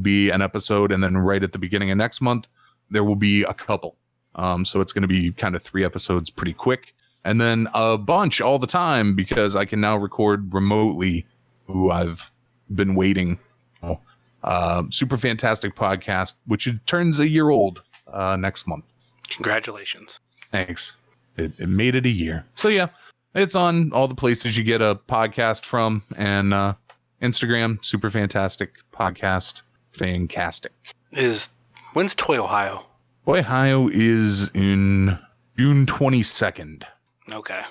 be 0.00 0.30
an 0.30 0.42
episode, 0.42 0.92
and 0.92 1.02
then 1.02 1.16
right 1.16 1.42
at 1.42 1.52
the 1.52 1.58
beginning 1.58 1.90
of 1.90 1.98
next 1.98 2.20
month, 2.20 2.48
there 2.90 3.04
will 3.04 3.16
be 3.16 3.42
a 3.42 3.54
couple. 3.54 3.96
Um, 4.34 4.64
so 4.64 4.80
it's 4.80 4.92
going 4.92 5.02
to 5.02 5.08
be 5.08 5.30
kind 5.32 5.54
of 5.54 5.62
three 5.62 5.84
episodes 5.84 6.30
pretty 6.30 6.52
quick, 6.52 6.94
and 7.24 7.40
then 7.40 7.68
a 7.74 7.98
bunch 7.98 8.40
all 8.40 8.58
the 8.58 8.66
time 8.66 9.14
because 9.16 9.56
I 9.56 9.64
can 9.64 9.80
now 9.80 9.96
record 9.96 10.52
remotely. 10.52 11.26
Who 11.66 11.90
I've 11.90 12.30
been 12.74 12.94
waiting. 12.94 13.38
Oh, 13.82 13.98
uh, 14.42 14.82
super 14.90 15.16
fantastic 15.16 15.74
podcast, 15.74 16.34
which 16.46 16.66
it 16.66 16.86
turns 16.86 17.18
a 17.20 17.26
year 17.26 17.48
old 17.48 17.82
uh, 18.12 18.36
next 18.36 18.66
month. 18.66 18.84
Congratulations. 19.30 20.20
Thanks. 20.52 20.96
It, 21.38 21.52
it 21.58 21.68
made 21.68 21.94
it 21.94 22.04
a 22.04 22.10
year. 22.10 22.44
So 22.54 22.68
yeah, 22.68 22.88
it's 23.34 23.54
on 23.54 23.92
all 23.92 24.06
the 24.08 24.14
places 24.14 24.58
you 24.58 24.62
get 24.62 24.82
a 24.82 24.94
podcast 25.08 25.64
from, 25.64 26.02
and 26.16 26.52
uh, 26.52 26.74
Instagram, 27.22 27.82
super 27.82 28.10
fantastic 28.10 28.74
podcast, 28.92 29.62
fantastic. 29.92 30.72
Is 31.12 31.48
when's 31.94 32.14
Toy 32.14 32.36
Ohio? 32.36 32.84
Toy 33.24 33.38
Ohio 33.38 33.88
is 33.88 34.50
in 34.52 35.18
June 35.56 35.86
twenty 35.86 36.22
second. 36.22 36.86
Okay. 37.32 37.62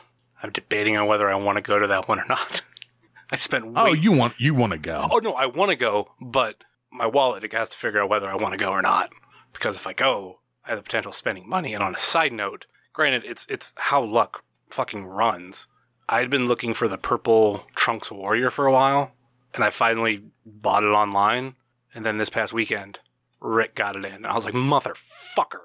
I'm 0.42 0.52
debating 0.52 0.98
on 0.98 1.08
whether 1.08 1.30
I 1.30 1.36
want 1.36 1.58
to 1.58 1.62
go 1.62 1.80
to 1.80 1.88
that 1.88 2.08
one 2.08 2.20
or 2.20 2.26
not. 2.28 2.62
I 3.32 3.36
spent 3.38 3.66
way- 3.68 3.74
Oh, 3.76 3.94
you 3.94 4.12
want 4.12 4.34
you 4.38 4.54
want 4.54 4.74
to 4.74 4.78
go? 4.80 5.08
Oh 5.12 5.18
no, 5.20 5.34
I 5.34 5.46
want 5.46 5.70
to 5.72 5.76
go, 5.76 6.10
but 6.22 6.64
my 6.92 7.06
wallet 7.08 7.44
it 7.44 7.54
has 7.54 7.70
to 7.70 7.78
figure 7.78 8.02
out 8.02 8.10
whether 8.10 8.30
I 8.30 8.36
want 8.36 8.54
to 8.54 8.58
go 8.58 8.70
or 8.72 8.82
not. 8.82 9.10
Because 9.54 9.76
if 9.76 9.88
I 9.88 9.94
go, 9.94 10.40
I 10.66 10.70
have 10.70 10.80
the 10.80 10.84
potential 10.84 11.12
of 11.12 11.16
spending 11.16 11.48
money. 11.48 11.74
And 11.74 11.84
on 11.84 11.96
a 11.96 12.00
side 12.00 12.34
note, 12.34 12.66
granted, 12.94 13.24
it's 13.26 13.46
it's 13.50 13.72
how 13.76 14.04
luck 14.04 14.44
fucking 14.70 15.06
runs. 15.06 15.68
I'd 16.10 16.30
been 16.30 16.48
looking 16.48 16.74
for 16.74 16.88
the 16.88 16.98
purple 16.98 17.66
Trunks 17.76 18.12
Warrior 18.12 18.50
for 18.50 18.66
a 18.66 18.74
while, 18.74 19.14
and 19.54 19.64
I 19.64 19.70
finally 19.70 20.24
bought 20.46 20.84
it 20.84 20.88
online. 20.88 21.56
And 21.96 22.06
then 22.06 22.18
this 22.18 22.30
past 22.30 22.52
weekend, 22.54 23.00
Rick 23.40 23.76
got 23.76 23.96
it 23.96 24.04
in. 24.04 24.14
And 24.16 24.28
I 24.28 24.34
was 24.36 24.46
like, 24.46 24.54
motherfucker. 24.56 25.62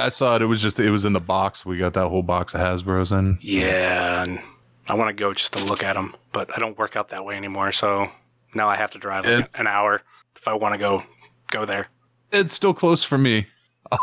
I 0.00 0.08
saw 0.10 0.36
it. 0.36 0.42
It 0.42 0.46
was 0.46 0.60
just 0.62 0.78
it 0.78 0.90
was 0.90 1.04
in 1.04 1.12
the 1.12 1.20
box. 1.20 1.64
We 1.66 1.78
got 1.78 1.94
that 1.94 2.08
whole 2.08 2.22
box 2.22 2.54
of 2.54 2.60
Hasbro's 2.60 3.12
in. 3.12 3.38
Yeah, 3.40 4.22
and 4.22 4.40
I 4.88 4.94
want 4.94 5.08
to 5.08 5.20
go 5.20 5.32
just 5.34 5.52
to 5.54 5.64
look 5.64 5.82
at 5.82 5.94
them, 5.94 6.14
but 6.32 6.50
I 6.54 6.58
don't 6.58 6.76
work 6.78 6.96
out 6.96 7.08
that 7.10 7.24
way 7.24 7.36
anymore. 7.36 7.72
So 7.72 8.10
now 8.54 8.68
I 8.68 8.76
have 8.76 8.90
to 8.92 8.98
drive 8.98 9.24
like 9.26 9.48
an 9.58 9.66
hour 9.66 10.02
if 10.36 10.46
I 10.48 10.54
want 10.54 10.74
to 10.74 10.78
go 10.78 11.02
go 11.50 11.64
there. 11.64 11.88
It's 12.32 12.52
still 12.52 12.74
close 12.74 13.02
for 13.04 13.18
me. 13.18 13.46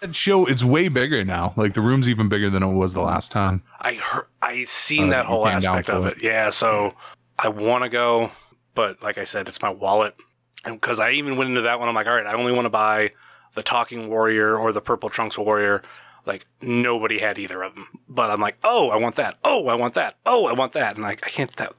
That 0.00 0.16
show 0.16 0.46
it's 0.46 0.64
way 0.64 0.88
bigger 0.88 1.26
now. 1.26 1.52
Like 1.58 1.74
the 1.74 1.82
room's 1.82 2.08
even 2.08 2.30
bigger 2.30 2.48
than 2.48 2.62
it 2.62 2.72
was 2.72 2.94
the 2.94 3.02
last 3.02 3.30
time. 3.30 3.62
I 3.80 3.92
heard, 3.96 4.28
I 4.40 4.64
seen 4.64 5.08
Uh, 5.08 5.10
that 5.10 5.26
whole 5.26 5.46
aspect 5.46 5.90
of 5.90 6.06
it. 6.06 6.16
it. 6.16 6.22
Yeah, 6.22 6.48
so 6.48 6.94
I 7.38 7.48
want 7.48 7.84
to 7.84 7.90
go, 7.90 8.32
but 8.74 9.02
like 9.02 9.18
I 9.18 9.24
said, 9.24 9.46
it's 9.46 9.60
my 9.60 9.68
wallet, 9.68 10.16
and 10.64 10.80
because 10.80 10.98
I 11.00 11.10
even 11.10 11.36
went 11.36 11.50
into 11.50 11.60
that 11.60 11.78
one, 11.80 11.86
I'm 11.86 11.94
like, 11.94 12.06
all 12.06 12.14
right, 12.14 12.24
I 12.24 12.32
only 12.32 12.50
want 12.52 12.64
to 12.64 12.70
buy 12.70 13.10
the 13.54 13.62
Talking 13.62 14.08
Warrior 14.08 14.56
or 14.56 14.72
the 14.72 14.80
Purple 14.80 15.10
Trunks 15.10 15.38
Warrior. 15.38 15.82
Like 16.26 16.46
nobody 16.60 17.18
had 17.18 17.38
either 17.38 17.62
of 17.62 17.74
them, 17.74 17.88
but 18.08 18.30
I'm 18.30 18.40
like, 18.40 18.56
oh, 18.62 18.90
I 18.90 18.96
want 18.96 19.16
that. 19.16 19.38
Oh, 19.44 19.68
I 19.68 19.74
want 19.74 19.94
that. 19.94 20.16
Oh, 20.26 20.46
I 20.46 20.52
want 20.52 20.74
that, 20.74 20.96
and 20.96 21.02
like 21.02 21.26
I 21.26 21.30
can't 21.30 21.54
that, 21.56 21.72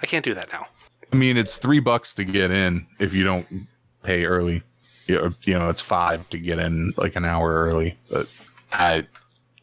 I 0.00 0.06
can't 0.06 0.24
do 0.24 0.34
that 0.34 0.52
now. 0.52 0.66
I 1.12 1.16
mean, 1.16 1.36
it's 1.36 1.56
three 1.56 1.80
bucks 1.80 2.14
to 2.14 2.24
get 2.24 2.50
in 2.50 2.86
if 3.00 3.12
you 3.12 3.24
don't 3.24 3.66
pay 4.04 4.24
early. 4.24 4.62
You 5.06 5.16
know, 5.16 5.30
you 5.42 5.54
know, 5.54 5.68
it's 5.68 5.80
five 5.80 6.28
to 6.30 6.38
get 6.38 6.58
in 6.58 6.94
like 6.96 7.16
an 7.16 7.24
hour 7.24 7.52
early, 7.52 7.98
but 8.08 8.28
I 8.72 9.06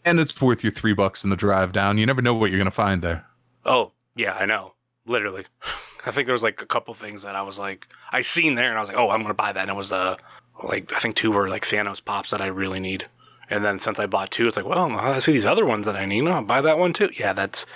and 0.03 0.19
it's 0.19 0.39
worth 0.41 0.63
your 0.63 0.71
three 0.71 0.93
bucks 0.93 1.23
in 1.23 1.29
the 1.29 1.35
drive 1.35 1.71
down. 1.71 1.97
You 1.97 2.05
never 2.05 2.21
know 2.21 2.33
what 2.33 2.51
you're 2.51 2.59
gonna 2.59 2.71
find 2.71 3.01
there. 3.01 3.25
Oh, 3.65 3.93
yeah, 4.15 4.33
I 4.33 4.45
know. 4.45 4.73
Literally. 5.05 5.45
I 6.05 6.11
think 6.11 6.27
there 6.27 6.33
was 6.33 6.43
like 6.43 6.61
a 6.61 6.65
couple 6.65 6.93
things 6.93 7.23
that 7.23 7.35
I 7.35 7.41
was 7.41 7.57
like, 7.57 7.87
I 8.11 8.21
seen 8.21 8.55
there 8.55 8.69
and 8.69 8.77
I 8.77 8.81
was 8.81 8.89
like, 8.89 8.97
oh, 8.97 9.09
I'm 9.09 9.21
going 9.21 9.29
to 9.29 9.33
buy 9.33 9.51
that. 9.51 9.61
And 9.61 9.71
it 9.71 9.75
was, 9.75 9.91
uh, 9.91 10.17
like, 10.63 10.93
I 10.93 10.99
think 10.99 11.15
two 11.15 11.31
were 11.31 11.49
like 11.49 11.65
Thanos 11.65 12.03
pops 12.03 12.31
that 12.31 12.41
I 12.41 12.47
really 12.47 12.79
need. 12.79 13.07
And 13.47 13.63
then 13.63 13.77
since 13.77 13.99
I 13.99 14.07
bought 14.07 14.31
two, 14.31 14.47
it's 14.47 14.57
like, 14.57 14.65
well, 14.65 14.91
I 14.91 15.19
see 15.19 15.33
these 15.33 15.45
other 15.45 15.65
ones 15.65 15.85
that 15.85 15.95
I 15.95 16.05
need. 16.05 16.27
I'll 16.27 16.41
buy 16.43 16.61
that 16.61 16.79
one 16.79 16.93
too. 16.93 17.11
Yeah, 17.19 17.33
that's, 17.33 17.67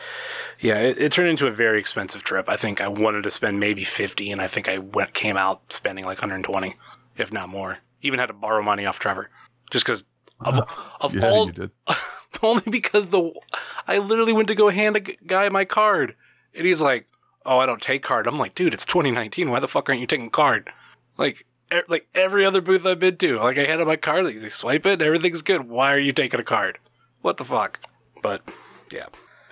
yeah, 0.59 0.79
it, 0.79 0.97
it 0.97 1.11
turned 1.11 1.29
into 1.29 1.45
a 1.45 1.51
very 1.51 1.79
expensive 1.79 2.23
trip. 2.23 2.49
I 2.49 2.55
think 2.57 2.81
I 2.81 2.87
wanted 2.87 3.21
to 3.23 3.29
spend 3.29 3.59
maybe 3.59 3.83
50 3.83 4.31
and 4.31 4.41
I 4.41 4.47
think 4.47 4.67
I 4.67 4.79
went, 4.79 5.13
came 5.13 5.37
out 5.37 5.71
spending 5.71 6.05
like 6.05 6.17
120, 6.17 6.75
if 7.17 7.31
not 7.31 7.49
more. 7.49 7.79
Even 8.01 8.19
had 8.19 8.27
to 8.27 8.33
borrow 8.33 8.63
money 8.63 8.85
off 8.85 8.97
Trevor 8.97 9.29
just 9.69 9.85
because 9.85 10.03
of, 10.41 10.59
of 11.01 11.13
Yeah, 11.13 11.29
all, 11.29 11.51
only 12.41 12.63
because 12.69 13.07
the 13.07 13.33
I 13.87 13.97
literally 13.97 14.33
went 14.33 14.47
to 14.47 14.55
go 14.55 14.69
hand 14.69 14.95
a 14.95 14.99
guy 14.99 15.49
my 15.49 15.65
card, 15.65 16.15
and 16.55 16.65
he's 16.65 16.81
like, 16.81 17.07
"Oh, 17.45 17.59
I 17.59 17.65
don't 17.65 17.81
take 17.81 18.03
card." 18.03 18.27
I'm 18.27 18.39
like, 18.39 18.55
"Dude, 18.55 18.73
it's 18.73 18.85
2019. 18.85 19.49
Why 19.49 19.59
the 19.59 19.67
fuck 19.67 19.89
aren't 19.89 20.01
you 20.01 20.07
taking 20.07 20.29
card?" 20.29 20.71
Like, 21.17 21.45
e- 21.73 21.81
like 21.87 22.07
every 22.15 22.45
other 22.45 22.61
booth 22.61 22.85
I've 22.85 22.99
been 22.99 23.17
to, 23.17 23.37
like 23.39 23.57
I 23.57 23.65
handed 23.65 23.87
my 23.87 23.95
card, 23.95 24.25
like, 24.25 24.39
they 24.41 24.49
swipe 24.49 24.85
it, 24.85 24.93
and 24.93 25.01
everything's 25.01 25.41
good. 25.41 25.67
Why 25.69 25.93
are 25.93 25.99
you 25.99 26.11
taking 26.13 26.39
a 26.39 26.43
card? 26.43 26.77
What 27.21 27.37
the 27.37 27.45
fuck? 27.45 27.79
But 28.21 28.41
yeah, 28.91 29.05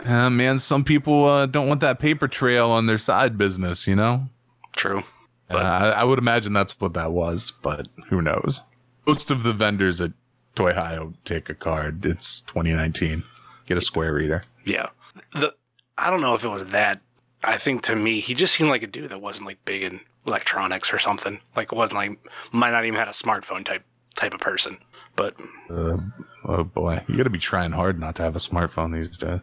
Uh, 0.05 0.29
man, 0.29 0.59
some 0.59 0.83
people 0.83 1.25
uh, 1.25 1.45
don't 1.45 1.67
want 1.67 1.81
that 1.81 1.99
paper 1.99 2.27
trail 2.27 2.69
on 2.69 2.85
their 2.85 2.97
side 2.97 3.37
business. 3.37 3.87
You 3.87 3.95
know. 3.95 4.27
true. 4.75 5.03
Uh, 5.49 5.57
I, 5.57 5.87
I 5.89 6.03
would 6.03 6.19
imagine 6.19 6.51
that's 6.51 6.77
what 6.81 6.93
that 6.95 7.13
was, 7.13 7.51
but 7.51 7.87
who 8.09 8.21
knows? 8.21 8.61
Most 9.05 9.31
of 9.31 9.43
the 9.43 9.53
vendors 9.53 10.01
at 10.01 10.11
Toy 10.55 10.73
Hio 10.73 11.13
take 11.23 11.49
a 11.49 11.53
card. 11.53 12.05
It's 12.05 12.41
2019. 12.41 13.23
Get 13.65 13.77
a 13.77 13.81
square 13.81 14.13
reader. 14.13 14.43
Yeah, 14.65 14.89
the 15.31 15.53
I 15.97 16.09
don't 16.09 16.19
know 16.21 16.33
if 16.35 16.43
it 16.43 16.49
was 16.49 16.65
that. 16.65 16.99
I 17.43 17.57
think 17.57 17.83
to 17.83 17.95
me, 17.95 18.19
he 18.19 18.33
just 18.33 18.55
seemed 18.55 18.69
like 18.69 18.83
a 18.83 18.87
dude 18.87 19.09
that 19.11 19.21
wasn't 19.21 19.45
like 19.45 19.63
big 19.63 19.83
in 19.83 20.01
electronics 20.27 20.93
or 20.93 20.99
something. 20.99 21.39
Like 21.55 21.71
wasn't 21.71 21.97
like 21.97 22.19
might 22.51 22.71
not 22.71 22.85
even 22.85 22.99
had 22.99 23.07
a 23.07 23.11
smartphone 23.11 23.65
type 23.65 23.83
type 24.15 24.33
of 24.33 24.39
person. 24.39 24.77
But 25.15 25.35
Uh, 25.69 25.97
oh 26.45 26.63
boy, 26.63 27.03
you 27.07 27.17
got 27.17 27.23
to 27.23 27.29
be 27.29 27.39
trying 27.39 27.71
hard 27.71 27.99
not 27.99 28.15
to 28.17 28.23
have 28.23 28.35
a 28.35 28.39
smartphone 28.39 28.93
these 28.93 29.17
days. 29.17 29.39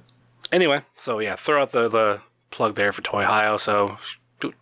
anyway, 0.53 0.82
so 0.97 1.18
yeah, 1.18 1.35
throw 1.37 1.62
out 1.62 1.72
the, 1.72 1.89
the 1.89 2.20
plug 2.51 2.74
there 2.76 2.93
for 2.93 3.03
Toy 3.03 3.24
Hio. 3.24 3.57
So, 3.57 3.97
do 4.41 4.53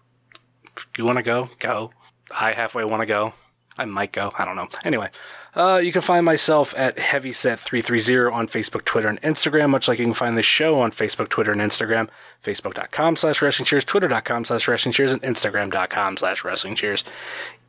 you 0.96 1.04
want 1.04 1.18
to 1.18 1.22
go? 1.22 1.50
Go. 1.58 1.92
I 2.30 2.52
halfway 2.52 2.84
want 2.84 3.02
to 3.02 3.06
go. 3.06 3.34
I 3.76 3.84
might 3.84 4.12
go. 4.12 4.32
I 4.38 4.44
don't 4.44 4.56
know. 4.56 4.68
Anyway, 4.84 5.10
uh, 5.54 5.80
you 5.82 5.92
can 5.92 6.02
find 6.02 6.24
myself 6.24 6.72
at 6.76 6.96
Heavyset330 6.96 8.32
on 8.32 8.48
Facebook, 8.48 8.84
Twitter, 8.84 9.08
and 9.08 9.20
Instagram, 9.22 9.70
much 9.70 9.86
like 9.86 9.98
you 9.98 10.04
can 10.04 10.14
find 10.14 10.36
the 10.36 10.42
show 10.42 10.80
on 10.80 10.92
Facebook, 10.92 11.28
Twitter, 11.28 11.52
and 11.52 11.60
Instagram. 11.60 12.08
Facebook.com 12.42 13.16
slash 13.16 13.42
Wrestling 13.42 13.66
Cheers, 13.66 13.84
Twitter.com 13.84 14.44
slash 14.44 14.66
Wrestling 14.66 14.92
Cheers, 14.92 15.12
and 15.12 15.22
Instagram.com 15.22 16.16
slash 16.16 16.44
Wrestling 16.44 16.74
Cheers. 16.74 17.04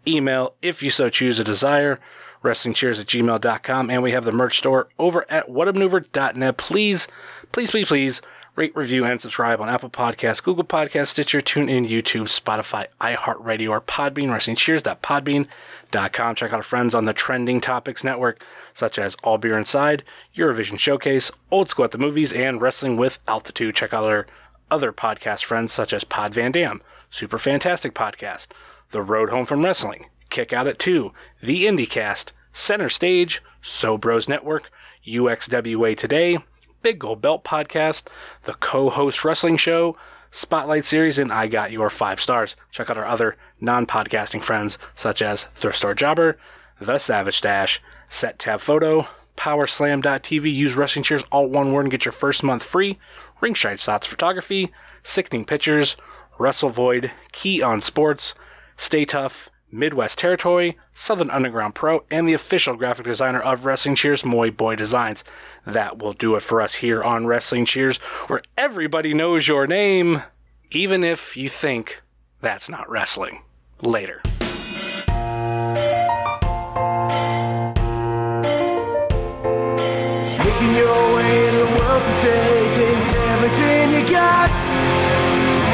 Email, 0.07 0.53
if 0.61 0.81
you 0.81 0.89
so 0.89 1.09
choose 1.09 1.39
a 1.39 1.43
desire, 1.43 1.99
wrestlingcheers 2.43 2.99
at 2.99 3.07
gmail.com. 3.07 3.89
And 3.89 4.03
we 4.03 4.11
have 4.11 4.25
the 4.25 4.31
merch 4.31 4.57
store 4.57 4.87
over 4.99 5.25
at 5.29 5.47
whatamaneuver.net. 5.49 6.57
Please, 6.57 7.07
please, 7.51 7.71
please, 7.71 7.87
please 7.87 8.21
rate, 8.55 8.75
review, 8.75 9.03
and 9.03 9.19
subscribe 9.19 9.59
on 9.59 9.69
Apple 9.69 9.89
Podcasts, 9.89 10.43
Google 10.43 10.63
Podcasts, 10.63 11.07
Stitcher, 11.07 11.41
TuneIn, 11.41 11.87
YouTube, 11.87 12.29
Spotify, 12.29 12.85
iHeartRadio, 13.01 13.69
or 13.69 13.81
Podbean, 13.81 14.31
Wrestling 14.31 14.55
Cheers. 14.55 14.83
wrestlingcheers.podbean.com. 14.83 16.35
Check 16.35 16.53
out 16.53 16.57
our 16.57 16.63
friends 16.63 16.93
on 16.93 17.05
the 17.05 17.13
Trending 17.13 17.59
Topics 17.61 18.03
Network, 18.03 18.43
such 18.73 18.99
as 18.99 19.15
All 19.23 19.37
Beer 19.37 19.57
Inside, 19.57 20.03
Eurovision 20.35 20.77
Showcase, 20.77 21.31
Old 21.49 21.69
School 21.69 21.85
at 21.85 21.91
the 21.91 21.97
Movies, 21.97 22.31
and 22.33 22.61
Wrestling 22.61 22.97
with 22.97 23.19
Altitude. 23.27 23.75
Check 23.75 23.93
out 23.93 24.03
our 24.03 24.27
other 24.69 24.91
podcast 24.91 25.43
friends, 25.43 25.71
such 25.71 25.93
as 25.93 26.03
Pod 26.03 26.33
Van 26.33 26.51
Dam, 26.51 26.81
Super 27.09 27.37
Fantastic 27.37 27.93
Podcast, 27.93 28.47
The 28.91 29.01
Road 29.01 29.29
Home 29.29 29.45
from 29.45 29.63
Wrestling, 29.63 30.09
Kick 30.29 30.53
Out 30.53 30.67
at 30.67 30.79
2, 30.79 31.11
The 31.41 31.65
IndieCast, 31.65 32.31
Center 32.53 32.89
Stage, 32.89 33.41
So 33.61 33.97
Bros 33.97 34.27
Network, 34.27 34.71
UXWA 35.05 35.97
Today, 35.97 36.37
Big 36.83 36.99
Gold 36.99 37.21
Belt 37.21 37.43
Podcast, 37.45 38.03
the 38.43 38.53
co 38.55 38.89
host 38.89 39.23
wrestling 39.23 39.55
show, 39.55 39.97
Spotlight 40.29 40.85
Series, 40.85 41.17
and 41.17 41.31
I 41.31 41.47
Got 41.47 41.71
Your 41.71 41.89
Five 41.89 42.19
Stars. 42.19 42.57
Check 42.71 42.89
out 42.89 42.97
our 42.97 43.05
other 43.05 43.37
non 43.61 43.87
podcasting 43.87 44.43
friends, 44.43 44.77
such 44.93 45.21
as 45.21 45.45
Thrift 45.53 45.77
Store 45.77 45.95
Jobber, 45.95 46.37
The 46.81 46.99
Savage 46.99 47.39
Dash, 47.39 47.81
Set 48.09 48.37
Tab 48.37 48.59
Photo, 48.59 49.07
PowerSlam.tv. 49.37 50.53
Use 50.53 50.75
wrestling 50.75 51.03
cheers, 51.03 51.23
all 51.31 51.47
one 51.47 51.71
word, 51.71 51.85
and 51.85 51.91
get 51.91 52.03
your 52.03 52.11
first 52.11 52.43
month 52.43 52.63
free. 52.63 52.99
Ringside 53.39 53.79
Slots 53.79 54.05
Photography, 54.05 54.71
Sickening 55.03 55.45
Pictures, 55.45 55.95
Wrestle 56.37 56.69
Void, 56.69 57.11
Key 57.31 57.61
on 57.61 57.79
Sports, 57.79 58.35
Stay 58.75 59.05
Tough, 59.05 59.49
Midwest 59.73 60.19
Territory, 60.19 60.77
Southern 60.93 61.31
Underground 61.31 61.73
Pro, 61.73 62.05
and 62.11 62.29
the 62.29 62.33
official 62.33 62.75
graphic 62.75 63.05
designer 63.05 63.41
of 63.41 63.65
Wrestling 63.65 63.95
Cheers, 63.95 64.23
Moy 64.23 64.51
Boy 64.51 64.75
Designs. 64.75 65.23
That 65.65 65.97
will 65.97 66.13
do 66.13 66.35
it 66.35 66.43
for 66.43 66.61
us 66.61 66.75
here 66.75 67.03
on 67.03 67.25
Wrestling 67.25 67.65
Cheers, 67.65 67.97
where 68.27 68.43
everybody 68.55 69.15
knows 69.15 69.47
your 69.47 69.65
name, 69.65 70.21
even 70.69 71.03
if 71.03 71.35
you 71.35 71.49
think 71.49 72.03
that's 72.39 72.69
not 72.69 72.87
wrestling. 72.87 73.41
Later. 73.81 74.21
Making 80.45 80.75
your 80.77 81.15
way 81.15 81.49
in 81.49 81.55
the 81.57 81.69
world 81.79 82.03
today 82.03 82.75
takes 82.75 83.11
everything 83.11 83.93
you 83.93 84.11
got. 84.11 84.51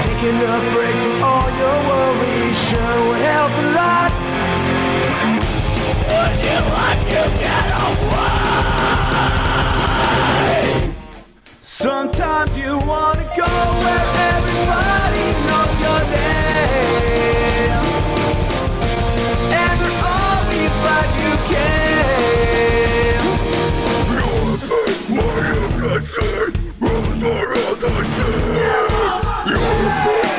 Taking 0.02 0.38
a 0.38 0.72
break 0.74 0.95
from 0.95 1.24
all 1.24 1.50
your 1.58 1.89
worries 1.89 2.39
sure 2.70 2.99
would 3.07 3.22
help 3.22 3.49
a 3.49 3.65
lot. 3.80 4.11
Would 6.09 6.38
you 6.45 6.59
like 6.78 7.03
to 7.13 7.24
get 7.41 7.67
away? 7.86 8.53
Sometimes 11.61 12.51
you 12.55 12.74
wanna 12.91 13.26
go 13.41 13.51
where 13.84 14.07
everybody 14.34 15.28
knows 15.47 15.76
your 15.86 16.01
name, 16.13 17.74
and 19.61 19.76
we're 19.82 20.01
always 20.22 20.74
glad 20.82 21.09
you 21.24 21.34
came. 21.49 23.26
You're 24.13 24.49
can 25.80 26.01
see? 26.13 26.45
Rose 26.80 27.24
are 27.24 27.51
all 27.61 27.76
the 27.84 27.91
same. 28.03 28.57
You're 29.49 29.65
fake. 30.05 30.39